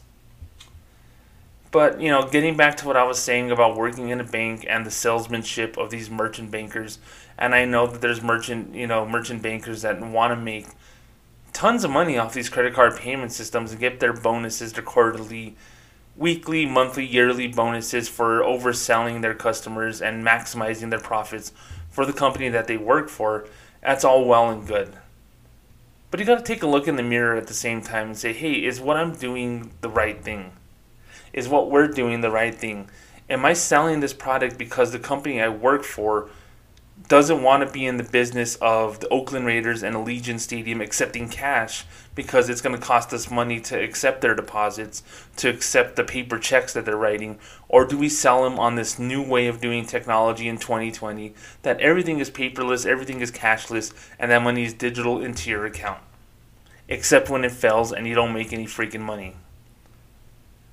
But, 1.72 2.00
you 2.00 2.10
know, 2.10 2.28
getting 2.28 2.56
back 2.56 2.78
to 2.78 2.88
what 2.88 2.96
I 2.96 3.04
was 3.04 3.20
saying 3.20 3.52
about 3.52 3.76
working 3.76 4.10
in 4.10 4.22
a 4.22 4.24
bank 4.24 4.66
and 4.70 4.86
the 4.86 4.92
salesmanship 4.92 5.78
of 5.78 5.90
these 5.90 6.10
merchant 6.10 6.50
bankers, 6.50 6.98
and 7.38 7.54
I 7.54 7.66
know 7.66 7.88
that 7.88 8.02
there's 8.02 8.22
merchant, 8.22 8.74
you 8.74 8.88
know, 8.88 9.06
merchant 9.06 9.42
bankers 9.42 9.82
that 9.82 10.00
want 10.02 10.32
to 10.32 10.42
make 10.42 10.68
tons 11.52 11.84
of 11.84 11.92
money 11.92 12.18
off 12.18 12.34
these 12.34 12.50
credit 12.50 12.74
card 12.74 12.96
payment 12.96 13.32
systems 13.32 13.72
and 13.72 13.80
get 13.80 14.00
their 14.00 14.14
bonuses, 14.14 14.74
their 14.74 14.84
quarterly, 14.84 15.56
weekly, 16.16 16.66
monthly, 16.66 17.06
yearly 17.06 17.48
bonuses 17.48 18.08
for 18.08 18.42
overselling 18.42 19.22
their 19.22 19.36
customers 19.36 20.02
and 20.02 20.26
maximizing 20.26 20.90
their 20.90 21.00
profits 21.00 21.52
for 21.90 22.06
the 22.06 22.14
company 22.14 22.48
that 22.50 22.68
they 22.68 22.78
work 22.78 23.10
for. 23.10 23.46
That's 23.82 24.06
all 24.06 24.26
well 24.26 24.50
and 24.50 24.68
good. 24.68 24.94
But 26.10 26.20
you 26.20 26.26
got 26.26 26.38
to 26.38 26.44
take 26.44 26.64
a 26.64 26.68
look 26.68 26.88
in 26.88 26.96
the 26.96 27.04
mirror 27.04 27.36
at 27.36 27.48
the 27.48 27.54
same 27.54 27.82
time 27.82 28.08
and 28.08 28.18
say, 28.18 28.34
hey, 28.34 28.64
is 28.64 28.80
what 28.80 28.96
I'm 28.96 29.14
doing 29.14 29.72
the 29.82 29.90
right 29.90 30.24
thing? 30.24 30.54
Is 31.38 31.48
what 31.48 31.70
we're 31.70 31.88
doing 31.88 32.22
the 32.22 32.32
right 32.32 32.56
thing? 32.56 32.90
Am 33.30 33.46
I 33.46 33.54
selling 33.54 34.00
this 34.00 34.12
product 34.12 34.58
because 34.58 34.92
the 34.92 34.98
company 34.98 35.40
I 35.40 35.50
work 35.50 35.84
for 35.84 36.32
doesn't 37.08 37.44
want 37.44 37.64
to 37.64 37.72
be 37.72 37.86
in 37.86 37.98
the 37.98 38.04
business 38.04 38.56
of 38.56 39.02
the 39.02 39.08
Oakland 39.10 39.46
Raiders 39.46 39.84
and 39.84 39.96
Allegiant 39.96 40.40
Stadium 40.40 40.82
accepting 40.82 41.30
cash 41.30 41.86
because 42.16 42.50
it's 42.50 42.60
going 42.60 42.76
to 42.76 42.82
cost 42.82 43.14
us 43.14 43.30
money 43.30 43.60
to 43.62 43.80
accept 43.80 44.22
their 44.22 44.34
deposits, 44.34 45.04
to 45.36 45.48
accept 45.48 45.96
the 45.96 46.04
paper 46.04 46.40
checks 46.40 46.74
that 46.74 46.86
they're 46.86 46.98
writing? 46.98 47.38
Or 47.70 47.86
do 47.86 48.00
we 48.00 48.10
sell 48.10 48.44
them 48.44 48.58
on 48.58 48.74
this 48.74 48.98
new 48.98 49.22
way 49.22 49.46
of 49.46 49.62
doing 49.62 49.86
technology 49.86 50.48
in 50.48 50.58
2020 50.58 51.36
that 51.62 51.80
everything 51.80 52.18
is 52.18 52.32
paperless, 52.32 52.88
everything 52.88 53.22
is 53.22 53.32
cashless, 53.32 53.94
and 54.18 54.32
that 54.32 54.42
money 54.42 54.64
is 54.64 54.74
digital 54.74 55.24
into 55.24 55.52
your 55.52 55.68
account? 55.68 56.02
Except 56.90 57.30
when 57.30 57.46
it 57.46 57.52
fails 57.52 57.94
and 57.94 58.08
you 58.08 58.16
don't 58.16 58.34
make 58.34 58.52
any 58.52 58.66
freaking 58.66 59.02
money. 59.02 59.36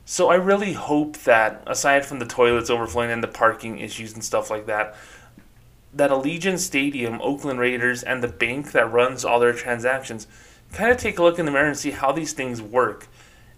So 0.06 0.28
I 0.28 0.34
really 0.34 0.74
hope 0.74 1.16
that, 1.18 1.62
aside 1.66 2.04
from 2.04 2.18
the 2.18 2.26
toilets 2.26 2.68
overflowing 2.68 3.10
and 3.10 3.22
the 3.22 3.28
parking 3.28 3.78
issues 3.78 4.12
and 4.12 4.22
stuff 4.22 4.50
like 4.50 4.66
that, 4.66 4.96
that 5.94 6.10
Allegiant 6.10 6.58
Stadium, 6.58 7.20
Oakland 7.22 7.58
Raiders, 7.58 8.02
and 8.02 8.22
the 8.22 8.28
bank 8.28 8.72
that 8.72 8.92
runs 8.92 9.24
all 9.24 9.40
their 9.40 9.52
transactions 9.52 10.26
kind 10.72 10.90
of 10.90 10.98
take 10.98 11.18
a 11.18 11.22
look 11.22 11.38
in 11.38 11.46
the 11.46 11.52
mirror 11.52 11.68
and 11.68 11.76
see 11.76 11.92
how 11.92 12.12
these 12.12 12.32
things 12.32 12.60
work. 12.60 13.06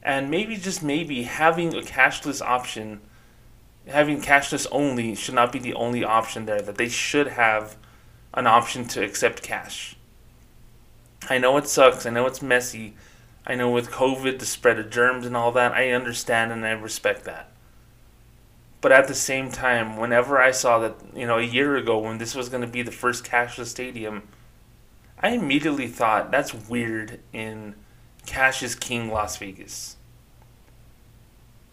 And 0.03 0.31
maybe, 0.31 0.57
just 0.57 0.83
maybe, 0.83 1.25
having 1.25 1.75
a 1.75 1.81
cashless 1.81 2.41
option, 2.41 3.01
having 3.89 4.21
cashless 4.21 4.67
only, 4.71 5.15
should 5.15 5.35
not 5.35 5.51
be 5.51 5.59
the 5.59 5.75
only 5.75 6.05
option 6.05 6.47
there. 6.47 6.61
That 6.61 6.77
they 6.77 6.89
should 6.89 7.27
have 7.29 7.77
an 8.35 8.47
option 8.47 8.87
to 8.89 9.03
accept 9.03 9.43
cash. 9.43 9.97
I 11.29 11.39
know 11.39 11.57
it 11.57 11.67
sucks. 11.67 12.07
I 12.07 12.11
know 12.11 12.27
it's 12.27 12.43
messy. 12.43 12.95
I 13.47 13.55
know 13.55 13.71
with 13.71 13.91
COVID, 13.91 14.39
the 14.39 14.47
spread 14.47 14.79
of 14.79 14.91
germs 14.91 15.25
and 15.25 15.37
all 15.37 15.53
that, 15.53 15.73
I 15.73 15.91
understand 15.91 16.51
and 16.51 16.67
I 16.67 16.73
respect 16.73 17.25
that. 17.25 17.51
But 18.81 18.93
at 18.93 19.09
the 19.09 19.15
same 19.15 19.51
time, 19.51 19.97
whenever 19.97 20.41
I 20.41 20.51
saw 20.51 20.79
that, 20.81 20.97
you 21.15 21.27
know, 21.27 21.39
a 21.39 21.43
year 21.43 21.77
ago 21.77 21.99
when 21.99 22.19
this 22.19 22.35
was 22.35 22.49
going 22.49 22.61
to 22.61 22.67
be 22.67 22.83
the 22.83 22.93
first 22.93 23.25
cashless 23.25 23.67
stadium, 23.67 24.25
I 25.21 25.31
immediately 25.31 25.87
thought 25.87 26.31
that's 26.31 26.53
weird 26.53 27.21
in 27.33 27.75
Cash 28.27 28.63
is 28.63 28.75
King 28.75 29.11
Las 29.11 29.37
Vegas. 29.37 29.97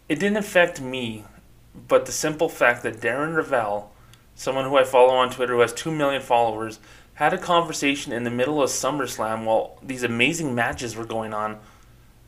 It 0.08 0.18
didn't 0.18 0.38
affect 0.38 0.80
me, 0.80 1.24
but 1.88 2.06
the 2.06 2.12
simple 2.12 2.48
fact 2.48 2.82
that 2.84 3.00
Darren 3.00 3.34
Rovell, 3.34 3.88
someone 4.34 4.64
who 4.64 4.76
I 4.76 4.84
follow 4.84 5.14
on 5.14 5.30
Twitter 5.30 5.54
who 5.54 5.60
has 5.60 5.72
2 5.72 5.90
million 5.90 6.22
followers, 6.22 6.78
had 7.14 7.32
a 7.32 7.38
conversation 7.38 8.12
in 8.12 8.24
the 8.24 8.30
middle 8.30 8.62
of 8.62 8.70
SummerSlam 8.70 9.44
while 9.44 9.78
these 9.82 10.02
amazing 10.02 10.54
matches 10.54 10.96
were 10.96 11.04
going 11.04 11.32
on 11.32 11.58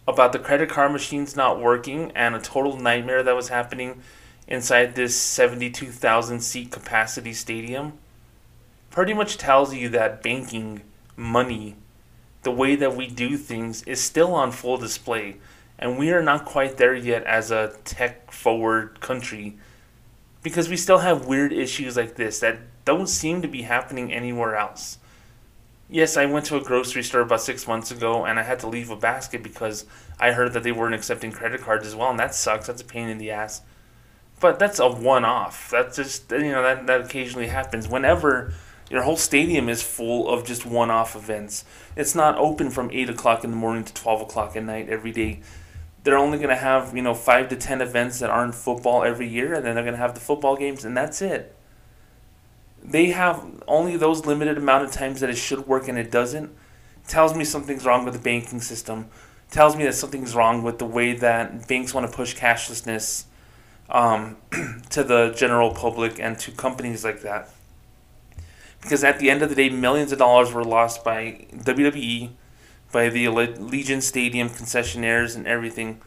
about 0.07 0.33
the 0.33 0.39
credit 0.39 0.69
card 0.69 0.93
machines 0.93 1.35
not 1.35 1.61
working 1.61 2.13
and 2.13 2.35
a 2.35 2.41
total 2.41 2.77
nightmare 2.77 3.23
that 3.23 3.35
was 3.35 3.49
happening 3.49 4.01
inside 4.47 4.95
this 4.95 5.17
72,000 5.17 6.41
seat 6.41 6.71
capacity 6.71 7.33
stadium 7.33 7.95
pretty 8.91 9.13
much 9.13 9.37
tells 9.37 9.75
you 9.75 9.89
that 9.89 10.23
banking, 10.23 10.83
money, 11.17 11.77
the 12.43 12.51
way 12.51 12.77
that 12.77 12.95
we 12.95 13.09
do 13.09 13.37
things 13.37 13.83
is 13.83 14.01
still 14.01 14.33
on 14.35 14.53
full 14.53 14.77
display. 14.77 15.37
And 15.79 15.99
we 15.99 16.13
are 16.13 16.23
not 16.23 16.45
quite 16.45 16.77
there 16.77 16.95
yet 16.95 17.25
as 17.25 17.51
a 17.51 17.77
tech 17.85 18.31
forward 18.31 19.01
country 19.01 19.59
because 20.43 20.69
we 20.69 20.77
still 20.77 20.99
have 20.99 21.27
weird 21.27 21.53
issues 21.53 21.97
like 21.97 22.15
this 22.15 22.39
that 22.41 22.59
don't 22.87 23.09
seem 23.09 23.43
to 23.43 23.49
be 23.49 23.63
happening 23.63 24.11
anywhere 24.11 24.57
else. 24.57 24.99
Yes, 25.91 26.17
I 26.17 26.25
went 26.25 26.47
to 26.47 26.57
a 26.57 26.63
grocery 26.63 27.03
store 27.03 27.21
about 27.21 27.43
six 27.43 27.67
months 27.67 27.91
ago 27.91 28.25
and 28.25 28.39
I 28.39 28.45
had 28.45 28.61
to 28.61 28.69
leave 28.69 28.91
a 28.91 28.97
basket 28.97 29.43
because 29.43 29.85
I 30.19 30.33
heard 30.33 30.55
that 30.55 30.63
they 30.63 30.73
weren't 30.73 30.95
accepting 30.95 31.33
credit 31.33 31.61
cards 31.61 31.87
as 31.87 31.95
well, 31.95 32.11
and 32.11 32.19
that 32.19 32.35
sucks. 32.35 32.69
That's 32.69 32.81
a 32.81 32.87
pain 32.87 33.09
in 33.09 33.19
the 33.19 33.31
ass. 33.31 33.61
But 34.41 34.59
that's 34.59 34.79
a 34.79 34.89
one 34.89 35.25
off. 35.25 35.71
That's 35.71 35.97
just, 35.97 36.31
you 36.31 36.53
know, 36.53 36.63
that, 36.63 36.87
that 36.87 37.03
occasionally 37.03 37.49
happens. 37.49 37.89
Whenever 37.89 38.55
your 38.89 39.03
whole 39.03 39.17
stadium 39.17 39.69
is 39.69 39.83
full 39.83 40.29
of 40.29 40.47
just 40.47 40.65
one 40.65 40.91
off 40.91 41.17
events, 41.17 41.65
it's 41.97 42.15
not 42.15 42.39
open 42.39 42.71
from 42.71 42.91
8 42.93 43.11
o'clock 43.11 43.45
in 43.45 43.51
the 43.51 43.57
morning 43.57 43.85
to 43.85 43.95
12 43.95 44.23
o'clock 44.23 44.57
at 44.57 44.63
night 44.63 44.89
every 44.89 45.13
day. 45.13 45.41
They're 46.05 46.19
only 46.19 46.39
going 46.39 46.51
to 46.51 46.57
have, 46.57 46.95
you 46.95 47.03
know, 47.03 47.15
5 47.15 47.49
to 47.49 47.57
10 47.57 47.81
events 47.81 48.21
that 48.21 48.31
aren't 48.31 48.55
football 48.55 49.03
every 49.03 49.27
year, 49.27 49.55
and 49.55 49.65
then 49.65 49.75
they're 49.75 49.85
going 49.85 49.95
to 49.95 50.01
have 50.01 50.15
the 50.15 50.21
football 50.21 50.57
games, 50.57 50.85
and 50.85 50.97
that's 50.97 51.21
it 51.21 51.56
they 52.89 53.07
have 53.07 53.45
only 53.67 53.97
those 53.97 54.27
limited 54.27 54.57
amount 54.57 54.85
of 54.85 54.93
times 54.93 55.21
that 55.21 55.31
it 55.31 55.37
should 55.37 55.67
work 55.67 55.89
and 55.89 55.99
it 55.99 56.11
doesn't 56.11 56.55
tells 57.09 57.37
me 57.37 57.45
something's 57.45 57.85
wrong 57.85 58.05
with 58.05 58.15
the 58.15 58.21
banking 58.21 58.61
system 58.61 59.09
tells 59.51 59.77
me 59.77 59.85
that 59.85 59.95
something's 59.95 60.35
wrong 60.35 60.63
with 60.63 60.79
the 60.79 60.85
way 60.85 61.13
that 61.15 61.69
banks 61.69 61.95
want 61.95 62.09
to 62.09 62.15
push 62.15 62.35
cashlessness 62.35 63.25
um, 63.89 64.37
to 64.91 65.05
the 65.05 65.33
general 65.37 65.73
public 65.73 66.19
and 66.19 66.39
to 66.39 66.51
companies 66.51 67.05
like 67.05 67.23
that. 67.23 67.51
Because 68.81 69.05
at 69.05 69.19
the 69.19 69.31
end 69.31 69.43
of 69.43 69.49
the 69.49 69.55
day 69.55 69.69
millions 69.69 70.13
of 70.13 70.19
dollars 70.19 70.53
were 70.53 70.65
lost 70.65 71.05
by 71.05 71.47
wwe 71.55 72.31
by 72.93 73.09
the 73.09 73.27
Allegiant 73.27 74.03
Stadium 74.03 74.49
concessionaires 74.49 75.37
and 75.37 75.47
everything 75.47 76.01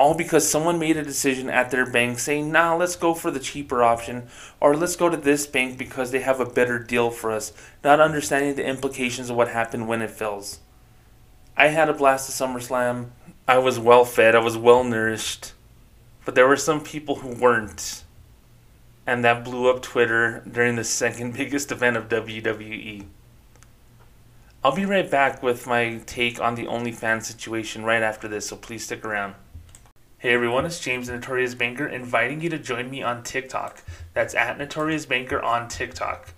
all 0.00 0.14
because 0.14 0.50
someone 0.50 0.78
made 0.78 0.96
a 0.96 1.04
decision 1.04 1.50
at 1.50 1.70
their 1.70 1.84
bank 1.84 2.18
saying, 2.18 2.50
nah, 2.50 2.74
let's 2.74 2.96
go 2.96 3.12
for 3.12 3.30
the 3.30 3.38
cheaper 3.38 3.84
option, 3.84 4.26
or 4.58 4.74
let's 4.74 4.96
go 4.96 5.10
to 5.10 5.16
this 5.18 5.46
bank 5.46 5.76
because 5.76 6.10
they 6.10 6.20
have 6.20 6.40
a 6.40 6.46
better 6.46 6.78
deal 6.78 7.10
for 7.10 7.30
us, 7.30 7.52
not 7.84 8.00
understanding 8.00 8.54
the 8.54 8.64
implications 8.64 9.28
of 9.28 9.36
what 9.36 9.48
happened 9.48 9.86
when 9.86 10.00
it 10.00 10.08
fails. 10.08 10.60
I 11.54 11.66
had 11.66 11.90
a 11.90 11.92
blast 11.92 12.30
of 12.30 12.34
SummerSlam. 12.34 13.10
I 13.46 13.58
was 13.58 13.78
well 13.78 14.06
fed, 14.06 14.34
I 14.34 14.38
was 14.38 14.56
well 14.56 14.84
nourished, 14.84 15.52
but 16.24 16.34
there 16.34 16.48
were 16.48 16.56
some 16.56 16.80
people 16.80 17.16
who 17.16 17.38
weren't. 17.38 18.02
And 19.06 19.22
that 19.22 19.44
blew 19.44 19.68
up 19.68 19.82
Twitter 19.82 20.42
during 20.50 20.76
the 20.76 20.84
second 20.84 21.34
biggest 21.36 21.70
event 21.70 21.98
of 21.98 22.08
WWE. 22.08 23.04
I'll 24.64 24.74
be 24.74 24.86
right 24.86 25.10
back 25.10 25.42
with 25.42 25.66
my 25.66 26.00
take 26.06 26.40
on 26.40 26.54
the 26.54 26.64
OnlyFans 26.64 27.24
situation 27.24 27.84
right 27.84 28.02
after 28.02 28.28
this, 28.28 28.48
so 28.48 28.56
please 28.56 28.86
stick 28.86 29.04
around. 29.04 29.34
Hey 30.20 30.34
everyone, 30.34 30.66
it's 30.66 30.78
James 30.78 31.06
the 31.06 31.14
Notorious 31.14 31.54
Banker 31.54 31.86
inviting 31.86 32.42
you 32.42 32.50
to 32.50 32.58
join 32.58 32.90
me 32.90 33.02
on 33.02 33.22
TikTok. 33.22 33.82
That's 34.12 34.34
at 34.34 34.58
Notorious 34.58 35.06
Banker 35.06 35.40
on 35.40 35.66
TikTok. 35.66 36.34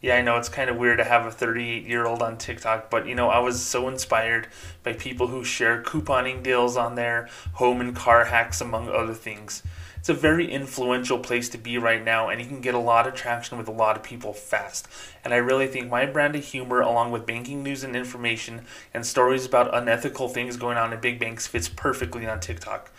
Yeah, 0.00 0.16
I 0.16 0.22
know 0.22 0.36
it's 0.36 0.48
kind 0.48 0.68
of 0.68 0.78
weird 0.78 0.98
to 0.98 1.04
have 1.04 1.26
a 1.26 1.30
38 1.30 1.86
year 1.86 2.06
old 2.06 2.22
on 2.22 2.38
TikTok, 2.38 2.90
but 2.90 3.06
you 3.06 3.14
know, 3.14 3.28
I 3.28 3.38
was 3.38 3.64
so 3.64 3.86
inspired 3.86 4.48
by 4.82 4.94
people 4.94 5.28
who 5.28 5.44
share 5.44 5.80
couponing 5.80 6.42
deals 6.42 6.76
on 6.76 6.96
there, 6.96 7.28
home 7.52 7.80
and 7.80 7.94
car 7.94 8.24
hacks, 8.24 8.60
among 8.60 8.88
other 8.88 9.14
things. 9.14 9.62
It's 10.00 10.08
a 10.08 10.14
very 10.14 10.50
influential 10.50 11.18
place 11.18 11.50
to 11.50 11.58
be 11.58 11.76
right 11.76 12.02
now, 12.02 12.30
and 12.30 12.40
you 12.40 12.48
can 12.48 12.62
get 12.62 12.74
a 12.74 12.78
lot 12.78 13.06
of 13.06 13.14
traction 13.14 13.58
with 13.58 13.68
a 13.68 13.72
lot 13.72 13.96
of 13.96 14.02
people 14.02 14.32
fast. 14.32 14.88
And 15.22 15.32
I 15.32 15.36
really 15.36 15.66
think 15.66 15.88
my 15.88 16.06
brand 16.06 16.34
of 16.34 16.42
humor, 16.42 16.80
along 16.80 17.12
with 17.12 17.26
banking 17.26 17.62
news 17.62 17.84
and 17.84 17.94
information 17.94 18.62
and 18.94 19.06
stories 19.06 19.44
about 19.44 19.74
unethical 19.74 20.28
things 20.30 20.56
going 20.56 20.78
on 20.78 20.92
in 20.92 21.00
big 21.00 21.20
banks, 21.20 21.46
fits 21.46 21.68
perfectly 21.68 22.26
on 22.26 22.40
TikTok. 22.40 22.90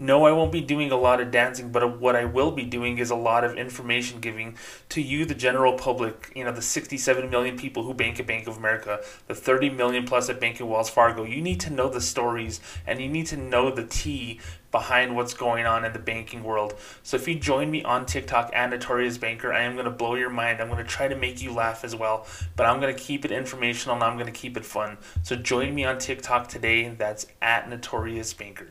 No, 0.00 0.26
I 0.26 0.30
won't 0.30 0.52
be 0.52 0.60
doing 0.60 0.92
a 0.92 0.96
lot 0.96 1.20
of 1.20 1.32
dancing, 1.32 1.72
but 1.72 1.98
what 1.98 2.14
I 2.14 2.24
will 2.24 2.52
be 2.52 2.64
doing 2.64 2.98
is 2.98 3.10
a 3.10 3.16
lot 3.16 3.42
of 3.42 3.56
information 3.56 4.20
giving 4.20 4.56
to 4.90 5.02
you, 5.02 5.24
the 5.24 5.34
general 5.34 5.72
public, 5.72 6.30
you 6.36 6.44
know, 6.44 6.52
the 6.52 6.62
67 6.62 7.28
million 7.28 7.58
people 7.58 7.82
who 7.82 7.92
bank 7.92 8.20
at 8.20 8.26
Bank 8.28 8.46
of 8.46 8.58
America, 8.58 9.00
the 9.26 9.34
30 9.34 9.70
million 9.70 10.06
plus 10.06 10.30
at 10.30 10.38
Bank 10.38 10.60
of 10.60 10.68
Wells 10.68 10.88
Fargo. 10.88 11.24
You 11.24 11.42
need 11.42 11.58
to 11.60 11.70
know 11.70 11.88
the 11.88 12.00
stories 12.00 12.60
and 12.86 13.00
you 13.00 13.08
need 13.08 13.26
to 13.26 13.36
know 13.36 13.72
the 13.72 13.84
tea 13.84 14.38
behind 14.70 15.16
what's 15.16 15.34
going 15.34 15.66
on 15.66 15.84
in 15.84 15.92
the 15.92 15.98
banking 15.98 16.44
world. 16.44 16.74
So 17.02 17.16
if 17.16 17.26
you 17.26 17.34
join 17.34 17.68
me 17.68 17.82
on 17.82 18.06
TikTok 18.06 18.52
at 18.54 18.70
Notorious 18.70 19.18
Banker, 19.18 19.52
I 19.52 19.62
am 19.62 19.72
going 19.72 19.86
to 19.86 19.90
blow 19.90 20.14
your 20.14 20.30
mind. 20.30 20.60
I'm 20.60 20.68
going 20.68 20.78
to 20.78 20.88
try 20.88 21.08
to 21.08 21.16
make 21.16 21.42
you 21.42 21.52
laugh 21.52 21.82
as 21.82 21.96
well, 21.96 22.24
but 22.54 22.66
I'm 22.66 22.80
going 22.80 22.94
to 22.94 23.02
keep 23.02 23.24
it 23.24 23.32
informational 23.32 23.96
and 23.96 24.04
I'm 24.04 24.16
going 24.16 24.32
to 24.32 24.40
keep 24.40 24.56
it 24.56 24.64
fun. 24.64 24.98
So 25.24 25.34
join 25.34 25.74
me 25.74 25.84
on 25.84 25.98
TikTok 25.98 26.46
today. 26.46 26.88
That's 26.88 27.26
at 27.42 27.68
Notorious 27.68 28.32
Banker. 28.32 28.68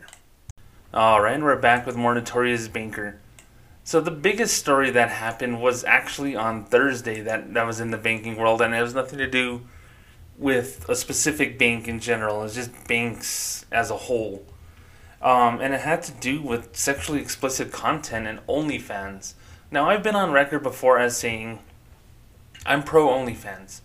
All 0.94 1.22
right, 1.22 1.40
we're 1.40 1.58
back 1.58 1.86
with 1.86 1.98
more 1.98 2.16
Notorious 2.16 2.70
Banker. 2.70 3.20
So 3.84 4.00
the 4.00 4.10
biggest 4.10 4.58
story 4.58 4.90
that 4.92 5.10
happened 5.10 5.62
was 5.62 5.84
actually 5.84 6.34
on 6.34 6.64
Thursday 6.64 7.20
that 7.20 7.54
that 7.56 7.68
was 7.68 7.82
in 7.82 7.92
the 7.92 7.98
banking 7.98 8.38
world, 8.38 8.62
and 8.62 8.74
it 8.74 8.78
has 8.78 8.96
nothing 8.96 9.20
to 9.20 9.30
do 9.30 9.64
with 10.38 10.88
a 10.88 10.96
specific 10.96 11.60
bank 11.60 11.90
in 11.90 12.00
general. 12.00 12.42
It's 12.44 12.56
just 12.56 12.88
banks 12.88 13.66
as 13.70 13.92
a 13.92 13.98
whole, 13.98 14.46
um, 15.22 15.60
and 15.60 15.74
it 15.74 15.82
had 15.82 16.04
to 16.04 16.14
do 16.14 16.42
with 16.42 16.74
sexually 16.74 17.20
explicit 17.20 17.74
content 17.74 18.26
and 18.26 18.40
OnlyFans. 18.48 19.34
Now 19.70 19.90
I've 19.90 20.04
been 20.04 20.16
on 20.16 20.32
record 20.32 20.64
before 20.64 21.00
as 21.00 21.18
saying 21.18 21.60
I'm 22.66 22.82
pro 22.82 23.10
OnlyFans 23.10 23.82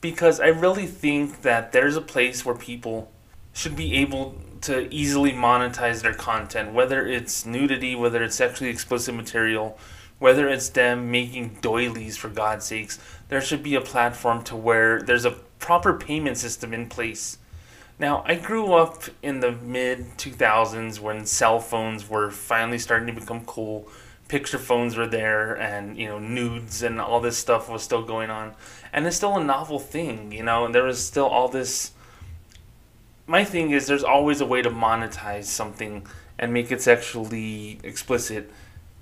because 0.00 0.40
I 0.40 0.46
really 0.46 0.86
think 0.86 1.42
that 1.42 1.72
there's 1.72 1.96
a 1.96 2.00
place 2.00 2.46
where 2.46 2.56
people 2.56 3.12
should 3.52 3.76
be 3.76 3.96
able 3.96 4.36
to 4.62 4.92
easily 4.92 5.32
monetize 5.32 6.02
their 6.02 6.14
content, 6.14 6.72
whether 6.72 7.06
it's 7.06 7.46
nudity, 7.46 7.94
whether 7.94 8.22
it's 8.22 8.36
sexually 8.36 8.70
explicit 8.70 9.14
material, 9.14 9.78
whether 10.18 10.48
it's 10.48 10.68
them 10.70 11.10
making 11.10 11.58
doilies 11.60 12.16
for 12.16 12.28
God's 12.28 12.64
sakes. 12.64 12.98
There 13.28 13.40
should 13.40 13.62
be 13.62 13.74
a 13.74 13.80
platform 13.80 14.42
to 14.44 14.56
where 14.56 15.02
there's 15.02 15.24
a 15.24 15.32
proper 15.58 15.94
payment 15.94 16.38
system 16.38 16.72
in 16.72 16.88
place. 16.88 17.38
Now, 17.98 18.22
I 18.26 18.34
grew 18.34 18.74
up 18.74 19.04
in 19.22 19.40
the 19.40 19.52
mid 19.52 20.18
2000s 20.18 21.00
when 21.00 21.24
cell 21.24 21.60
phones 21.60 22.08
were 22.08 22.30
finally 22.30 22.78
starting 22.78 23.06
to 23.06 23.20
become 23.20 23.44
cool. 23.46 23.88
Picture 24.28 24.58
phones 24.58 24.96
were 24.96 25.06
there, 25.06 25.54
and 25.54 25.96
you 25.96 26.08
know, 26.08 26.18
nudes 26.18 26.82
and 26.82 27.00
all 27.00 27.20
this 27.20 27.38
stuff 27.38 27.70
was 27.70 27.82
still 27.82 28.02
going 28.02 28.28
on, 28.28 28.54
and 28.92 29.06
it's 29.06 29.16
still 29.16 29.36
a 29.36 29.44
novel 29.44 29.78
thing, 29.78 30.32
you 30.32 30.42
know. 30.42 30.64
And 30.66 30.74
there 30.74 30.82
was 30.82 31.04
still 31.04 31.26
all 31.26 31.48
this 31.48 31.92
my 33.26 33.44
thing 33.44 33.70
is 33.70 33.86
there's 33.86 34.04
always 34.04 34.40
a 34.40 34.46
way 34.46 34.62
to 34.62 34.70
monetize 34.70 35.44
something 35.44 36.06
and 36.38 36.52
make 36.52 36.70
it 36.70 36.80
sexually 36.80 37.80
explicit 37.82 38.50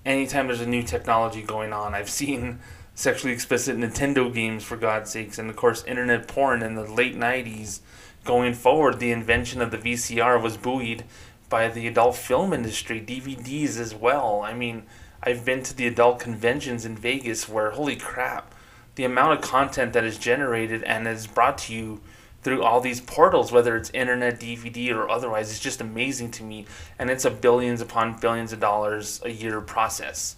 anytime 0.05 0.47
there's 0.47 0.61
a 0.61 0.67
new 0.67 0.83
technology 0.83 1.43
going 1.43 1.73
on. 1.73 1.95
I've 1.95 2.11
seen 2.11 2.61
sexually 2.95 3.33
explicit 3.33 3.77
Nintendo 3.77 4.33
games 4.33 4.65
for 4.65 4.77
God's 4.77 5.11
sakes 5.11 5.39
and 5.39 5.51
of 5.51 5.57
course 5.57 5.85
internet 5.85 6.29
porn 6.29 6.63
in 6.63 6.75
the 6.75 6.85
late 6.85 7.17
90s 7.17 7.81
going 8.25 8.55
forward 8.55 8.99
the 8.99 9.11
invention 9.11 9.61
of 9.61 9.71
the 9.71 9.79
VCR 9.79 10.41
was 10.41 10.57
buoyed 10.57 11.05
by 11.49 11.69
the 11.69 11.87
adult 11.87 12.17
film 12.17 12.53
industry, 12.53 13.01
DVDs 13.01 13.79
as 13.79 13.95
well. 13.95 14.43
I 14.43 14.55
mean, 14.55 14.85
I've 15.23 15.45
been 15.45 15.63
to 15.65 15.77
the 15.77 15.87
adult 15.87 16.19
conventions 16.19 16.85
in 16.85 16.97
Vegas 16.97 17.49
where 17.49 17.71
holy 17.73 17.97
crap, 17.97 18.55
the 18.95 19.05
amount 19.05 19.39
of 19.39 19.49
content 19.49 19.93
that 19.93 20.05
is 20.05 20.19
generated 20.19 20.83
and 20.85 21.07
is 21.07 21.27
brought 21.27 21.59
to 21.59 21.75
you 21.75 22.01
through 22.45 22.63
all 22.63 22.81
these 22.81 23.01
portals, 23.01 23.51
whether 23.51 23.75
it's 23.75 23.91
internet, 23.91 24.39
DVD, 24.39 24.95
or 24.95 25.09
otherwise, 25.09 25.51
it's 25.51 25.59
just 25.59 25.81
amazing 25.81 26.31
to 26.33 26.45
me. 26.45 26.67
And 26.99 27.11
it's 27.11 27.25
a 27.25 27.31
billions 27.31 27.81
upon 27.81 28.21
billions 28.21 28.53
of 28.53 28.61
dollars 28.61 29.21
a 29.25 29.31
year 29.31 29.61
process. 29.63 30.37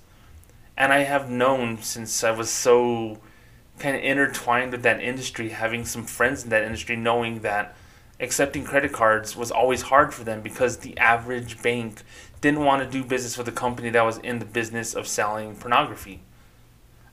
And 0.77 0.93
I 0.93 1.01
have 1.01 1.29
known 1.29 1.83
since 1.83 2.23
I 2.23 2.31
was 2.31 2.49
so 2.49 3.19
kind 3.79 3.97
of 3.97 4.03
intertwined 4.03 4.73
with 4.73 4.83
that 4.83 5.03
industry, 5.03 5.51
having 5.51 5.85
some 5.85 6.05
friends 6.05 6.45
in 6.45 6.51
that 6.51 6.63
industry, 6.63 6.97
knowing 6.97 7.41
that 7.41 7.77
accepting 8.21 8.65
credit 8.65 8.93
cards 8.93 9.37
was 9.37 9.51
always 9.51 9.83
hard 9.83 10.15
for 10.15 10.25
them 10.25 10.41
because 10.41 10.79
the 10.79 10.97
average 10.97 11.61
bank 11.61 12.03
didn't 12.41 12.65
want 12.65 12.83
to 12.83 12.89
do 12.89 13.05
business 13.05 13.37
with 13.37 13.49
a 13.49 13.53
company 13.53 13.91
that 13.91 14.05
was 14.05 14.19
in 14.19 14.39
the 14.39 14.45
business 14.45 14.95
of 14.95 15.09
selling 15.09 15.57
pornography. 15.57 16.21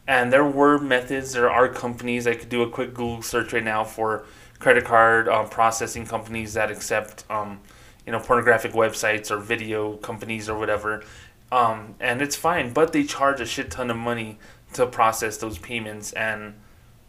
And 0.08 0.32
there 0.32 0.46
were 0.46 0.78
methods, 0.78 1.34
there 1.34 1.50
are 1.50 1.68
companies, 1.70 2.28
I 2.28 2.36
could 2.36 2.50
do 2.50 2.62
a 2.62 2.70
quick 2.70 2.94
Google 2.94 3.22
search 3.22 3.54
right 3.54 3.64
now 3.64 3.84
for 3.84 4.26
credit 4.64 4.86
card 4.86 5.28
um, 5.28 5.50
processing 5.50 6.06
companies 6.06 6.54
that 6.54 6.72
accept 6.72 7.26
um, 7.30 7.60
you 8.06 8.14
know 8.14 8.20
pornographic 8.20 8.72
websites 8.72 9.30
or 9.30 9.38
video 9.38 9.98
companies 9.98 10.50
or 10.50 10.58
whatever. 10.58 11.04
Um, 11.52 11.96
and 12.00 12.22
it's 12.22 12.36
fine 12.36 12.74
but 12.74 12.94
they 12.94 13.04
charge 13.04 13.42
a 13.42 13.46
shit 13.46 13.70
ton 13.70 13.92
of 13.92 13.98
money 13.98 14.40
to 14.74 14.88
process 14.88 15.38
those 15.38 15.58
payments. 15.58 16.14
And 16.14 16.56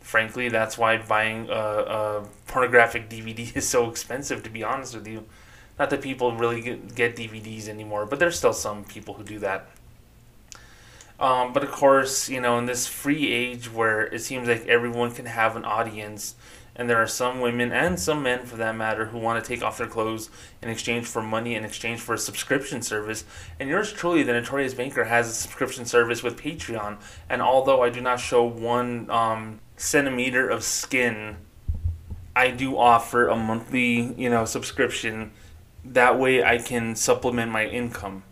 frankly 0.00 0.48
that's 0.48 0.76
why 0.76 0.98
buying 0.98 1.48
a, 1.48 1.52
a 1.52 2.28
pornographic 2.48 3.08
dvd 3.08 3.56
is 3.60 3.66
so 3.66 3.88
expensive 3.88 4.42
to 4.42 4.50
be 4.50 4.64
honest 4.64 4.94
with 4.94 5.06
you. 5.06 5.24
Not 5.78 5.90
that 5.90 6.02
people 6.02 6.36
really 6.36 6.60
get, 6.60 6.94
get 6.94 7.16
dvds 7.16 7.68
anymore 7.68 8.04
but 8.04 8.18
there's 8.18 8.36
still 8.36 8.52
some 8.52 8.84
people 8.84 9.14
who 9.14 9.22
do 9.22 9.38
that. 9.38 9.68
Um, 11.20 11.52
but 11.52 11.62
of 11.62 11.70
course, 11.70 12.28
you 12.28 12.40
know, 12.40 12.58
in 12.58 12.66
this 12.66 12.88
free 12.88 13.30
age 13.32 13.72
where 13.72 14.02
it 14.02 14.20
seems 14.20 14.48
like 14.48 14.66
everyone 14.66 15.12
can 15.12 15.26
have 15.26 15.54
an 15.54 15.64
audience, 15.64 16.34
and 16.76 16.90
there 16.90 17.00
are 17.00 17.06
some 17.06 17.40
women 17.40 17.72
and 17.72 17.98
some 17.98 18.22
men 18.22 18.44
for 18.44 18.56
that 18.56 18.74
matter 18.74 19.06
who 19.06 19.18
want 19.18 19.42
to 19.42 19.48
take 19.48 19.62
off 19.62 19.78
their 19.78 19.86
clothes 19.86 20.28
in 20.60 20.68
exchange 20.68 21.06
for 21.06 21.22
money 21.22 21.54
in 21.54 21.64
exchange 21.64 22.00
for 22.00 22.14
a 22.14 22.18
subscription 22.18 22.82
service. 22.82 23.24
And 23.60 23.68
yours 23.68 23.92
truly 23.92 24.22
the 24.22 24.32
notorious 24.32 24.74
banker 24.74 25.04
has 25.04 25.28
a 25.28 25.32
subscription 25.32 25.84
service 25.84 26.22
with 26.22 26.40
patreon. 26.40 26.98
And 27.28 27.40
although 27.40 27.82
i 27.82 27.90
do 27.90 28.00
not 28.00 28.18
show 28.18 28.44
one 28.44 29.08
um, 29.10 29.60
centimeter 29.76 30.48
of 30.48 30.64
skin 30.64 31.36
i 32.34 32.50
do 32.50 32.76
offer 32.76 33.28
a 33.28 33.36
monthly 33.36 34.12
you 34.14 34.28
know 34.30 34.44
subscription. 34.44 35.30
That 35.84 36.18
way 36.18 36.42
i 36.42 36.58
can 36.58 36.96
supplement 36.96 37.52
my 37.52 37.66
income. 37.66 38.24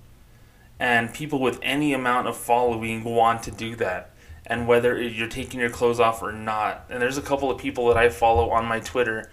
And 0.80 1.14
people 1.14 1.38
with 1.38 1.60
any 1.62 1.92
amount 1.92 2.26
of 2.26 2.36
following 2.36 3.04
want 3.04 3.44
to 3.44 3.52
do 3.52 3.76
that 3.76 4.11
and 4.46 4.66
whether 4.66 5.00
you're 5.00 5.28
taking 5.28 5.60
your 5.60 5.70
clothes 5.70 6.00
off 6.00 6.22
or 6.22 6.32
not. 6.32 6.84
And 6.90 7.00
there's 7.00 7.18
a 7.18 7.22
couple 7.22 7.50
of 7.50 7.58
people 7.58 7.88
that 7.88 7.96
I 7.96 8.08
follow 8.08 8.50
on 8.50 8.64
my 8.64 8.80
Twitter 8.80 9.30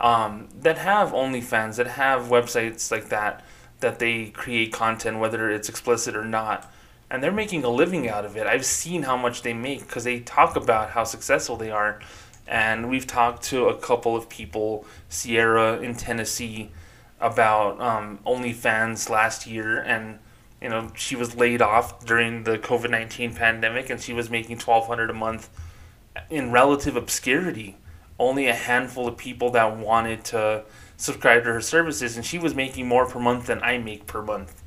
um, 0.00 0.48
that 0.60 0.78
have 0.78 1.10
OnlyFans, 1.12 1.76
that 1.76 1.86
have 1.86 2.24
websites 2.24 2.90
like 2.90 3.08
that, 3.08 3.44
that 3.80 3.98
they 3.98 4.26
create 4.26 4.72
content, 4.72 5.18
whether 5.18 5.50
it's 5.50 5.68
explicit 5.68 6.16
or 6.16 6.24
not. 6.24 6.70
And 7.10 7.22
they're 7.22 7.32
making 7.32 7.64
a 7.64 7.68
living 7.68 8.08
out 8.08 8.24
of 8.24 8.36
it. 8.36 8.46
I've 8.46 8.64
seen 8.64 9.02
how 9.02 9.16
much 9.16 9.42
they 9.42 9.52
make 9.52 9.80
because 9.80 10.04
they 10.04 10.20
talk 10.20 10.56
about 10.56 10.90
how 10.90 11.04
successful 11.04 11.56
they 11.56 11.70
are. 11.70 12.00
And 12.46 12.88
we've 12.88 13.06
talked 13.06 13.42
to 13.44 13.66
a 13.66 13.76
couple 13.76 14.16
of 14.16 14.28
people, 14.28 14.84
Sierra 15.08 15.78
in 15.78 15.94
Tennessee, 15.94 16.70
about 17.20 17.80
um, 17.80 18.18
OnlyFans 18.26 19.10
last 19.10 19.46
year. 19.46 19.80
And 19.80 20.18
you 20.60 20.68
know, 20.68 20.90
she 20.94 21.16
was 21.16 21.34
laid 21.36 21.62
off 21.62 22.04
during 22.04 22.44
the 22.44 22.58
COVID 22.58 22.90
19 22.90 23.34
pandemic 23.34 23.90
and 23.90 24.00
she 24.00 24.12
was 24.12 24.28
making 24.28 24.58
1200 24.58 25.10
a 25.10 25.14
month 25.14 25.48
in 26.28 26.52
relative 26.52 26.96
obscurity. 26.96 27.76
Only 28.18 28.48
a 28.48 28.54
handful 28.54 29.08
of 29.08 29.16
people 29.16 29.50
that 29.52 29.78
wanted 29.78 30.24
to 30.26 30.64
subscribe 30.98 31.44
to 31.44 31.52
her 31.54 31.62
services, 31.62 32.16
and 32.16 32.26
she 32.26 32.38
was 32.38 32.54
making 32.54 32.86
more 32.86 33.06
per 33.06 33.18
month 33.18 33.46
than 33.46 33.62
I 33.62 33.78
make 33.78 34.06
per 34.06 34.20
month. 34.20 34.62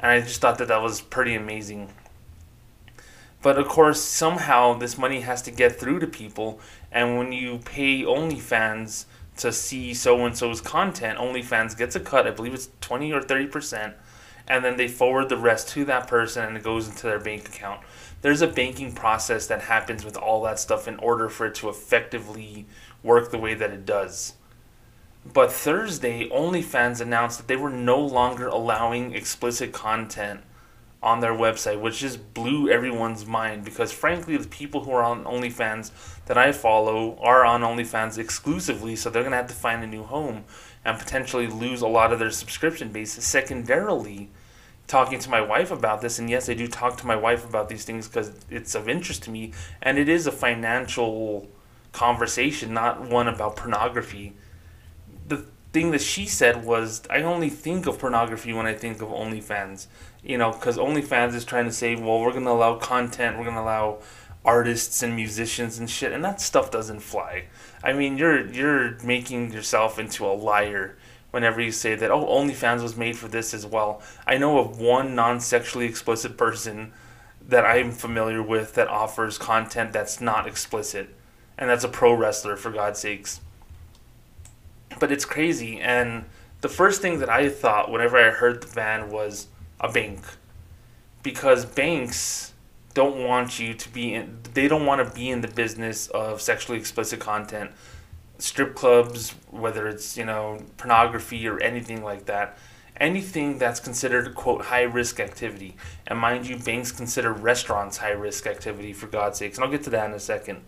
And 0.00 0.10
I 0.10 0.20
just 0.20 0.40
thought 0.40 0.58
that 0.58 0.68
that 0.68 0.82
was 0.82 1.00
pretty 1.00 1.36
amazing. 1.36 1.92
But 3.42 3.58
of 3.58 3.68
course, 3.68 4.02
somehow 4.02 4.74
this 4.74 4.98
money 4.98 5.20
has 5.20 5.40
to 5.42 5.52
get 5.52 5.78
through 5.78 6.00
to 6.00 6.08
people, 6.08 6.58
and 6.90 7.16
when 7.16 7.30
you 7.30 7.58
pay 7.58 8.02
OnlyFans 8.02 9.04
to 9.36 9.52
see 9.52 9.94
so 9.94 10.26
and 10.26 10.36
so's 10.36 10.60
content, 10.60 11.18
OnlyFans 11.18 11.78
gets 11.78 11.94
a 11.94 12.00
cut. 12.00 12.26
I 12.26 12.30
believe 12.32 12.54
it's 12.54 12.70
20 12.80 13.12
or 13.12 13.22
30 13.22 13.46
percent 13.46 13.94
and 14.48 14.64
then 14.64 14.76
they 14.76 14.88
forward 14.88 15.28
the 15.28 15.36
rest 15.36 15.68
to 15.70 15.84
that 15.86 16.06
person 16.06 16.44
and 16.44 16.56
it 16.56 16.62
goes 16.62 16.88
into 16.88 17.06
their 17.06 17.18
bank 17.18 17.48
account. 17.48 17.80
There's 18.22 18.42
a 18.42 18.46
banking 18.46 18.92
process 18.92 19.46
that 19.46 19.62
happens 19.62 20.04
with 20.04 20.16
all 20.16 20.42
that 20.42 20.58
stuff 20.58 20.88
in 20.88 20.96
order 20.96 21.28
for 21.28 21.46
it 21.46 21.54
to 21.56 21.68
effectively 21.68 22.66
work 23.02 23.30
the 23.30 23.38
way 23.38 23.54
that 23.54 23.70
it 23.70 23.84
does. 23.84 24.34
But 25.32 25.52
Thursday, 25.52 26.28
OnlyFans 26.28 27.00
announced 27.00 27.38
that 27.38 27.48
they 27.48 27.56
were 27.56 27.70
no 27.70 27.98
longer 27.98 28.46
allowing 28.46 29.14
explicit 29.14 29.72
content 29.72 30.40
on 31.02 31.20
their 31.20 31.32
website, 31.32 31.80
which 31.80 31.98
just 31.98 32.32
blew 32.34 32.68
everyone's 32.68 33.26
mind 33.26 33.64
because, 33.64 33.92
frankly, 33.92 34.36
the 34.36 34.48
people 34.48 34.84
who 34.84 34.92
are 34.92 35.02
on 35.02 35.24
OnlyFans 35.24 35.90
that 36.26 36.38
I 36.38 36.52
follow 36.52 37.18
are 37.20 37.44
on 37.44 37.62
OnlyFans 37.62 38.18
exclusively, 38.18 38.96
so 38.96 39.10
they're 39.10 39.22
going 39.22 39.32
to 39.32 39.36
have 39.36 39.48
to 39.48 39.54
find 39.54 39.84
a 39.84 39.86
new 39.86 40.04
home 40.04 40.44
and 40.86 41.00
potentially 41.00 41.48
lose 41.48 41.82
a 41.82 41.88
lot 41.88 42.12
of 42.12 42.20
their 42.20 42.30
subscription 42.30 42.90
base. 42.90 43.12
Secondarily, 43.12 44.30
talking 44.86 45.18
to 45.18 45.28
my 45.28 45.40
wife 45.40 45.72
about 45.72 46.00
this, 46.00 46.20
and 46.20 46.30
yes, 46.30 46.48
I 46.48 46.54
do 46.54 46.68
talk 46.68 46.96
to 46.98 47.06
my 47.06 47.16
wife 47.16 47.44
about 47.44 47.68
these 47.68 47.84
things 47.84 48.06
because 48.06 48.30
it's 48.48 48.76
of 48.76 48.88
interest 48.88 49.24
to 49.24 49.30
me, 49.30 49.52
and 49.82 49.98
it 49.98 50.08
is 50.08 50.28
a 50.28 50.32
financial 50.32 51.48
conversation, 51.90 52.72
not 52.72 53.00
one 53.00 53.26
about 53.26 53.56
pornography. 53.56 54.34
The 55.26 55.44
thing 55.72 55.90
that 55.90 56.02
she 56.02 56.24
said 56.24 56.64
was, 56.64 57.02
I 57.10 57.22
only 57.22 57.50
think 57.50 57.88
of 57.88 57.98
pornography 57.98 58.52
when 58.52 58.66
I 58.66 58.74
think 58.74 59.02
of 59.02 59.08
OnlyFans. 59.08 59.88
You 60.22 60.38
know, 60.38 60.52
because 60.52 60.76
OnlyFans 60.76 61.34
is 61.34 61.44
trying 61.44 61.64
to 61.64 61.72
say, 61.72 61.96
well, 61.96 62.20
we're 62.20 62.30
going 62.30 62.44
to 62.44 62.50
allow 62.50 62.76
content, 62.76 63.38
we're 63.38 63.44
going 63.44 63.56
to 63.56 63.62
allow 63.62 63.98
artists 64.46 65.02
and 65.02 65.14
musicians 65.14 65.78
and 65.78 65.90
shit, 65.90 66.12
and 66.12 66.24
that 66.24 66.40
stuff 66.40 66.70
doesn't 66.70 67.00
fly. 67.00 67.44
I 67.82 67.92
mean, 67.92 68.16
you're 68.16 68.46
you're 68.46 68.96
making 69.02 69.52
yourself 69.52 69.98
into 69.98 70.24
a 70.24 70.32
liar 70.32 70.96
whenever 71.32 71.60
you 71.60 71.72
say 71.72 71.96
that. 71.96 72.10
Oh, 72.10 72.24
OnlyFans 72.24 72.82
was 72.82 72.96
made 72.96 73.18
for 73.18 73.28
this 73.28 73.52
as 73.52 73.66
well. 73.66 74.00
I 74.26 74.38
know 74.38 74.58
of 74.58 74.78
one 74.78 75.14
non-sexually 75.14 75.84
explicit 75.84 76.38
person 76.38 76.92
that 77.46 77.66
I'm 77.66 77.90
familiar 77.90 78.42
with 78.42 78.74
that 78.74 78.88
offers 78.88 79.36
content 79.36 79.92
that's 79.92 80.20
not 80.20 80.46
explicit, 80.46 81.14
and 81.58 81.68
that's 81.68 81.84
a 81.84 81.88
pro 81.88 82.14
wrestler 82.14 82.56
for 82.56 82.70
God's 82.70 83.00
sakes. 83.00 83.40
But 84.98 85.12
it's 85.12 85.24
crazy, 85.24 85.80
and 85.80 86.24
the 86.60 86.68
first 86.68 87.02
thing 87.02 87.18
that 87.18 87.28
I 87.28 87.48
thought 87.48 87.90
whenever 87.90 88.16
I 88.16 88.30
heard 88.30 88.62
the 88.62 88.74
ban 88.74 89.10
was 89.10 89.48
a 89.80 89.90
bank, 89.90 90.20
because 91.22 91.64
banks 91.66 92.54
don't 92.96 93.22
want 93.22 93.58
you 93.58 93.74
to 93.74 93.90
be 93.90 94.14
in 94.14 94.38
they 94.54 94.66
don't 94.66 94.86
want 94.86 95.06
to 95.06 95.14
be 95.14 95.28
in 95.28 95.42
the 95.42 95.48
business 95.48 96.06
of 96.08 96.40
sexually 96.40 96.78
explicit 96.78 97.20
content. 97.20 97.70
Strip 98.38 98.74
clubs 98.74 99.34
whether 99.50 99.86
it's 99.86 100.16
you 100.16 100.24
know 100.24 100.58
pornography 100.78 101.46
or 101.46 101.60
anything 101.60 102.02
like 102.02 102.24
that 102.24 102.56
anything 102.98 103.58
that's 103.58 103.80
considered 103.80 104.34
quote 104.34 104.62
high 104.62 104.84
risk 104.84 105.20
activity. 105.20 105.76
And 106.06 106.18
mind 106.18 106.48
you 106.48 106.56
banks 106.56 106.90
consider 106.90 107.34
restaurants 107.34 107.98
high 107.98 108.12
risk 108.12 108.46
activity 108.46 108.94
for 108.94 109.08
god's 109.08 109.38
sakes 109.38 109.58
and 109.58 109.66
i'll 109.66 109.70
get 109.70 109.82
to 109.84 109.90
that 109.90 110.08
in 110.08 110.14
a 110.14 110.18
second. 110.18 110.62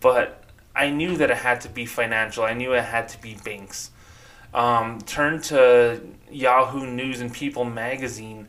But 0.00 0.44
i 0.76 0.90
knew 0.90 1.16
that 1.16 1.28
it 1.32 1.38
had 1.38 1.60
to 1.62 1.68
be 1.68 1.86
financial. 1.86 2.44
I 2.44 2.54
knew 2.54 2.72
it 2.72 2.84
had 2.84 3.08
to 3.08 3.20
be 3.20 3.36
banks. 3.44 3.90
Um, 4.54 5.00
turn 5.00 5.42
to 5.50 6.00
yahoo 6.30 6.86
news 6.86 7.20
and 7.20 7.32
people 7.32 7.64
magazine 7.64 8.46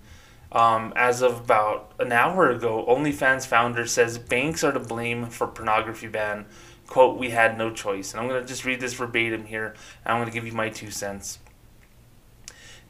um, 0.56 0.94
as 0.96 1.22
of 1.22 1.42
about 1.42 1.92
an 2.00 2.14
hour 2.14 2.50
ago, 2.50 2.86
OnlyFans 2.88 3.46
founder 3.46 3.86
says 3.86 4.18
banks 4.18 4.64
are 4.64 4.72
to 4.72 4.80
blame 4.80 5.26
for 5.26 5.48
pornography 5.48 6.08
ban. 6.08 6.46
Quote, 6.88 7.18
we 7.18 7.32
had 7.32 7.58
no 7.58 7.72
choice. 7.72 8.14
And 8.14 8.22
I'm 8.22 8.30
going 8.30 8.42
to 8.42 8.48
just 8.48 8.64
read 8.64 8.80
this 8.80 8.94
verbatim 8.94 9.46
here, 9.46 9.76
and 10.06 10.14
I'm 10.14 10.18
going 10.18 10.30
to 10.30 10.34
give 10.34 10.48
you 10.48 10.54
my 10.54 10.70
two 10.70 10.92
cents. 10.92 11.40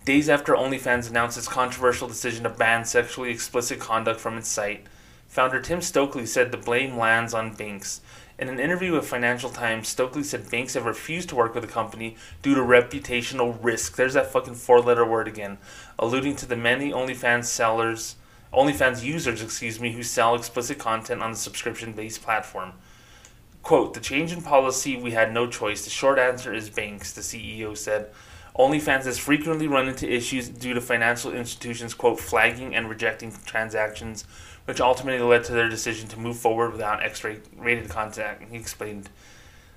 Days 0.06 0.30
after 0.30 0.54
OnlyFans 0.54 1.10
announced 1.10 1.40
its 1.40 1.48
controversial 1.48 2.08
decision 2.08 2.44
to 2.44 2.50
ban 2.50 2.86
sexually 2.86 3.32
explicit 3.32 3.80
conduct 3.80 4.20
from 4.20 4.38
its 4.38 4.48
site, 4.48 4.86
founder 5.28 5.60
Tim 5.60 5.82
Stokely 5.82 6.28
said 6.28 6.52
the 6.52 6.58
blame 6.58 6.96
lands 6.96 7.34
on 7.34 7.56
banks. 7.56 8.02
In 8.38 8.50
an 8.50 8.60
interview 8.60 8.92
with 8.92 9.08
Financial 9.08 9.50
Times, 9.50 9.88
Stokely 9.88 10.22
said 10.22 10.52
banks 10.52 10.74
have 10.74 10.86
refused 10.86 11.30
to 11.30 11.36
work 11.36 11.56
with 11.56 11.64
the 11.64 11.72
company 11.72 12.18
due 12.42 12.54
to 12.54 12.60
reputational 12.60 13.58
risk. 13.62 13.96
There's 13.96 14.16
that 14.16 14.30
fucking 14.30 14.56
four 14.56 14.82
letter 14.82 15.06
word 15.06 15.30
again, 15.30 15.58
alluding 16.00 16.36
to 16.38 16.46
the 16.46 16.56
many 16.56 16.92
OnlyFans 16.92 17.46
sellers, 17.46 18.16
OnlyFans 18.54 19.04
users, 19.04 19.42
excuse 19.42 19.80
me, 19.80 19.92
who 19.92 20.04
sell 20.04 20.36
explicit 20.36 20.78
content 20.78 21.22
on 21.22 21.32
the 21.32 21.38
subscription 21.38 21.94
based 21.94 22.22
platform. 22.22 22.74
Quote, 23.64 23.94
the 23.94 24.00
change 24.00 24.32
in 24.32 24.42
policy, 24.42 24.96
we 24.96 25.12
had 25.12 25.34
no 25.34 25.48
choice. 25.48 25.84
The 25.84 25.90
short 25.90 26.20
answer 26.20 26.54
is 26.54 26.70
banks, 26.70 27.14
the 27.14 27.22
CEO 27.22 27.76
said. 27.76 28.12
OnlyFans 28.58 29.04
has 29.04 29.18
frequently 29.18 29.68
run 29.68 29.90
into 29.90 30.10
issues 30.10 30.48
due 30.48 30.74
to 30.74 30.82
financial 30.82 31.34
institutions, 31.34 31.94
quote, 31.94 32.20
flagging 32.20 32.76
and 32.76 32.90
rejecting 32.90 33.34
transactions 33.46 34.24
which 34.66 34.82
ultimately 34.82 35.22
led 35.22 35.44
to 35.46 35.54
their 35.54 35.70
decision 35.70 36.08
to 36.10 36.20
move 36.20 36.38
forward 36.38 36.72
without 36.72 37.04
X-rated 37.04 37.90
content. 37.90 38.40
He 38.50 38.58
explained. 38.58 39.10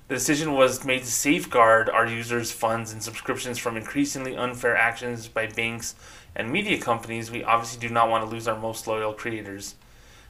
The 0.09 0.15
decision 0.15 0.53
was 0.53 0.83
made 0.83 1.01
to 1.01 1.11
safeguard 1.11 1.87
our 1.87 2.07
users' 2.07 2.51
funds 2.51 2.91
and 2.91 3.03
subscriptions 3.03 3.59
from 3.59 3.77
increasingly 3.77 4.35
unfair 4.35 4.75
actions 4.75 5.27
by 5.27 5.45
banks 5.45 5.93
and 6.35 6.51
media 6.51 6.81
companies. 6.81 7.29
We 7.29 7.43
obviously 7.43 7.87
do 7.87 7.93
not 7.93 8.09
want 8.09 8.25
to 8.25 8.29
lose 8.29 8.47
our 8.47 8.57
most 8.57 8.87
loyal 8.87 9.13
creators. 9.13 9.75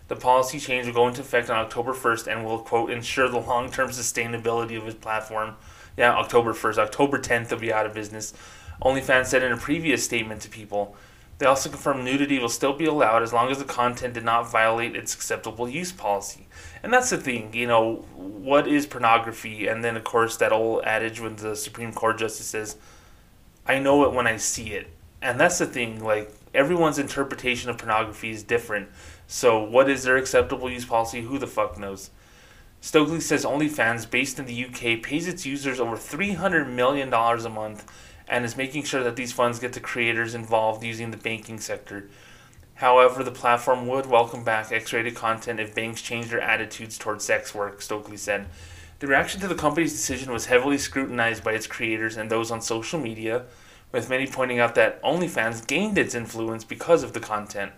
The 0.10 0.18
policy 0.18 0.60
change 0.60 0.86
will 0.86 0.94
go 0.94 1.08
into 1.08 1.22
effect 1.22 1.50
on 1.50 1.60
October 1.60 1.94
1st 1.94 2.28
and 2.28 2.44
will, 2.44 2.60
quote, 2.60 2.92
ensure 2.92 3.30
the 3.30 3.40
long 3.40 3.72
term 3.72 3.88
sustainability 3.88 4.78
of 4.78 4.86
its 4.86 5.00
platform. 5.00 5.56
Yeah, 5.96 6.14
October 6.14 6.52
1st. 6.52 6.78
October 6.78 7.18
10th, 7.18 7.48
they'll 7.48 7.58
be 7.58 7.72
out 7.72 7.86
of 7.86 7.94
business. 7.94 8.34
OnlyFans 8.82 9.28
said 9.28 9.44
in 9.44 9.54
a 9.54 9.58
previous 9.58 10.04
statement 10.04 10.42
to 10.42 10.50
people 10.50 10.98
they 11.40 11.46
also 11.46 11.70
confirmed 11.70 12.04
nudity 12.04 12.38
will 12.38 12.50
still 12.50 12.74
be 12.74 12.86
allowed 12.86 13.24
as 13.24 13.32
long 13.32 13.50
as 13.50 13.58
the 13.58 13.64
content 13.64 14.14
did 14.14 14.26
not 14.26 14.52
violate 14.52 14.96
its 14.96 15.16
acceptable 15.16 15.70
use 15.70 15.94
policy. 15.94 16.48
And 16.84 16.92
that's 16.92 17.10
the 17.10 17.18
thing, 17.18 17.54
you 17.54 17.66
know, 17.66 18.06
what 18.16 18.68
is 18.68 18.86
pornography? 18.86 19.68
And 19.68 19.82
then, 19.82 19.96
of 19.96 20.04
course, 20.04 20.36
that 20.38 20.52
old 20.52 20.84
adage 20.84 21.22
when 21.22 21.38
the 21.38 21.56
Supreme 21.56 21.94
Court 21.94 22.20
justice 22.20 22.48
says, 22.48 22.76
I 23.66 23.80
know 23.80 24.04
it 24.04 24.14
when 24.14 24.28
I 24.28 24.36
see 24.36 24.74
it. 24.74 24.88
And 25.22 25.40
that's 25.40 25.60
the 25.60 25.66
thing, 25.66 26.04
like, 26.04 26.30
everyone's 26.54 27.00
interpretation 27.00 27.70
of 27.70 27.78
pornography 27.78 28.32
is 28.32 28.44
different. 28.44 28.90
So, 29.28 29.64
what 29.64 29.90
is 29.90 30.04
their 30.04 30.18
acceptable 30.18 30.70
use 30.70 30.86
policy? 30.86 31.22
Who 31.22 31.40
the 31.40 31.48
fuck 31.48 31.78
knows? 31.78 32.10
Stokely 32.82 33.22
says 33.22 33.46
OnlyFans, 33.46 34.10
based 34.10 34.40
in 34.40 34.46
the 34.46 34.66
UK, 34.66 35.02
pays 35.02 35.28
its 35.28 35.46
users 35.46 35.80
over 35.80 35.96
$300 35.96 36.70
million 36.70 37.14
a 37.14 37.50
month 37.50 37.86
and 38.30 38.46
is 38.46 38.56
making 38.56 38.84
sure 38.84 39.04
that 39.04 39.16
these 39.16 39.34
funds 39.34 39.60
get 39.60 39.74
to 39.74 39.80
creators 39.80 40.36
involved 40.36 40.84
using 40.84 41.12
the 41.12 41.18
banking 41.18 41.60
sector. 41.60 42.10
However, 42.76 43.24
the 43.24 43.32
platform 43.32 43.88
would 43.88 44.06
welcome 44.06 44.44
back 44.46 44.72
X 44.72 44.94
rated 44.94 45.16
content 45.16 45.60
if 45.60 45.76
banks 45.76 46.02
change 46.02 46.30
their 46.30 46.40
attitudes 46.40 46.98
towards 46.98 47.26
sex 47.26 47.54
work, 47.54 47.82
Stokely 47.82 48.16
said. 48.16 48.46
The 49.00 49.08
reaction 49.08 49.42
to 49.42 49.48
the 49.48 49.56
company's 49.56 49.92
decision 49.92 50.32
was 50.32 50.46
heavily 50.46 50.78
scrutinized 50.78 51.44
by 51.44 51.54
its 51.54 51.68
creators 51.68 52.16
and 52.16 52.30
those 52.30 52.52
on 52.52 52.62
social 52.62 53.00
media, 53.00 53.46
with 53.92 54.10
many 54.10 54.28
pointing 54.28 54.60
out 54.60 54.76
that 54.76 55.02
OnlyFans 55.04 55.66
gained 55.68 55.98
its 55.98 56.16
influence 56.16 56.64
because 56.64 57.04
of 57.04 57.14
the 57.14 57.20
content. 57.20 57.72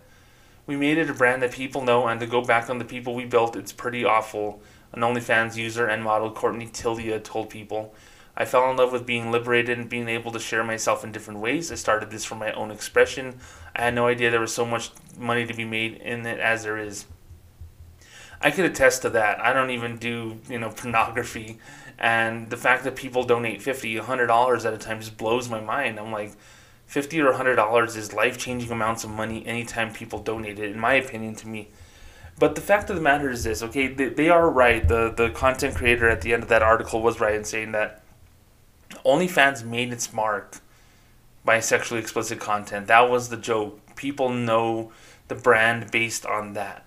We 0.68 0.76
made 0.76 0.97
it 0.97 1.10
a 1.10 1.14
brand 1.14 1.41
that 1.41 1.54
people 1.54 1.84
know, 1.84 2.08
and 2.08 2.20
to 2.20 2.28
go 2.28 2.41
back 2.41 2.70
on 2.70 2.78
the 2.78 2.86
people 2.86 3.16
we 3.16 3.26
built, 3.26 3.56
it's 3.56 3.72
pretty 3.72 4.06
awful, 4.06 4.62
an 4.93 5.02
OnlyFans 5.02 5.56
user 5.56 5.88
and 5.88 6.04
model 6.04 6.32
Courtney 6.32 6.68
Tilia 6.68 7.24
told 7.24 7.49
people. 7.49 7.95
I 8.36 8.46
fell 8.46 8.70
in 8.72 8.78
love 8.78 8.92
with 8.92 9.06
being 9.06 9.32
liberated 9.32 9.78
and 9.78 9.90
being 9.90 10.08
able 10.08 10.32
to 10.32 10.40
share 10.40 10.64
myself 10.64 11.04
in 11.04 11.12
different 11.12 11.42
ways. 11.42 11.72
I 11.72 11.76
started 11.76 12.10
this 12.10 12.26
for 12.26 12.36
my 12.36 12.52
own 12.54 12.72
expression. 12.72 13.40
I 13.76 13.84
had 13.84 13.96
no 13.96 14.08
idea 14.08 14.32
there 14.32 14.40
was 14.40 14.54
so 14.54 14.66
much 14.66 14.92
money 15.18 15.46
to 15.46 15.54
be 15.54 15.66
made 15.66 15.96
in 15.96 16.26
it 16.26 16.40
as 16.40 16.64
there 16.64 16.78
is. 16.78 17.06
I 18.40 18.50
could 18.52 18.66
attest 18.66 19.04
to 19.04 19.10
that. 19.12 19.40
I 19.40 19.54
don't 19.54 19.70
even 19.70 19.98
do, 19.98 20.40
you 20.50 20.58
know, 20.58 20.70
pornography. 20.76 21.60
And 22.00 22.50
the 22.50 22.58
fact 22.58 22.84
that 22.86 22.96
people 22.96 23.24
donate 23.24 23.62
50 23.62 23.96
$100 23.96 24.66
at 24.66 24.74
a 24.74 24.78
time 24.78 25.00
just 25.00 25.18
blows 25.18 25.50
my 25.50 25.60
mind. 25.60 26.00
I'm 26.00 26.12
like, 26.12 26.34
50 26.88 27.22
or 27.22 27.34
$100 27.34 27.96
is 27.96 28.12
life 28.12 28.38
changing 28.38 28.72
amounts 28.72 29.04
of 29.04 29.12
money 29.12 29.46
anytime 29.46 29.94
people 29.94 30.20
donate 30.20 30.60
it, 30.60 30.72
in 30.72 30.80
my 30.80 30.96
opinion, 30.96 31.36
to 31.36 31.48
me. 31.48 31.70
But 32.40 32.56
the 32.56 32.62
fact 32.62 32.90
of 32.90 32.96
the 32.96 33.02
matter 33.02 33.30
is 33.30 33.44
this, 33.44 33.62
okay, 33.62 33.88
they, 33.88 34.10
they 34.10 34.30
are 34.30 34.50
right. 34.50 34.86
The, 34.86 35.14
the 35.16 35.30
content 35.30 35.76
creator 35.76 36.10
at 36.10 36.22
the 36.22 36.34
end 36.34 36.44
of 36.44 36.50
that 36.50 36.64
article 36.64 37.02
was 37.02 37.20
right 37.20 37.36
in 37.36 37.44
saying 37.44 37.72
that 37.74 38.01
OnlyFans 39.06 39.64
made 39.64 39.92
its 39.92 40.14
mark 40.14 40.58
by 41.44 41.60
sexually 41.60 42.02
explicit 42.02 42.39
content. 42.39 42.88
That 42.88 43.10
was 43.10 43.30
the 43.30 43.38
joke. 43.38 43.96
People 43.96 44.30
know 44.30 44.92
the 45.28 45.36
brand 45.36 45.92
based 45.92 46.26
on 46.26 46.54
that. 46.54 46.86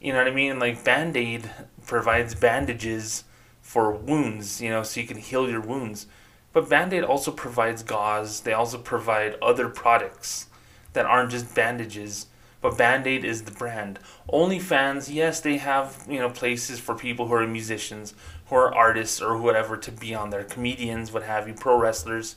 You 0.00 0.12
know 0.12 0.18
what 0.18 0.28
I 0.28 0.34
mean? 0.34 0.58
Like 0.58 0.84
Band 0.84 1.16
Aid 1.16 1.50
provides 1.86 2.34
bandages 2.34 3.24
for 3.60 3.92
wounds, 3.92 4.60
you 4.60 4.70
know, 4.70 4.82
so 4.82 5.00
you 5.00 5.06
can 5.06 5.18
heal 5.18 5.48
your 5.48 5.60
wounds. 5.60 6.06
But 6.52 6.68
Band 6.68 6.92
Aid 6.92 7.04
also 7.04 7.30
provides 7.30 7.82
gauze, 7.82 8.40
they 8.40 8.52
also 8.52 8.78
provide 8.78 9.36
other 9.42 9.68
products 9.68 10.46
that 10.92 11.06
aren't 11.06 11.30
just 11.30 11.54
bandages. 11.54 12.26
But 12.60 12.76
Band 12.76 13.06
Aid 13.06 13.24
is 13.24 13.42
the 13.42 13.52
brand. 13.52 14.00
OnlyFans, 14.32 15.12
yes, 15.12 15.40
they 15.40 15.58
have, 15.58 16.04
you 16.08 16.18
know, 16.18 16.28
places 16.28 16.80
for 16.80 16.94
people 16.94 17.28
who 17.28 17.34
are 17.34 17.46
musicians, 17.46 18.14
who 18.46 18.56
are 18.56 18.74
artists 18.74 19.22
or 19.22 19.38
whatever 19.38 19.76
to 19.76 19.92
be 19.92 20.14
on 20.14 20.30
there, 20.30 20.42
comedians, 20.42 21.12
what 21.12 21.22
have 21.22 21.46
you, 21.46 21.54
pro 21.54 21.78
wrestlers. 21.78 22.34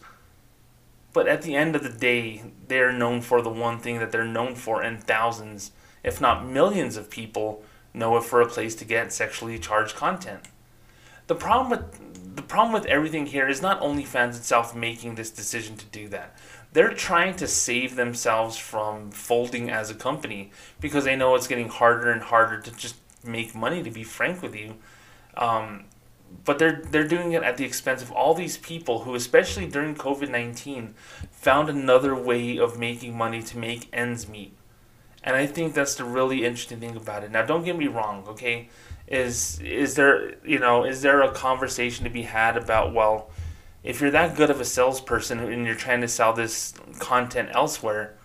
But 1.13 1.27
at 1.27 1.41
the 1.41 1.55
end 1.55 1.75
of 1.75 1.83
the 1.83 1.89
day, 1.89 2.43
they're 2.67 2.93
known 2.93 3.21
for 3.21 3.41
the 3.41 3.49
one 3.49 3.79
thing 3.79 3.99
that 3.99 4.11
they're 4.11 4.23
known 4.23 4.55
for, 4.55 4.81
and 4.81 5.03
thousands, 5.03 5.71
if 6.03 6.21
not 6.21 6.45
millions, 6.45 6.97
of 6.97 7.09
people 7.09 7.63
know 7.93 8.15
it 8.17 8.23
for 8.23 8.41
a 8.41 8.47
place 8.47 8.75
to 8.75 8.85
get 8.85 9.11
sexually 9.11 9.59
charged 9.59 9.95
content. 9.95 10.43
The 11.27 11.35
problem 11.35 11.69
with 11.69 12.35
the 12.35 12.41
problem 12.41 12.73
with 12.73 12.85
everything 12.85 13.25
here 13.25 13.47
is 13.47 13.61
not 13.61 13.81
OnlyFans 13.81 14.37
itself 14.37 14.73
making 14.73 15.15
this 15.15 15.31
decision 15.31 15.75
to 15.77 15.85
do 15.87 16.07
that. 16.09 16.35
They're 16.73 16.93
trying 16.93 17.35
to 17.37 17.47
save 17.47 17.95
themselves 17.95 18.57
from 18.57 19.11
folding 19.11 19.69
as 19.69 19.89
a 19.89 19.95
company 19.95 20.51
because 20.79 21.03
they 21.03 21.15
know 21.15 21.35
it's 21.35 21.47
getting 21.47 21.69
harder 21.69 22.11
and 22.11 22.21
harder 22.21 22.59
to 22.59 22.71
just 22.71 22.95
make 23.23 23.53
money. 23.53 23.83
To 23.83 23.91
be 23.91 24.03
frank 24.03 24.41
with 24.41 24.55
you, 24.55 24.75
um, 25.35 25.85
but 26.45 26.59
they're 26.59 26.81
they're 26.89 27.07
doing 27.07 27.33
it 27.33 27.43
at 27.43 27.57
the 27.57 27.65
expense 27.65 28.01
of 28.01 28.11
all 28.11 28.33
these 28.33 28.57
people 28.57 28.99
who, 28.99 29.15
especially 29.15 29.67
during 29.67 29.95
COVID 29.95 30.29
nineteen, 30.29 30.95
found 31.31 31.69
another 31.69 32.15
way 32.15 32.57
of 32.57 32.79
making 32.79 33.17
money 33.17 33.41
to 33.43 33.57
make 33.57 33.89
ends 33.91 34.27
meet. 34.27 34.53
And 35.23 35.35
I 35.35 35.45
think 35.45 35.73
that's 35.73 35.95
the 35.95 36.03
really 36.03 36.45
interesting 36.45 36.79
thing 36.79 36.95
about 36.95 37.23
it. 37.23 37.31
Now, 37.31 37.45
don't 37.45 37.63
get 37.63 37.77
me 37.77 37.87
wrong, 37.87 38.23
okay? 38.27 38.69
Is 39.07 39.59
is 39.59 39.95
there 39.95 40.35
you 40.45 40.57
know 40.57 40.85
is 40.85 41.01
there 41.01 41.21
a 41.21 41.31
conversation 41.31 42.05
to 42.05 42.09
be 42.09 42.23
had 42.23 42.55
about 42.55 42.93
well, 42.93 43.29
if 43.83 43.99
you're 43.99 44.11
that 44.11 44.35
good 44.35 44.49
of 44.49 44.59
a 44.59 44.65
salesperson 44.65 45.39
and 45.39 45.65
you're 45.65 45.75
trying 45.75 46.01
to 46.01 46.07
sell 46.07 46.33
this 46.33 46.73
content 46.99 47.49
elsewhere, 47.53 48.15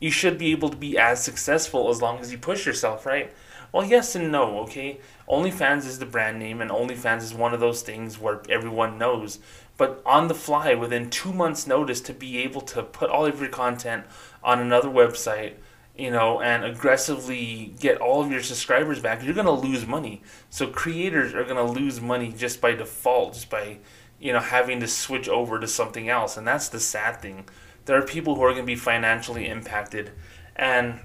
you 0.00 0.10
should 0.10 0.36
be 0.36 0.50
able 0.50 0.68
to 0.68 0.76
be 0.76 0.98
as 0.98 1.22
successful 1.22 1.88
as 1.88 2.02
long 2.02 2.18
as 2.18 2.32
you 2.32 2.38
push 2.38 2.66
yourself, 2.66 3.06
right? 3.06 3.32
Well, 3.70 3.86
yes 3.86 4.14
and 4.14 4.30
no, 4.30 4.58
okay? 4.60 4.98
OnlyFans 5.28 5.86
is 5.86 5.98
the 5.98 6.06
brand 6.06 6.38
name, 6.38 6.60
and 6.60 6.70
OnlyFans 6.70 7.22
is 7.22 7.32
one 7.32 7.54
of 7.54 7.60
those 7.60 7.82
things 7.82 8.18
where 8.18 8.42
everyone 8.50 8.98
knows. 8.98 9.38
But 9.78 10.02
on 10.04 10.28
the 10.28 10.34
fly, 10.34 10.74
within 10.74 11.08
two 11.08 11.32
months' 11.32 11.66
notice, 11.66 12.00
to 12.02 12.12
be 12.12 12.38
able 12.38 12.60
to 12.62 12.82
put 12.82 13.08
all 13.08 13.24
of 13.24 13.40
your 13.40 13.48
content 13.48 14.04
on 14.42 14.60
another 14.60 14.88
website, 14.88 15.54
you 15.96 16.10
know, 16.10 16.40
and 16.40 16.64
aggressively 16.64 17.74
get 17.80 17.98
all 17.98 18.22
of 18.22 18.30
your 18.30 18.42
subscribers 18.42 19.00
back, 19.00 19.22
you're 19.22 19.34
going 19.34 19.46
to 19.46 19.52
lose 19.52 19.86
money. 19.86 20.22
So 20.50 20.66
creators 20.66 21.34
are 21.34 21.44
going 21.44 21.56
to 21.56 21.80
lose 21.80 22.00
money 22.00 22.32
just 22.36 22.60
by 22.60 22.72
default, 22.72 23.34
just 23.34 23.48
by, 23.48 23.78
you 24.22 24.32
know, 24.32 24.38
having 24.38 24.78
to 24.78 24.86
switch 24.86 25.28
over 25.28 25.58
to 25.58 25.66
something 25.66 26.08
else. 26.08 26.36
And 26.36 26.46
that's 26.46 26.68
the 26.68 26.78
sad 26.78 27.20
thing. 27.20 27.48
There 27.86 27.98
are 27.98 28.06
people 28.06 28.36
who 28.36 28.42
are 28.42 28.52
going 28.52 28.62
to 28.62 28.66
be 28.66 28.76
financially 28.76 29.48
impacted. 29.48 30.12
And 30.54 31.00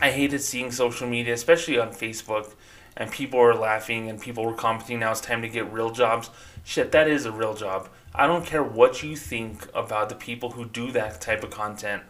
I 0.00 0.10
hated 0.10 0.40
seeing 0.40 0.72
social 0.72 1.08
media, 1.08 1.32
especially 1.32 1.78
on 1.78 1.90
Facebook, 1.90 2.54
and 2.96 3.12
people 3.12 3.38
were 3.38 3.54
laughing 3.54 4.10
and 4.10 4.20
people 4.20 4.44
were 4.44 4.54
commenting, 4.54 4.98
now 4.98 5.12
it's 5.12 5.20
time 5.20 5.42
to 5.42 5.48
get 5.48 5.72
real 5.72 5.90
jobs. 5.90 6.30
Shit, 6.64 6.90
that 6.90 7.06
is 7.06 7.24
a 7.24 7.30
real 7.30 7.54
job. 7.54 7.88
I 8.12 8.26
don't 8.26 8.44
care 8.44 8.64
what 8.64 9.04
you 9.04 9.14
think 9.14 9.68
about 9.72 10.08
the 10.08 10.16
people 10.16 10.50
who 10.50 10.64
do 10.64 10.90
that 10.90 11.20
type 11.20 11.44
of 11.44 11.50
content 11.50 12.02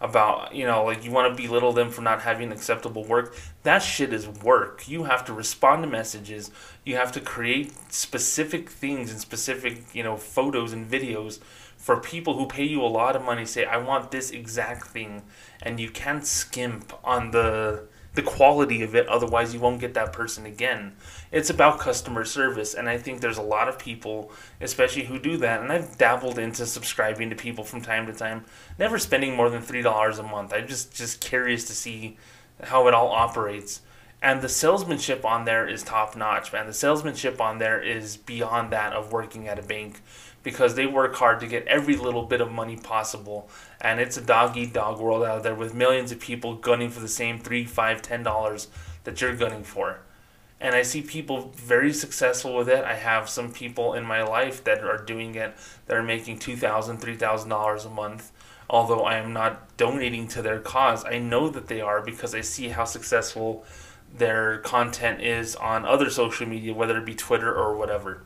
about 0.00 0.54
you 0.54 0.66
know 0.66 0.84
like 0.84 1.04
you 1.04 1.10
want 1.10 1.34
to 1.34 1.42
belittle 1.42 1.72
them 1.72 1.90
for 1.90 2.02
not 2.02 2.22
having 2.22 2.52
acceptable 2.52 3.04
work. 3.04 3.34
That 3.62 3.78
shit 3.78 4.12
is 4.12 4.28
work. 4.28 4.88
You 4.88 5.04
have 5.04 5.24
to 5.26 5.32
respond 5.32 5.82
to 5.82 5.88
messages. 5.88 6.50
You 6.84 6.96
have 6.96 7.12
to 7.12 7.20
create 7.20 7.72
specific 7.92 8.70
things 8.70 9.10
and 9.10 9.20
specific 9.20 9.82
you 9.94 10.02
know 10.02 10.16
photos 10.16 10.72
and 10.72 10.90
videos 10.90 11.38
for 11.76 12.00
people 12.00 12.36
who 12.36 12.46
pay 12.46 12.64
you 12.64 12.82
a 12.82 12.86
lot 12.86 13.14
of 13.14 13.22
money 13.22 13.44
say 13.44 13.64
i 13.64 13.76
want 13.76 14.10
this 14.10 14.30
exact 14.30 14.88
thing. 14.88 15.22
And 15.62 15.80
you 15.80 15.90
can't 15.90 16.26
skimp 16.26 16.92
on 17.02 17.30
the 17.30 17.84
the 18.14 18.22
quality 18.22 18.82
of 18.82 18.94
it 18.94 19.06
otherwise 19.08 19.52
you 19.52 19.60
won't 19.60 19.80
get 19.80 19.94
that 19.94 20.12
person 20.12 20.46
again 20.46 20.96
it's 21.32 21.50
about 21.50 21.78
customer 21.78 22.24
service 22.24 22.74
and 22.74 22.88
i 22.88 22.96
think 22.96 23.20
there's 23.20 23.38
a 23.38 23.42
lot 23.42 23.68
of 23.68 23.78
people 23.78 24.30
especially 24.60 25.04
who 25.04 25.18
do 25.18 25.36
that 25.36 25.60
and 25.60 25.72
i've 25.72 25.96
dabbled 25.98 26.38
into 26.38 26.66
subscribing 26.66 27.30
to 27.30 27.36
people 27.36 27.64
from 27.64 27.80
time 27.80 28.06
to 28.06 28.12
time 28.12 28.44
never 28.78 28.98
spending 28.98 29.34
more 29.34 29.50
than 29.50 29.62
three 29.62 29.82
dollars 29.82 30.18
a 30.18 30.22
month 30.22 30.52
i'm 30.52 30.66
just 30.66 30.94
just 30.94 31.20
curious 31.20 31.64
to 31.64 31.72
see 31.72 32.16
how 32.64 32.86
it 32.88 32.94
all 32.94 33.08
operates 33.08 33.80
and 34.22 34.40
the 34.40 34.48
salesmanship 34.48 35.24
on 35.24 35.44
there 35.44 35.68
is 35.68 35.82
top 35.82 36.16
notch 36.16 36.52
man 36.52 36.66
the 36.66 36.72
salesmanship 36.72 37.40
on 37.40 37.58
there 37.58 37.80
is 37.80 38.16
beyond 38.16 38.72
that 38.72 38.92
of 38.92 39.12
working 39.12 39.48
at 39.48 39.58
a 39.58 39.62
bank 39.62 40.00
because 40.46 40.76
they 40.76 40.86
work 40.86 41.16
hard 41.16 41.40
to 41.40 41.46
get 41.48 41.66
every 41.66 41.96
little 41.96 42.22
bit 42.22 42.40
of 42.40 42.52
money 42.52 42.76
possible. 42.76 43.48
And 43.80 43.98
it's 43.98 44.16
a 44.16 44.20
dog 44.20 44.56
eat 44.56 44.72
dog 44.72 45.00
world 45.00 45.24
out 45.24 45.42
there 45.42 45.56
with 45.56 45.74
millions 45.74 46.12
of 46.12 46.20
people 46.20 46.54
gunning 46.54 46.88
for 46.88 47.00
the 47.00 47.08
same 47.08 47.40
three, 47.40 47.64
five, 47.64 48.00
ten 48.00 48.22
dollars 48.22 48.68
that 49.02 49.20
you're 49.20 49.34
gunning 49.34 49.64
for. 49.64 50.02
And 50.60 50.74
I 50.74 50.82
see 50.82 51.02
people 51.02 51.52
very 51.54 51.92
successful 51.92 52.56
with 52.56 52.68
it. 52.68 52.84
I 52.84 52.94
have 52.94 53.28
some 53.28 53.52
people 53.52 53.94
in 53.94 54.04
my 54.04 54.22
life 54.22 54.64
that 54.64 54.82
are 54.82 55.04
doing 55.04 55.34
it 55.34 55.54
that 55.86 55.96
are 55.96 56.02
making 56.02 56.38
two 56.38 56.56
thousand, 56.56 56.98
three 56.98 57.16
thousand 57.16 57.50
dollars 57.50 57.84
a 57.84 57.90
month. 57.90 58.32
Although 58.68 59.04
I 59.04 59.16
am 59.18 59.32
not 59.32 59.76
donating 59.76 60.26
to 60.28 60.42
their 60.42 60.58
cause, 60.58 61.04
I 61.04 61.18
know 61.18 61.48
that 61.50 61.68
they 61.68 61.80
are 61.80 62.00
because 62.02 62.34
I 62.34 62.40
see 62.40 62.68
how 62.68 62.84
successful 62.84 63.64
their 64.12 64.58
content 64.58 65.20
is 65.20 65.54
on 65.56 65.84
other 65.84 66.10
social 66.10 66.48
media, 66.48 66.74
whether 66.74 66.98
it 66.98 67.04
be 67.04 67.14
Twitter 67.14 67.54
or 67.54 67.76
whatever. 67.76 68.22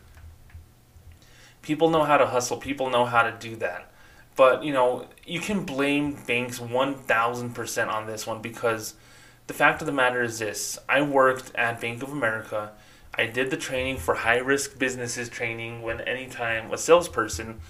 People 1.62 1.90
know 1.90 2.04
how 2.04 2.16
to 2.16 2.26
hustle. 2.26 2.56
People 2.56 2.90
know 2.90 3.04
how 3.04 3.22
to 3.22 3.32
do 3.32 3.56
that. 3.56 3.90
But, 4.36 4.64
you 4.64 4.72
know, 4.72 5.06
you 5.26 5.40
can 5.40 5.64
blame 5.64 6.16
banks 6.26 6.58
1000% 6.58 7.88
on 7.88 8.06
this 8.06 8.26
one 8.26 8.40
because 8.40 8.94
the 9.50 9.54
fact 9.54 9.82
of 9.82 9.86
the 9.86 9.92
matter 9.92 10.22
is 10.22 10.38
this 10.38 10.78
I 10.88 11.02
worked 11.02 11.52
at 11.56 11.80
Bank 11.80 12.04
of 12.04 12.12
America. 12.12 12.70
I 13.12 13.26
did 13.26 13.50
the 13.50 13.56
training 13.56 13.96
for 13.96 14.14
high 14.14 14.38
risk 14.38 14.78
businesses 14.78 15.28
training 15.28 15.82
when 15.82 16.00
anytime 16.02 16.72
a 16.72 16.78
salesperson 16.78 17.60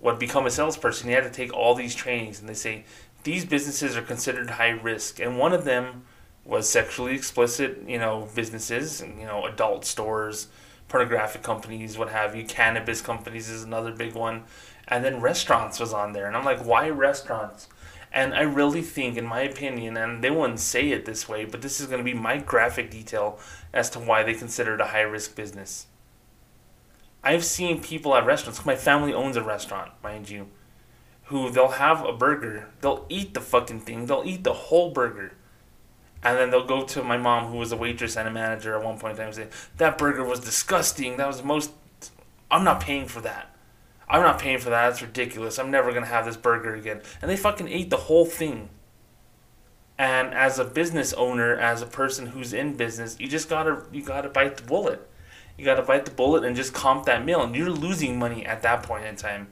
would 0.00 0.18
become 0.18 0.46
a 0.46 0.50
salesperson, 0.50 1.08
he 1.08 1.14
had 1.14 1.24
to 1.24 1.30
take 1.30 1.52
all 1.52 1.74
these 1.74 1.94
trainings 1.94 2.40
and 2.40 2.48
they 2.48 2.54
say 2.54 2.86
these 3.24 3.44
businesses 3.44 3.98
are 3.98 4.02
considered 4.02 4.48
high 4.48 4.70
risk. 4.70 5.20
And 5.20 5.38
one 5.38 5.52
of 5.52 5.66
them 5.66 6.04
was 6.46 6.70
sexually 6.70 7.14
explicit, 7.14 7.82
you 7.86 7.98
know, 7.98 8.30
businesses, 8.34 9.02
you 9.02 9.26
know, 9.26 9.44
adult 9.44 9.84
stores, 9.84 10.48
pornographic 10.88 11.42
companies, 11.42 11.98
what 11.98 12.08
have 12.08 12.34
you. 12.34 12.46
Cannabis 12.46 13.02
companies 13.02 13.50
is 13.50 13.62
another 13.62 13.92
big 13.92 14.14
one. 14.14 14.44
And 14.88 15.04
then 15.04 15.20
restaurants 15.20 15.80
was 15.80 15.92
on 15.92 16.14
there. 16.14 16.28
And 16.28 16.34
I'm 16.34 16.46
like, 16.46 16.64
why 16.64 16.88
restaurants? 16.88 17.68
And 18.12 18.34
I 18.34 18.42
really 18.42 18.82
think, 18.82 19.16
in 19.16 19.26
my 19.26 19.40
opinion, 19.40 19.96
and 19.96 20.22
they 20.22 20.30
wouldn't 20.30 20.60
say 20.60 20.90
it 20.90 21.04
this 21.04 21.28
way, 21.28 21.44
but 21.44 21.60
this 21.62 21.80
is 21.80 21.86
going 21.86 21.98
to 21.98 22.04
be 22.04 22.14
my 22.14 22.38
graphic 22.38 22.90
detail 22.90 23.38
as 23.72 23.90
to 23.90 23.98
why 23.98 24.22
they 24.22 24.34
consider 24.34 24.74
it 24.74 24.80
a 24.80 24.86
high 24.86 25.02
risk 25.02 25.36
business. 25.36 25.86
I've 27.22 27.44
seen 27.44 27.82
people 27.82 28.14
at 28.14 28.24
restaurants, 28.24 28.64
my 28.64 28.76
family 28.76 29.12
owns 29.12 29.36
a 29.36 29.42
restaurant, 29.42 29.92
mind 30.02 30.30
you, 30.30 30.48
who 31.24 31.50
they'll 31.50 31.68
have 31.68 32.04
a 32.04 32.12
burger, 32.12 32.68
they'll 32.80 33.04
eat 33.08 33.34
the 33.34 33.40
fucking 33.40 33.80
thing, 33.80 34.06
they'll 34.06 34.22
eat 34.24 34.44
the 34.44 34.52
whole 34.52 34.90
burger 34.92 35.32
and 36.26 36.38
then 36.38 36.50
they'll 36.50 36.66
go 36.66 36.84
to 36.84 37.04
my 37.04 37.16
mom, 37.16 37.52
who 37.52 37.58
was 37.58 37.70
a 37.70 37.76
waitress 37.76 38.16
and 38.16 38.26
a 38.26 38.30
manager 38.32 38.76
at 38.76 38.84
one 38.84 38.98
point 38.98 39.12
in 39.12 39.16
time, 39.18 39.26
and 39.26 39.34
say, 39.36 39.46
That 39.76 39.96
burger 39.96 40.24
was 40.24 40.40
disgusting. 40.40 41.16
That 41.18 41.28
was 41.28 41.38
the 41.38 41.44
most. 41.44 41.70
I'm 42.50 42.64
not 42.64 42.80
paying 42.80 43.06
for 43.06 43.20
that. 43.20 43.54
I'm 44.08 44.22
not 44.22 44.38
paying 44.38 44.58
for 44.58 44.70
that. 44.70 44.88
That's 44.88 45.02
ridiculous. 45.02 45.58
I'm 45.58 45.70
never 45.70 45.90
going 45.90 46.04
to 46.04 46.08
have 46.08 46.26
this 46.26 46.36
burger 46.36 46.74
again. 46.74 47.02
And 47.20 47.30
they 47.30 47.36
fucking 47.36 47.68
ate 47.68 47.90
the 47.90 47.96
whole 47.96 48.24
thing. 48.24 48.70
And 49.98 50.34
as 50.34 50.58
a 50.58 50.64
business 50.64 51.12
owner, 51.14 51.56
as 51.56 51.80
a 51.80 51.86
person 51.86 52.26
who's 52.26 52.52
in 52.52 52.76
business, 52.76 53.16
you 53.18 53.28
just 53.28 53.48
gotta 53.48 53.82
you 53.92 54.02
gotta 54.02 54.28
bite 54.28 54.58
the 54.58 54.62
bullet. 54.62 55.08
You 55.56 55.64
gotta 55.64 55.82
bite 55.82 56.04
the 56.04 56.10
bullet 56.10 56.44
and 56.44 56.54
just 56.54 56.74
comp 56.74 57.06
that 57.06 57.24
meal, 57.24 57.42
and 57.42 57.56
you're 57.56 57.70
losing 57.70 58.18
money 58.18 58.44
at 58.44 58.60
that 58.60 58.82
point 58.82 59.06
in 59.06 59.16
time, 59.16 59.48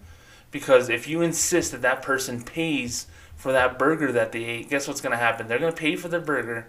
because 0.50 0.90
if 0.90 1.08
you 1.08 1.22
insist 1.22 1.72
that 1.72 1.80
that 1.80 2.02
person 2.02 2.42
pays 2.42 3.06
for 3.34 3.52
that 3.52 3.78
burger 3.78 4.12
that 4.12 4.32
they 4.32 4.44
ate, 4.44 4.70
guess 4.70 4.86
what's 4.86 5.00
going 5.00 5.12
to 5.12 5.18
happen? 5.18 5.48
They're 5.48 5.58
going 5.58 5.72
to 5.72 5.80
pay 5.80 5.96
for 5.96 6.08
their 6.08 6.20
burger. 6.20 6.68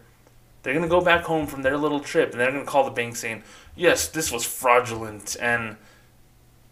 They're 0.63 0.73
going 0.73 0.83
to 0.83 0.89
go 0.89 1.01
back 1.01 1.25
home 1.25 1.45
from 1.45 1.61
their 1.61 1.77
little 1.77 1.99
trip 1.99 2.31
and 2.31 2.39
they're 2.39 2.51
going 2.51 2.65
to 2.65 2.69
call 2.69 2.85
the 2.85 2.91
bank 2.91 3.15
saying, 3.15 3.43
yes, 3.75 4.07
this 4.07 4.31
was 4.31 4.45
fraudulent. 4.45 5.37
And 5.39 5.77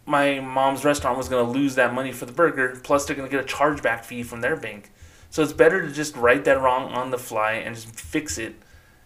my 0.05 0.39
mom's 0.39 0.83
restaurant 0.83 1.17
was 1.17 1.29
going 1.29 1.45
to 1.45 1.51
lose 1.51 1.75
that 1.75 1.93
money 1.93 2.11
for 2.11 2.25
the 2.25 2.33
burger. 2.33 2.79
Plus, 2.83 3.05
they're 3.05 3.15
going 3.15 3.29
to 3.29 3.35
get 3.35 3.43
a 3.43 3.47
chargeback 3.47 4.03
fee 4.03 4.23
from 4.23 4.41
their 4.41 4.55
bank. 4.55 4.91
So 5.29 5.41
it's 5.41 5.53
better 5.53 5.81
to 5.81 5.91
just 5.91 6.15
write 6.15 6.45
that 6.45 6.61
wrong 6.61 6.91
on 6.91 7.09
the 7.09 7.17
fly 7.17 7.53
and 7.53 7.75
just 7.75 7.89
fix 7.99 8.37
it 8.37 8.55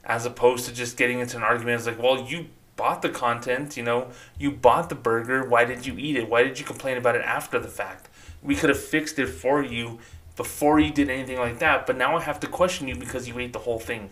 as 0.04 0.26
opposed 0.26 0.66
to 0.66 0.74
just 0.74 0.98
getting 0.98 1.20
into 1.20 1.38
an 1.38 1.44
argument. 1.44 1.78
It's 1.78 1.88
like, 1.88 2.02
well, 2.02 2.22
you 2.22 2.48
bought 2.76 3.02
the 3.02 3.10
content, 3.10 3.78
you 3.78 3.84
know, 3.84 4.10
you 4.38 4.52
bought 4.52 4.90
the 4.90 4.96
burger. 4.96 5.48
Why 5.48 5.66
did 5.66 5.86
you 5.86 5.96
eat 5.98 6.16
it? 6.16 6.30
Why 6.30 6.44
did 6.44 6.60
you 6.60 6.66
complain 6.66 6.98
about 6.98 7.16
it 7.16 7.24
after 7.24 7.60
the 7.60 7.68
fact? 7.68 8.10
We 8.42 8.56
could 8.56 8.70
have 8.70 8.80
fixed 8.80 9.20
it 9.20 9.28
for 9.28 9.64
you 9.64 10.00
before 10.36 10.80
you 10.80 10.92
did 10.92 11.10
anything 11.10 11.40
like 11.40 11.60
that, 11.60 11.88
but 11.88 11.98
now 11.98 12.16
I 12.16 12.22
have 12.22 12.40
to 12.42 12.48
question 12.48 12.88
you 12.88 12.96
because 12.96 13.28
you 13.28 13.38
ate 13.40 13.54
the 13.54 13.60
whole 13.60 13.80
thing. 13.80 14.12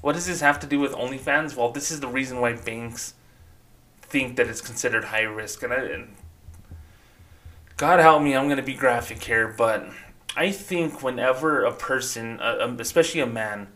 What 0.00 0.14
does 0.14 0.26
this 0.26 0.40
have 0.40 0.60
to 0.60 0.66
do 0.66 0.78
with 0.78 0.92
OnlyFans? 0.92 1.56
Well, 1.56 1.70
this 1.70 1.90
is 1.90 2.00
the 2.00 2.08
reason 2.08 2.40
why 2.40 2.54
banks 2.54 3.14
think 4.12 4.36
that 4.36 4.46
it's 4.46 4.60
considered 4.60 5.04
high 5.04 5.22
risk. 5.22 5.62
And, 5.62 5.72
I, 5.72 5.76
and 5.76 6.14
God 7.78 7.98
help 7.98 8.22
me, 8.22 8.36
I'm 8.36 8.44
going 8.44 8.58
to 8.58 8.62
be 8.62 8.74
graphic 8.74 9.24
here, 9.24 9.48
but 9.48 9.88
I 10.36 10.52
think 10.52 11.02
whenever 11.02 11.64
a 11.64 11.72
person, 11.72 12.38
uh, 12.38 12.76
especially 12.78 13.22
a 13.22 13.26
man, 13.26 13.68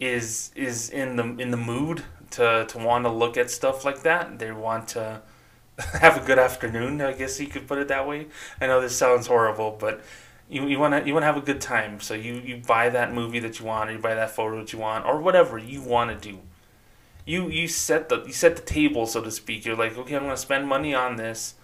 is 0.00 0.52
is 0.54 0.90
in 0.90 1.16
the 1.16 1.24
in 1.42 1.50
the 1.50 1.56
mood 1.56 2.04
to 2.30 2.66
to 2.68 2.78
want 2.78 3.04
to 3.04 3.10
look 3.10 3.36
at 3.36 3.50
stuff 3.50 3.84
like 3.84 4.02
that, 4.02 4.38
they 4.38 4.52
want 4.52 4.88
to 4.88 5.22
have 6.00 6.22
a 6.22 6.26
good 6.26 6.38
afternoon. 6.38 7.00
I 7.00 7.12
guess 7.12 7.40
you 7.40 7.46
could 7.46 7.66
put 7.66 7.78
it 7.78 7.88
that 7.88 8.06
way. 8.06 8.26
I 8.60 8.66
know 8.66 8.80
this 8.80 8.96
sounds 8.96 9.26
horrible, 9.26 9.76
but 9.78 10.02
you 10.48 10.66
you 10.66 10.78
want 10.78 10.94
to 10.94 11.06
you 11.06 11.14
want 11.14 11.22
to 11.22 11.26
have 11.26 11.36
a 11.36 11.46
good 11.46 11.60
time. 11.60 12.00
So 12.00 12.14
you 12.14 12.34
you 12.34 12.62
buy 12.64 12.90
that 12.90 13.12
movie 13.12 13.40
that 13.40 13.58
you 13.58 13.66
want, 13.66 13.90
or 13.90 13.94
you 13.94 13.98
buy 13.98 14.14
that 14.14 14.30
photo 14.30 14.58
that 14.60 14.72
you 14.72 14.78
want, 14.78 15.04
or 15.04 15.20
whatever 15.20 15.58
you 15.58 15.82
want 15.82 16.10
to 16.10 16.30
do. 16.30 16.38
You 17.28 17.50
you 17.50 17.68
set 17.68 18.08
the 18.08 18.24
you 18.24 18.32
set 18.32 18.56
the 18.56 18.62
table, 18.62 19.04
so 19.04 19.20
to 19.22 19.30
speak. 19.30 19.66
You're 19.66 19.76
like, 19.76 19.98
okay, 19.98 20.16
I'm 20.16 20.22
gonna 20.22 20.36
spend 20.38 20.66
money 20.66 20.94
on 20.94 21.16
this, 21.16 21.56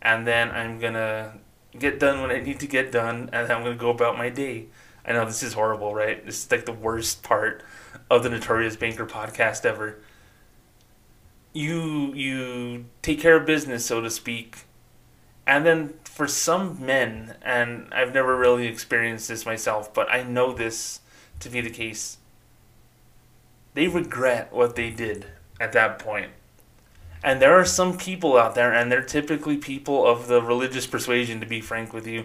and 0.00 0.24
then 0.24 0.52
I'm 0.52 0.78
gonna 0.78 1.38
get 1.76 1.98
done 1.98 2.22
when 2.22 2.30
I 2.30 2.38
need 2.38 2.60
to 2.60 2.68
get 2.68 2.92
done, 2.92 3.28
and 3.32 3.50
I'm 3.50 3.64
gonna 3.64 3.74
go 3.74 3.90
about 3.90 4.16
my 4.16 4.28
day. 4.28 4.66
I 5.04 5.12
know 5.12 5.24
this 5.24 5.42
is 5.42 5.54
horrible, 5.54 5.92
right? 5.92 6.24
This 6.24 6.44
is 6.44 6.50
like 6.52 6.66
the 6.66 6.72
worst 6.72 7.24
part 7.24 7.64
of 8.08 8.22
the 8.22 8.30
Notorious 8.30 8.76
Banker 8.76 9.06
podcast 9.06 9.64
ever. 9.64 9.98
You 11.52 12.14
you 12.14 12.84
take 13.02 13.20
care 13.20 13.38
of 13.38 13.44
business, 13.44 13.84
so 13.84 14.00
to 14.00 14.10
speak, 14.10 14.66
and 15.48 15.66
then 15.66 15.94
for 16.04 16.28
some 16.28 16.78
men, 16.86 17.34
and 17.42 17.92
I've 17.92 18.14
never 18.14 18.36
really 18.36 18.68
experienced 18.68 19.26
this 19.26 19.44
myself, 19.44 19.92
but 19.92 20.08
I 20.12 20.22
know 20.22 20.52
this 20.52 21.00
to 21.40 21.50
be 21.50 21.60
the 21.60 21.70
case. 21.70 22.18
They 23.78 23.86
regret 23.86 24.52
what 24.52 24.74
they 24.74 24.90
did 24.90 25.26
at 25.60 25.70
that 25.74 26.00
point. 26.00 26.32
And 27.22 27.40
there 27.40 27.56
are 27.56 27.64
some 27.64 27.96
people 27.96 28.36
out 28.36 28.56
there, 28.56 28.72
and 28.72 28.90
they're 28.90 29.04
typically 29.04 29.56
people 29.56 30.04
of 30.04 30.26
the 30.26 30.42
religious 30.42 30.84
persuasion, 30.84 31.38
to 31.38 31.46
be 31.46 31.60
frank 31.60 31.92
with 31.92 32.04
you, 32.04 32.24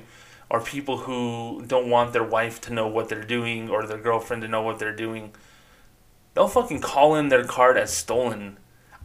or 0.49 0.61
people 0.61 0.97
who 0.97 1.63
don't 1.67 1.91
want 1.91 2.11
their 2.11 2.23
wife 2.23 2.59
to 2.61 2.73
know 2.73 2.87
what 2.87 3.07
they're 3.07 3.23
doing 3.23 3.69
or 3.69 3.85
their 3.85 3.99
girlfriend 3.99 4.41
to 4.41 4.47
know 4.47 4.63
what 4.63 4.79
they're 4.79 4.95
doing. 4.95 5.31
They'll 6.33 6.47
fucking 6.47 6.81
call 6.81 7.13
in 7.13 7.29
their 7.29 7.43
card 7.43 7.77
as 7.77 7.93
stolen. 7.93 8.57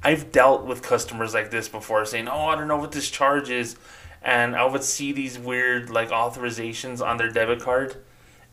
I've 0.02 0.32
dealt 0.32 0.64
with 0.64 0.80
customers 0.80 1.34
like 1.34 1.50
this 1.50 1.68
before 1.68 2.06
saying, 2.06 2.28
Oh, 2.28 2.46
I 2.46 2.54
don't 2.54 2.66
know 2.66 2.78
what 2.78 2.92
this 2.92 3.10
charge 3.10 3.50
is. 3.50 3.76
And 4.22 4.56
I 4.56 4.64
would 4.64 4.84
see 4.84 5.12
these 5.12 5.38
weird, 5.38 5.90
like, 5.90 6.08
authorizations 6.08 7.06
on 7.06 7.18
their 7.18 7.30
debit 7.30 7.60
card. 7.60 7.96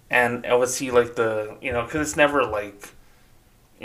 And 0.09 0.45
I 0.45 0.53
would 0.53 0.67
see, 0.67 0.91
like, 0.91 1.15
the, 1.15 1.55
you 1.61 1.71
know, 1.71 1.85
because 1.85 2.09
it's 2.09 2.17
never 2.17 2.43
like, 2.43 2.89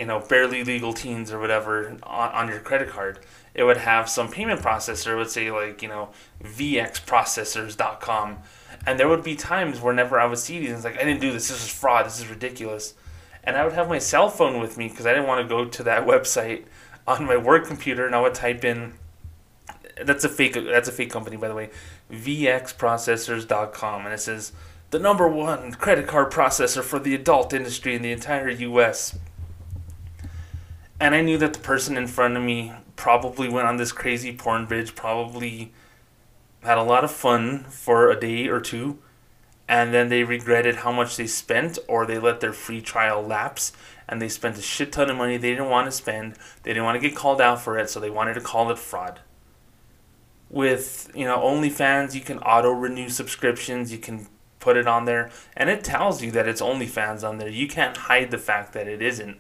you 0.01 0.07
know, 0.07 0.19
barely 0.19 0.65
legal 0.65 0.93
teens 0.93 1.31
or 1.31 1.39
whatever 1.39 1.97
on, 2.03 2.33
on 2.33 2.49
your 2.49 2.61
credit 2.61 2.89
card 2.89 3.21
it 3.55 3.65
would 3.65 3.79
have 3.79 4.09
some 4.09 4.31
payment 4.31 4.61
processor. 4.61 5.13
It 5.13 5.17
would 5.17 5.31
say 5.31 5.51
like 5.51 5.83
you 5.83 5.89
know 5.89 6.11
vxprocessors.com, 6.43 8.39
and 8.87 8.99
there 8.99 9.09
would 9.09 9.25
be 9.25 9.35
times 9.37 9.81
whenever 9.81 10.19
I 10.21 10.27
would 10.27 10.39
see 10.39 10.61
these, 10.61 10.71
it's 10.71 10.85
like 10.85 10.97
I 10.97 11.05
didn't 11.05 11.21
do 11.21 11.33
this. 11.33 11.49
This 11.49 11.65
is 11.65 11.69
fraud. 11.69 12.07
This 12.07 12.21
is 12.21 12.29
ridiculous, 12.29 12.95
and 13.45 13.57
I 13.57 13.65
would 13.65 13.73
have 13.73 13.89
my 13.89 13.99
cell 13.99 14.29
phone 14.29 14.61
with 14.61 14.79
me 14.79 14.89
because 14.89 15.07
I 15.07 15.13
didn't 15.13 15.27
want 15.27 15.43
to 15.43 15.49
go 15.49 15.65
to 15.65 15.83
that 15.85 16.07
website 16.07 16.65
on 17.07 17.27
my 17.27 17.37
work 17.37 17.67
computer, 17.67 18.07
and 18.07 18.15
I 18.15 18.21
would 18.21 18.35
type 18.35 18.65
in. 18.65 18.95
That's 20.03 20.25
a 20.25 20.29
fake. 20.29 20.55
That's 20.55 20.89
a 20.89 20.93
fake 20.93 21.11
company, 21.11 21.37
by 21.37 21.49
the 21.49 21.55
way. 21.55 21.71
VXProcessors.com, 22.11 24.05
and 24.05 24.15
it 24.15 24.21
says 24.21 24.53
the 24.91 24.99
number 24.99 25.29
one 25.29 25.73
credit 25.73 26.07
card 26.07 26.33
processor 26.33 26.83
for 26.83 26.99
the 26.99 27.15
adult 27.15 27.53
industry 27.53 27.95
in 27.95 28.03
the 28.03 28.13
entire 28.13 28.49
U.S. 28.49 29.19
And 31.01 31.15
I 31.15 31.23
knew 31.23 31.39
that 31.39 31.55
the 31.55 31.61
person 31.61 31.97
in 31.97 32.07
front 32.07 32.37
of 32.37 32.43
me 32.43 32.75
probably 32.95 33.49
went 33.49 33.67
on 33.67 33.79
this 33.79 33.91
crazy 33.91 34.35
porn 34.35 34.67
binge, 34.67 34.95
probably 34.95 35.73
had 36.63 36.77
a 36.77 36.83
lot 36.83 37.05
of 37.05 37.11
fun 37.11 37.65
for 37.65 38.11
a 38.11 38.21
day 38.21 38.49
or 38.49 38.61
two, 38.61 38.99
and 39.67 39.95
then 39.95 40.11
they 40.11 40.25
regretted 40.25 40.77
how 40.77 40.93
much 40.93 41.17
they 41.17 41.27
spent, 41.27 41.79
or 41.89 42.05
they 42.05 42.19
let 42.19 42.41
their 42.41 42.53
free 42.53 42.83
trial 42.83 43.23
lapse, 43.23 43.73
and 44.07 44.21
they 44.21 44.29
spent 44.29 44.59
a 44.59 44.63
shit 44.63 44.93
ton 44.93 45.09
of 45.09 45.17
money 45.17 45.39
they 45.39 45.53
didn't 45.53 45.71
want 45.71 45.87
to 45.87 45.93
spend. 45.93 46.35
They 46.65 46.73
didn't 46.73 46.85
want 46.85 47.01
to 47.01 47.09
get 47.09 47.17
called 47.17 47.41
out 47.41 47.63
for 47.63 47.79
it, 47.79 47.89
so 47.89 47.99
they 47.99 48.11
wanted 48.11 48.35
to 48.35 48.43
call 48.43 48.71
it 48.71 48.79
fraud. 48.79 49.21
With 50.51 51.11
you 51.15 51.25
know 51.25 51.39
OnlyFans, 51.39 52.15
you 52.15 52.21
can 52.21 52.41
auto 52.41 52.73
renew 52.73 53.09
subscriptions. 53.09 53.91
You 53.91 53.99
can 53.99 54.27
put 54.59 54.77
it 54.77 54.87
on 54.87 55.07
there, 55.07 55.31
and 55.57 55.71
it 55.71 55.83
tells 55.83 56.21
you 56.21 56.31
that 56.33 56.47
it's 56.47 56.61
OnlyFans 56.61 57.27
on 57.27 57.39
there. 57.39 57.49
You 57.49 57.69
can't 57.69 57.97
hide 57.97 58.31
the 58.31 58.39
fact 58.39 58.75
that 58.75 58.87
it 58.87 59.01
isn't 59.01 59.39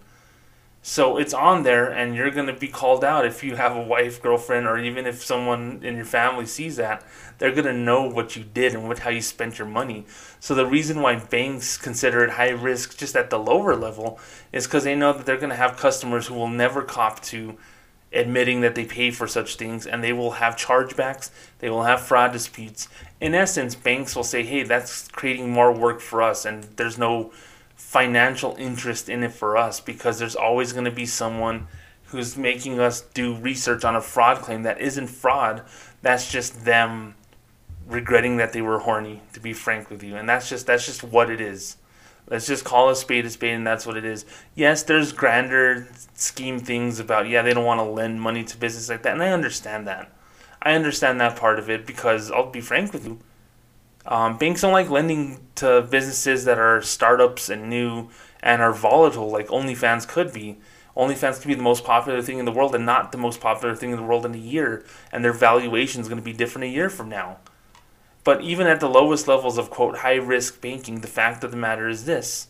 so 0.82 1.18
it's 1.18 1.34
on 1.34 1.62
there, 1.62 1.90
and 1.90 2.14
you're 2.14 2.30
going 2.30 2.46
to 2.46 2.54
be 2.54 2.68
called 2.68 3.04
out 3.04 3.26
if 3.26 3.44
you 3.44 3.56
have 3.56 3.76
a 3.76 3.82
wife, 3.82 4.22
girlfriend, 4.22 4.66
or 4.66 4.78
even 4.78 5.06
if 5.06 5.22
someone 5.22 5.80
in 5.82 5.94
your 5.94 6.06
family 6.06 6.46
sees 6.46 6.76
that. 6.76 7.04
They're 7.38 7.52
going 7.52 7.66
to 7.66 7.74
know 7.74 8.04
what 8.04 8.34
you 8.34 8.44
did 8.44 8.74
and 8.74 8.88
what 8.88 9.00
how 9.00 9.10
you 9.10 9.20
spent 9.20 9.58
your 9.58 9.68
money. 9.68 10.06
So 10.40 10.54
the 10.54 10.66
reason 10.66 11.02
why 11.02 11.16
banks 11.16 11.76
consider 11.76 12.24
it 12.24 12.30
high 12.30 12.50
risk 12.50 12.96
just 12.96 13.14
at 13.14 13.28
the 13.28 13.38
lower 13.38 13.76
level 13.76 14.18
is 14.52 14.66
because 14.66 14.84
they 14.84 14.94
know 14.94 15.12
that 15.12 15.26
they're 15.26 15.36
going 15.36 15.50
to 15.50 15.56
have 15.56 15.76
customers 15.76 16.26
who 16.28 16.34
will 16.34 16.48
never 16.48 16.82
cop 16.82 17.20
to 17.24 17.58
admitting 18.12 18.60
that 18.62 18.74
they 18.74 18.84
pay 18.84 19.10
for 19.10 19.26
such 19.26 19.56
things, 19.56 19.86
and 19.86 20.02
they 20.02 20.12
will 20.12 20.32
have 20.32 20.56
chargebacks. 20.56 21.30
They 21.58 21.70
will 21.70 21.84
have 21.84 22.00
fraud 22.00 22.32
disputes. 22.32 22.88
In 23.20 23.34
essence, 23.34 23.74
banks 23.74 24.16
will 24.16 24.24
say, 24.24 24.42
"Hey, 24.42 24.62
that's 24.62 25.08
creating 25.08 25.50
more 25.50 25.70
work 25.70 26.00
for 26.00 26.22
us," 26.22 26.44
and 26.46 26.64
there's 26.76 26.98
no 26.98 27.32
financial 27.90 28.54
interest 28.56 29.08
in 29.08 29.24
it 29.24 29.32
for 29.32 29.56
us 29.56 29.80
because 29.80 30.20
there's 30.20 30.36
always 30.36 30.72
going 30.72 30.84
to 30.84 30.92
be 30.92 31.04
someone 31.04 31.66
who's 32.04 32.36
making 32.36 32.78
us 32.78 33.00
do 33.00 33.34
research 33.34 33.84
on 33.84 33.96
a 33.96 34.00
fraud 34.00 34.38
claim 34.38 34.62
that 34.62 34.80
isn't 34.80 35.08
fraud. 35.08 35.64
That's 36.00 36.30
just 36.30 36.64
them 36.64 37.16
regretting 37.88 38.36
that 38.36 38.52
they 38.52 38.62
were 38.62 38.78
horny, 38.78 39.22
to 39.32 39.40
be 39.40 39.52
frank 39.52 39.90
with 39.90 40.04
you. 40.04 40.14
And 40.14 40.28
that's 40.28 40.48
just 40.48 40.68
that's 40.68 40.86
just 40.86 41.02
what 41.02 41.30
it 41.30 41.40
is. 41.40 41.78
Let's 42.28 42.46
just 42.46 42.64
call 42.64 42.90
a 42.90 42.94
spade 42.94 43.26
a 43.26 43.30
spade 43.30 43.54
and 43.54 43.66
that's 43.66 43.84
what 43.84 43.96
it 43.96 44.04
is. 44.04 44.24
Yes, 44.54 44.84
there's 44.84 45.10
grander 45.10 45.88
scheme 46.14 46.60
things 46.60 47.00
about 47.00 47.28
yeah, 47.28 47.42
they 47.42 47.52
don't 47.52 47.64
want 47.64 47.80
to 47.80 47.84
lend 47.84 48.22
money 48.22 48.44
to 48.44 48.56
business 48.56 48.88
like 48.88 49.02
that, 49.02 49.14
and 49.14 49.22
I 49.22 49.32
understand 49.32 49.88
that. 49.88 50.12
I 50.62 50.74
understand 50.74 51.20
that 51.20 51.34
part 51.34 51.58
of 51.58 51.68
it 51.68 51.86
because 51.88 52.30
I'll 52.30 52.52
be 52.52 52.60
frank 52.60 52.92
with 52.92 53.04
you 53.04 53.18
um, 54.10 54.36
banks 54.36 54.60
don't 54.60 54.72
like 54.72 54.90
lending 54.90 55.38
to 55.54 55.86
businesses 55.90 56.44
that 56.44 56.58
are 56.58 56.82
startups 56.82 57.48
and 57.48 57.70
new 57.70 58.08
and 58.42 58.60
are 58.60 58.72
volatile, 58.72 59.30
like 59.30 59.46
OnlyFans 59.48 60.06
could 60.06 60.32
be. 60.32 60.58
OnlyFans 60.96 61.40
could 61.40 61.48
be 61.48 61.54
the 61.54 61.62
most 61.62 61.84
popular 61.84 62.20
thing 62.20 62.38
in 62.38 62.44
the 62.44 62.52
world 62.52 62.74
and 62.74 62.84
not 62.84 63.12
the 63.12 63.18
most 63.18 63.40
popular 63.40 63.76
thing 63.76 63.90
in 63.90 63.96
the 63.96 64.02
world 64.02 64.26
in 64.26 64.34
a 64.34 64.38
year, 64.38 64.84
and 65.12 65.24
their 65.24 65.32
valuation 65.32 66.00
is 66.00 66.08
going 66.08 66.18
to 66.18 66.24
be 66.24 66.32
different 66.32 66.64
a 66.64 66.68
year 66.68 66.90
from 66.90 67.08
now. 67.08 67.38
But 68.24 68.42
even 68.42 68.66
at 68.66 68.80
the 68.80 68.88
lowest 68.88 69.28
levels 69.28 69.56
of 69.56 69.70
quote 69.70 69.98
high 69.98 70.16
risk 70.16 70.60
banking, 70.60 71.00
the 71.00 71.08
fact 71.08 71.44
of 71.44 71.52
the 71.52 71.56
matter 71.56 71.88
is 71.88 72.04
this. 72.04 72.48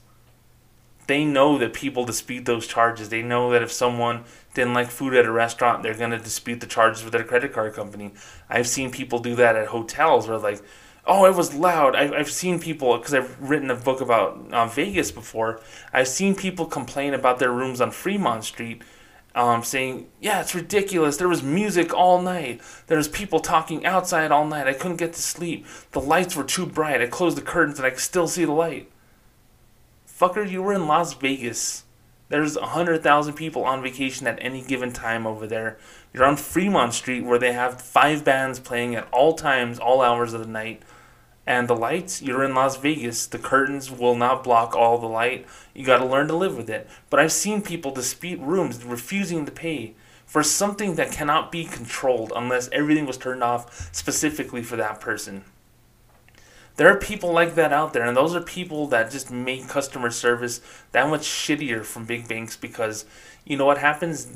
They 1.06 1.24
know 1.24 1.58
that 1.58 1.74
people 1.74 2.04
dispute 2.04 2.44
those 2.44 2.66
charges. 2.66 3.08
They 3.08 3.22
know 3.22 3.50
that 3.50 3.62
if 3.62 3.72
someone 3.72 4.24
didn't 4.54 4.74
like 4.74 4.90
food 4.90 5.14
at 5.14 5.26
a 5.26 5.32
restaurant, 5.32 5.82
they're 5.82 5.94
going 5.94 6.12
to 6.12 6.18
dispute 6.18 6.60
the 6.60 6.66
charges 6.66 7.02
with 7.02 7.12
their 7.12 7.24
credit 7.24 7.52
card 7.52 7.74
company. 7.74 8.12
I've 8.48 8.68
seen 8.68 8.90
people 8.90 9.18
do 9.18 9.34
that 9.34 9.56
at 9.56 9.68
hotels 9.68 10.28
where, 10.28 10.38
like, 10.38 10.62
oh, 11.06 11.26
it 11.26 11.34
was 11.34 11.54
loud. 11.54 11.94
I, 11.94 12.16
I've 12.16 12.30
seen 12.30 12.58
people, 12.60 12.96
because 12.96 13.14
I've 13.14 13.40
written 13.40 13.70
a 13.70 13.74
book 13.74 14.00
about 14.00 14.52
uh, 14.52 14.66
Vegas 14.66 15.10
before, 15.10 15.60
I've 15.92 16.08
seen 16.08 16.34
people 16.34 16.66
complain 16.66 17.14
about 17.14 17.38
their 17.38 17.52
rooms 17.52 17.80
on 17.80 17.90
Fremont 17.90 18.44
Street. 18.44 18.82
Um, 19.32 19.62
saying, 19.62 20.08
yeah, 20.20 20.40
it's 20.40 20.56
ridiculous. 20.56 21.16
There 21.16 21.28
was 21.28 21.40
music 21.40 21.94
all 21.94 22.20
night. 22.20 22.60
There 22.88 22.96
was 22.96 23.06
people 23.06 23.38
talking 23.38 23.86
outside 23.86 24.32
all 24.32 24.44
night. 24.44 24.66
I 24.66 24.72
couldn't 24.72 24.96
get 24.96 25.12
to 25.12 25.22
sleep. 25.22 25.66
The 25.92 26.00
lights 26.00 26.34
were 26.34 26.42
too 26.42 26.66
bright. 26.66 27.00
I 27.00 27.06
closed 27.06 27.36
the 27.36 27.42
curtains 27.42 27.78
and 27.78 27.86
I 27.86 27.90
could 27.90 28.00
still 28.00 28.26
see 28.26 28.44
the 28.44 28.50
light. 28.50 28.90
Fucker, 30.08 30.50
you 30.50 30.62
were 30.62 30.72
in 30.72 30.88
Las 30.88 31.14
Vegas. 31.14 31.84
There's 32.30 32.56
100,000 32.56 33.34
people 33.34 33.64
on 33.64 33.82
vacation 33.82 34.26
at 34.28 34.38
any 34.40 34.62
given 34.62 34.92
time 34.92 35.26
over 35.26 35.46
there. 35.46 35.78
You're 36.12 36.24
on 36.24 36.36
Fremont 36.36 36.94
Street 36.94 37.24
where 37.24 37.38
they 37.38 37.52
have 37.52 37.80
five 37.82 38.24
bands 38.24 38.60
playing 38.60 38.94
at 38.94 39.08
all 39.12 39.34
times, 39.34 39.78
all 39.78 40.00
hours 40.00 40.32
of 40.32 40.40
the 40.40 40.46
night. 40.46 40.82
And 41.50 41.66
the 41.66 41.74
lights, 41.74 42.22
you're 42.22 42.44
in 42.44 42.54
Las 42.54 42.76
Vegas. 42.76 43.26
The 43.26 43.36
curtains 43.36 43.90
will 43.90 44.14
not 44.14 44.44
block 44.44 44.76
all 44.76 44.98
the 44.98 45.08
light. 45.08 45.46
You 45.74 45.84
got 45.84 45.98
to 45.98 46.06
learn 46.06 46.28
to 46.28 46.36
live 46.36 46.56
with 46.56 46.70
it. 46.70 46.88
But 47.10 47.18
I've 47.18 47.32
seen 47.32 47.60
people 47.60 47.90
dispute 47.90 48.38
rooms, 48.38 48.84
refusing 48.84 49.44
to 49.46 49.50
pay 49.50 49.94
for 50.24 50.44
something 50.44 50.94
that 50.94 51.10
cannot 51.10 51.50
be 51.50 51.64
controlled 51.64 52.32
unless 52.36 52.68
everything 52.70 53.04
was 53.04 53.18
turned 53.18 53.42
off 53.42 53.92
specifically 53.92 54.62
for 54.62 54.76
that 54.76 55.00
person. 55.00 55.42
There 56.76 56.86
are 56.86 56.96
people 56.96 57.32
like 57.32 57.56
that 57.56 57.72
out 57.72 57.94
there, 57.94 58.04
and 58.04 58.16
those 58.16 58.36
are 58.36 58.40
people 58.40 58.86
that 58.86 59.10
just 59.10 59.32
make 59.32 59.66
customer 59.66 60.10
service 60.10 60.60
that 60.92 61.10
much 61.10 61.22
shittier 61.22 61.84
from 61.84 62.04
big 62.04 62.28
banks 62.28 62.56
because 62.56 63.06
you 63.44 63.56
know 63.56 63.66
what 63.66 63.78
happens? 63.78 64.28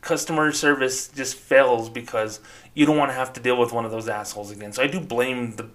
customer 0.00 0.50
service 0.50 1.06
just 1.08 1.36
fails 1.36 1.88
because 1.88 2.40
you 2.74 2.84
don't 2.84 2.96
want 2.96 3.08
to 3.08 3.14
have 3.14 3.32
to 3.32 3.40
deal 3.40 3.56
with 3.56 3.72
one 3.72 3.84
of 3.84 3.92
those 3.92 4.08
assholes 4.08 4.50
again. 4.50 4.72
So 4.72 4.82
I 4.82 4.88
do 4.88 4.98
blame 5.00 5.54
the 5.54 5.70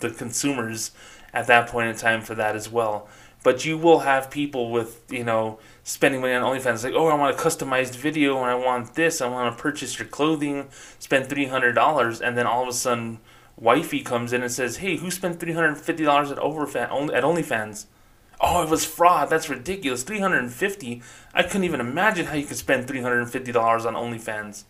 the 0.00 0.10
consumers 0.10 0.92
at 1.32 1.46
that 1.46 1.68
point 1.68 1.88
in 1.88 1.96
time 1.96 2.22
for 2.22 2.34
that 2.34 2.56
as 2.56 2.68
well. 2.68 3.08
But 3.42 3.64
you 3.64 3.78
will 3.78 4.00
have 4.00 4.30
people 4.30 4.70
with, 4.70 5.02
you 5.10 5.24
know, 5.24 5.58
spending 5.82 6.20
money 6.20 6.34
on 6.34 6.42
OnlyFans 6.42 6.84
like, 6.84 6.92
oh, 6.94 7.06
I 7.06 7.14
want 7.14 7.34
a 7.34 7.38
customized 7.38 7.96
video 7.96 8.36
and 8.36 8.46
I 8.46 8.54
want 8.54 8.94
this, 8.94 9.20
I 9.20 9.28
want 9.28 9.56
to 9.56 9.62
purchase 9.62 9.98
your 9.98 10.08
clothing, 10.08 10.68
spend 10.98 11.26
$300, 11.26 12.20
and 12.20 12.36
then 12.36 12.46
all 12.46 12.62
of 12.62 12.68
a 12.68 12.72
sudden, 12.72 13.20
wifey 13.56 14.00
comes 14.00 14.34
in 14.34 14.42
and 14.42 14.52
says, 14.52 14.78
hey, 14.78 14.96
who 14.96 15.10
spent 15.10 15.38
$350 15.38 16.30
at, 16.30 16.36
Overfan, 16.38 17.14
at 17.14 17.24
OnlyFans? 17.24 17.86
oh, 18.40 18.62
it 18.62 18.68
was 18.68 18.84
fraud. 18.84 19.30
That's 19.30 19.48
ridiculous. 19.48 20.02
350 20.02 21.02
I 21.34 21.42
couldn't 21.42 21.64
even 21.64 21.80
imagine 21.80 22.26
how 22.26 22.34
you 22.34 22.46
could 22.46 22.56
spend 22.56 22.86
$350 22.86 23.86
on 23.86 23.94
OnlyFans. 23.94 24.64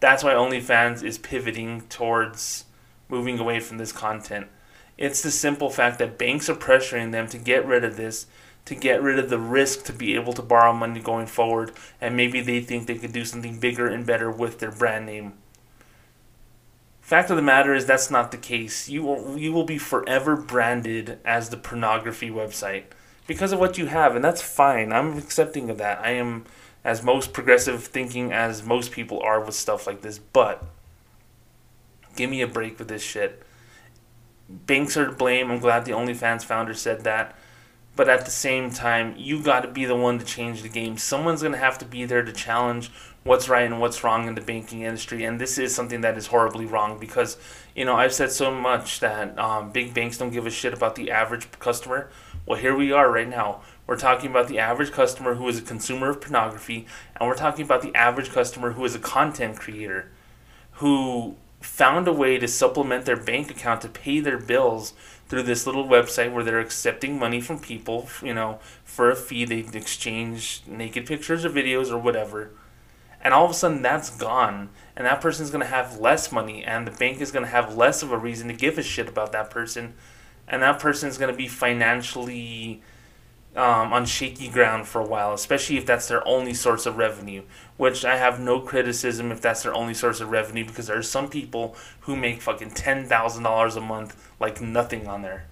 That's 0.00 0.24
why 0.24 0.32
OnlyFans 0.32 1.02
is 1.02 1.16
pivoting 1.16 1.82
towards 1.82 2.64
moving 3.08 3.38
away 3.38 3.60
from 3.60 3.78
this 3.78 3.92
content. 3.92 4.48
It's 4.96 5.22
the 5.22 5.30
simple 5.30 5.70
fact 5.70 5.98
that 5.98 6.18
banks 6.18 6.48
are 6.48 6.54
pressuring 6.54 7.12
them 7.12 7.28
to 7.28 7.38
get 7.38 7.66
rid 7.66 7.84
of 7.84 7.96
this, 7.96 8.26
to 8.64 8.74
get 8.74 9.02
rid 9.02 9.18
of 9.18 9.28
the 9.28 9.38
risk 9.38 9.84
to 9.84 9.92
be 9.92 10.14
able 10.14 10.32
to 10.32 10.42
borrow 10.42 10.72
money 10.72 11.00
going 11.00 11.26
forward, 11.26 11.72
and 12.00 12.16
maybe 12.16 12.40
they 12.40 12.60
think 12.60 12.86
they 12.86 12.94
could 12.94 13.12
do 13.12 13.24
something 13.24 13.58
bigger 13.58 13.86
and 13.86 14.06
better 14.06 14.30
with 14.30 14.58
their 14.58 14.70
brand 14.70 15.06
name. 15.06 15.34
Fact 17.00 17.28
of 17.28 17.36
the 17.36 17.42
matter 17.42 17.74
is 17.74 17.84
that's 17.84 18.10
not 18.10 18.30
the 18.30 18.38
case. 18.38 18.88
You 18.88 19.02
will, 19.02 19.36
you 19.36 19.52
will 19.52 19.64
be 19.64 19.76
forever 19.76 20.36
branded 20.36 21.18
as 21.24 21.50
the 21.50 21.58
pornography 21.58 22.30
website 22.30 22.84
because 23.26 23.52
of 23.52 23.58
what 23.58 23.76
you 23.76 23.86
have, 23.86 24.16
and 24.16 24.24
that's 24.24 24.40
fine. 24.40 24.92
I'm 24.92 25.18
accepting 25.18 25.68
of 25.68 25.76
that. 25.78 26.00
I 26.00 26.12
am 26.12 26.46
as 26.82 27.02
most 27.02 27.32
progressive 27.32 27.84
thinking 27.84 28.32
as 28.32 28.62
most 28.62 28.90
people 28.90 29.20
are 29.20 29.40
with 29.40 29.54
stuff 29.54 29.86
like 29.86 30.00
this, 30.00 30.18
but 30.18 30.64
give 32.16 32.30
me 32.30 32.42
a 32.42 32.46
break 32.46 32.78
with 32.78 32.88
this 32.88 33.02
shit. 33.02 33.42
Banks 34.48 34.96
are 34.96 35.06
to 35.06 35.12
blame. 35.12 35.50
I'm 35.50 35.58
glad 35.58 35.84
the 35.84 35.92
OnlyFans 35.92 36.44
founder 36.44 36.74
said 36.74 37.04
that. 37.04 37.36
But 37.96 38.08
at 38.08 38.24
the 38.24 38.30
same 38.30 38.70
time, 38.70 39.14
you 39.16 39.42
got 39.42 39.60
to 39.60 39.68
be 39.68 39.84
the 39.84 39.94
one 39.94 40.18
to 40.18 40.24
change 40.24 40.62
the 40.62 40.68
game. 40.68 40.98
Someone's 40.98 41.42
going 41.42 41.52
to 41.52 41.58
have 41.58 41.78
to 41.78 41.84
be 41.84 42.04
there 42.04 42.24
to 42.24 42.32
challenge 42.32 42.90
what's 43.22 43.48
right 43.48 43.64
and 43.64 43.80
what's 43.80 44.02
wrong 44.02 44.26
in 44.26 44.34
the 44.34 44.40
banking 44.40 44.82
industry. 44.82 45.24
And 45.24 45.40
this 45.40 45.58
is 45.58 45.74
something 45.74 46.00
that 46.02 46.18
is 46.18 46.26
horribly 46.26 46.66
wrong 46.66 46.98
because, 46.98 47.38
you 47.74 47.84
know, 47.84 47.94
I've 47.94 48.12
said 48.12 48.32
so 48.32 48.50
much 48.50 49.00
that 49.00 49.38
um, 49.38 49.70
big 49.70 49.94
banks 49.94 50.18
don't 50.18 50.30
give 50.30 50.46
a 50.46 50.50
shit 50.50 50.74
about 50.74 50.96
the 50.96 51.10
average 51.10 51.50
customer. 51.52 52.10
Well, 52.46 52.58
here 52.58 52.76
we 52.76 52.92
are 52.92 53.10
right 53.10 53.28
now. 53.28 53.62
We're 53.86 53.96
talking 53.96 54.30
about 54.30 54.48
the 54.48 54.58
average 54.58 54.92
customer 54.92 55.34
who 55.34 55.48
is 55.48 55.58
a 55.58 55.62
consumer 55.62 56.10
of 56.10 56.20
pornography, 56.20 56.86
and 57.16 57.28
we're 57.28 57.36
talking 57.36 57.64
about 57.64 57.82
the 57.82 57.94
average 57.94 58.30
customer 58.30 58.72
who 58.72 58.84
is 58.84 58.94
a 58.94 58.98
content 58.98 59.58
creator 59.58 60.10
who 60.78 61.36
found 61.64 62.06
a 62.06 62.12
way 62.12 62.38
to 62.38 62.46
supplement 62.46 63.04
their 63.04 63.16
bank 63.16 63.50
account 63.50 63.80
to 63.80 63.88
pay 63.88 64.20
their 64.20 64.38
bills 64.38 64.92
through 65.28 65.42
this 65.42 65.66
little 65.66 65.86
website 65.86 66.32
where 66.32 66.44
they're 66.44 66.60
accepting 66.60 67.18
money 67.18 67.40
from 67.40 67.58
people, 67.58 68.08
you 68.22 68.34
know, 68.34 68.58
for 68.84 69.10
a 69.10 69.16
fee. 69.16 69.44
They 69.44 69.58
exchange 69.76 70.62
naked 70.66 71.06
pictures 71.06 71.44
or 71.44 71.50
videos 71.50 71.90
or 71.90 71.98
whatever. 71.98 72.50
And 73.20 73.32
all 73.32 73.46
of 73.46 73.50
a 73.50 73.54
sudden 73.54 73.82
that's 73.82 74.10
gone. 74.10 74.68
And 74.94 75.06
that 75.06 75.20
person's 75.20 75.50
going 75.50 75.64
to 75.64 75.70
have 75.70 75.98
less 75.98 76.30
money. 76.30 76.62
And 76.62 76.86
the 76.86 76.96
bank 76.96 77.20
is 77.20 77.32
going 77.32 77.44
to 77.44 77.50
have 77.50 77.76
less 77.76 78.02
of 78.02 78.12
a 78.12 78.18
reason 78.18 78.48
to 78.48 78.54
give 78.54 78.78
a 78.78 78.82
shit 78.82 79.08
about 79.08 79.32
that 79.32 79.50
person. 79.50 79.94
And 80.46 80.62
that 80.62 80.78
person's 80.78 81.16
going 81.16 81.32
to 81.32 81.36
be 81.36 81.48
financially 81.48 82.82
um, 83.56 83.92
on 83.92 84.04
shaky 84.04 84.48
ground 84.48 84.88
for 84.88 85.00
a 85.00 85.06
while, 85.06 85.32
especially 85.32 85.76
if 85.76 85.86
that's 85.86 86.08
their 86.08 86.26
only 86.26 86.54
source 86.54 86.86
of 86.86 86.96
revenue. 86.96 87.42
Which 87.76 88.04
I 88.04 88.16
have 88.16 88.40
no 88.40 88.60
criticism 88.60 89.32
if 89.32 89.40
that's 89.40 89.62
their 89.62 89.74
only 89.74 89.94
source 89.94 90.20
of 90.20 90.30
revenue 90.30 90.64
because 90.64 90.86
there 90.86 90.98
are 90.98 91.02
some 91.02 91.28
people 91.28 91.76
who 92.00 92.16
make 92.16 92.40
fucking 92.40 92.70
ten 92.70 93.06
thousand 93.06 93.44
dollars 93.44 93.76
a 93.76 93.80
month 93.80 94.16
like 94.40 94.60
nothing 94.60 95.06
on 95.06 95.22
there. 95.22 95.46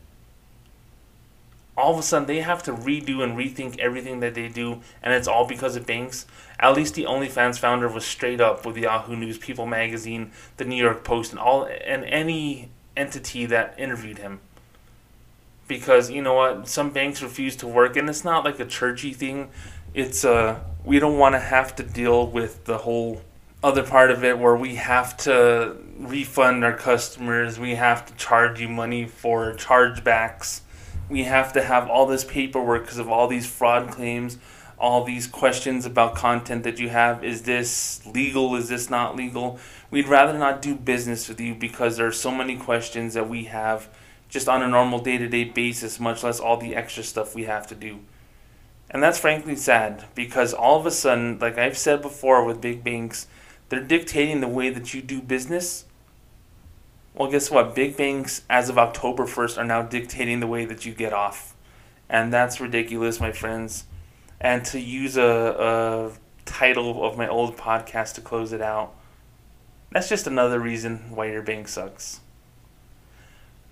All 1.77 1.93
of 1.93 1.99
a 1.99 2.03
sudden, 2.03 2.27
they 2.27 2.41
have 2.41 2.63
to 2.65 2.73
redo 2.73 3.23
and 3.23 3.37
rethink 3.37 3.79
everything 3.79 4.21
that 4.21 4.35
they 4.35 4.49
do, 4.49 4.83
and 5.03 5.15
it's 5.15 5.27
all 5.27 5.47
because 5.47 5.75
of 5.75 5.87
banks. 5.87 6.27
At 6.61 6.75
least 6.75 6.95
the 6.95 7.05
OnlyFans 7.05 7.59
founder 7.59 7.89
was 7.89 8.05
straight 8.05 8.41
up 8.41 8.67
with 8.67 8.77
Yahoo 8.77 9.17
News, 9.17 9.39
People 9.39 9.67
Magazine, 9.67 10.33
the 10.59 10.65
New 10.65 10.77
York 10.77 11.03
Post, 11.03 11.33
and 11.33 11.41
all 11.41 11.65
and 11.65 12.05
any 12.05 12.69
entity 12.97 13.47
that 13.47 13.75
interviewed 13.79 14.19
him 14.19 14.41
because 15.69 16.11
you 16.11 16.23
know 16.23 16.35
what 16.35 16.69
some 16.69 16.91
banks 16.91 17.23
refuse 17.23 17.57
to 17.57 17.67
work 17.67 17.97
and 17.97 18.09
it's 18.09 18.25
not 18.25 18.45
like 18.45 18.61
a 18.61 18.67
churchy 18.67 19.13
thing. 19.13 19.51
It's 19.95 20.25
uh 20.25 20.61
we 20.85 20.99
don't 20.99 21.19
want 21.19 21.35
to 21.35 21.41
have 21.41 21.77
to 21.77 21.83
deal 21.83 22.27
with 22.27 22.65
the 22.65 22.79
whole 22.79 23.23
other 23.63 23.83
part 23.83 24.11
of 24.11 24.25
it 24.25 24.39
where 24.39 24.57
we 24.57 24.75
have 24.75 25.17
to 25.17 25.77
refund 25.97 26.65
our 26.65 26.77
customers 26.77 27.61
we 27.61 27.77
have 27.77 28.05
to 28.05 28.13
charge 28.15 28.61
you 28.61 28.69
money 28.69 29.07
for 29.07 29.55
chargebacks. 29.55 30.61
We 31.09 31.25
have 31.25 31.53
to 31.53 31.63
have 31.63 31.89
all 31.89 32.07
this 32.07 32.25
paperwork 32.25 32.85
because 32.85 32.99
of 32.99 33.09
all 33.09 33.29
these 33.29 33.47
fraud 33.47 33.91
claims 33.91 34.39
all 34.83 35.05
these 35.05 35.29
questions 35.29 35.87
about 35.87 36.17
content 36.17 36.65
that 36.65 36.81
you 36.81 36.89
have. 36.89 37.23
Is 37.23 37.43
this 37.43 38.05
legal? 38.05 38.57
Is 38.57 38.69
this 38.69 38.91
not 38.91 39.15
legal? 39.15 39.61
We'd 39.93 40.09
rather 40.09 40.37
not 40.37 40.61
do 40.61 40.75
business 40.75 41.29
with 41.29 41.41
you 41.41 41.55
because 41.55 41.97
there 41.97 42.07
are 42.09 42.13
so 42.13 42.33
many 42.33 42.57
questions 42.57 43.15
that 43.15 43.29
we 43.29 43.45
have 43.45 43.89
just 44.33 44.49
on 44.49 44.62
a 44.62 44.66
normal 44.66 44.99
day 44.99 45.18
to 45.18 45.28
day 45.28 45.45
basis, 45.45 46.01
much 46.01 46.24
less 46.24 46.41
all 46.41 46.57
the 46.57 46.74
extra 46.74 47.03
stuff 47.03 47.35
we 47.35 47.45
have 47.45 47.66
to 47.66 47.74
do. 47.74 48.01
And 48.91 49.03
that's 49.03 49.18
frankly 49.18 49.55
sad 49.55 50.07
because 50.14 50.55
all 50.55 50.80
of 50.80 50.87
a 50.87 50.91
sudden, 50.91 51.39
like 51.39 51.59
I've 51.59 51.76
said 51.76 52.01
before 52.01 52.43
with 52.43 52.59
big 52.59 52.83
banks, 52.83 53.26
they're 53.68 53.85
dictating 53.85 54.41
the 54.41 54.49
way 54.49 54.70
that 54.70 54.95
you 54.95 55.03
do 55.03 55.20
business. 55.20 55.85
Well, 57.14 57.30
guess 57.30 57.51
what? 57.51 57.74
Big 57.74 57.95
banks, 57.95 58.41
as 58.49 58.70
of 58.70 58.78
October 58.78 59.24
1st, 59.24 59.59
are 59.59 59.64
now 59.66 59.83
dictating 59.83 60.41
the 60.41 60.47
way 60.47 60.64
that 60.64 60.87
you 60.87 60.95
get 60.95 61.12
off. 61.12 61.55
And 62.09 62.33
that's 62.33 62.59
ridiculous, 62.59 63.20
my 63.20 63.33
friends. 63.33 63.85
And 64.41 64.64
to 64.66 64.80
use 64.80 65.18
a, 65.18 65.22
a 65.28 66.12
title 66.47 67.05
of 67.05 67.18
my 67.18 67.28
old 67.28 67.59
podcast 67.59 68.14
to 68.14 68.22
close 68.22 68.55
it 68.55 68.62
out, 68.62 68.95
that's 69.91 70.09
just 70.09 70.26
another 70.26 70.59
reason 70.59 71.14
why 71.14 71.26
your 71.26 71.43
bank 71.43 71.68
sucks. 71.68 72.22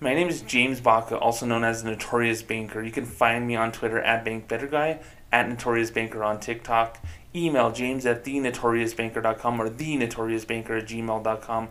My 0.02 0.14
name 0.14 0.30
is 0.30 0.40
James 0.40 0.80
Baca, 0.80 1.18
also 1.18 1.44
known 1.44 1.62
as 1.62 1.84
Notorious 1.84 2.40
Banker. 2.40 2.82
You 2.82 2.90
can 2.90 3.04
find 3.04 3.46
me 3.46 3.54
on 3.54 3.70
Twitter 3.70 4.00
at 4.00 4.24
BankBetterGuy, 4.24 4.98
at 5.30 5.46
Notorious 5.46 5.90
Banker 5.90 6.24
on 6.24 6.40
TikTok. 6.40 7.04
Email 7.34 7.70
james 7.70 8.06
at 8.06 8.24
thenotoriousbanker.com 8.24 9.60
or 9.60 9.68
thenotoriousbanker 9.68 10.80
at 10.80 10.88
gmail.com. 10.88 11.68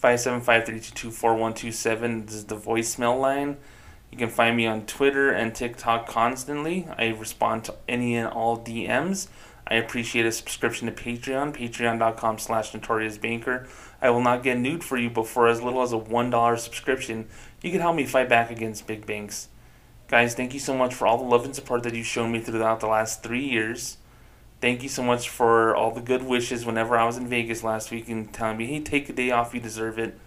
575-322-4127. 0.00 2.26
This 2.26 2.34
is 2.36 2.44
the 2.44 2.56
voicemail 2.56 3.20
line. 3.20 3.56
You 4.12 4.18
can 4.18 4.30
find 4.30 4.56
me 4.56 4.68
on 4.68 4.86
Twitter 4.86 5.32
and 5.32 5.52
TikTok 5.52 6.06
constantly. 6.06 6.86
I 6.96 7.08
respond 7.08 7.64
to 7.64 7.74
any 7.88 8.14
and 8.14 8.28
all 8.28 8.56
DMs. 8.56 9.26
I 9.66 9.76
appreciate 9.76 10.26
a 10.26 10.32
subscription 10.32 10.86
to 10.86 10.92
Patreon, 10.92 11.56
patreon.com 11.56 12.38
slash 12.38 12.72
notoriousbanker. 12.72 13.66
I 14.02 14.10
will 14.10 14.20
not 14.20 14.42
get 14.42 14.58
nude 14.58 14.84
for 14.84 14.98
you, 14.98 15.08
but 15.08 15.26
for 15.26 15.48
as 15.48 15.62
little 15.62 15.82
as 15.82 15.92
a 15.92 15.98
$1 15.98 16.58
subscription, 16.58 17.28
you 17.64 17.70
can 17.70 17.80
help 17.80 17.96
me 17.96 18.04
fight 18.04 18.28
back 18.28 18.50
against 18.50 18.86
big 18.86 19.06
banks. 19.06 19.48
Guys, 20.06 20.34
thank 20.34 20.52
you 20.52 20.60
so 20.60 20.76
much 20.76 20.94
for 20.94 21.06
all 21.06 21.16
the 21.16 21.24
love 21.24 21.46
and 21.46 21.56
support 21.56 21.82
that 21.82 21.94
you've 21.94 22.06
shown 22.06 22.30
me 22.30 22.38
throughout 22.38 22.80
the 22.80 22.86
last 22.86 23.22
three 23.22 23.42
years. 23.42 23.96
Thank 24.60 24.82
you 24.82 24.88
so 24.90 25.02
much 25.02 25.30
for 25.30 25.74
all 25.74 25.90
the 25.90 26.02
good 26.02 26.22
wishes 26.22 26.66
whenever 26.66 26.94
I 26.94 27.06
was 27.06 27.16
in 27.16 27.26
Vegas 27.26 27.64
last 27.64 27.90
week 27.90 28.10
and 28.10 28.30
telling 28.30 28.58
me, 28.58 28.66
hey, 28.66 28.80
take 28.80 29.08
a 29.08 29.14
day 29.14 29.30
off, 29.30 29.54
you 29.54 29.60
deserve 29.60 29.98
it. 29.98 30.18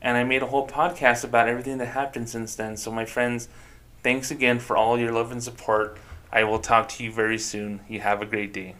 And 0.00 0.16
I 0.16 0.22
made 0.22 0.44
a 0.44 0.46
whole 0.46 0.68
podcast 0.68 1.24
about 1.24 1.48
everything 1.48 1.78
that 1.78 1.86
happened 1.86 2.28
since 2.28 2.54
then. 2.54 2.76
So, 2.76 2.92
my 2.92 3.04
friends, 3.04 3.48
thanks 4.04 4.30
again 4.30 4.60
for 4.60 4.76
all 4.76 4.96
your 4.96 5.10
love 5.10 5.32
and 5.32 5.42
support. 5.42 5.98
I 6.30 6.44
will 6.44 6.60
talk 6.60 6.88
to 6.90 7.02
you 7.02 7.10
very 7.10 7.38
soon. 7.38 7.80
You 7.88 7.98
have 7.98 8.22
a 8.22 8.26
great 8.26 8.52
day. 8.52 8.76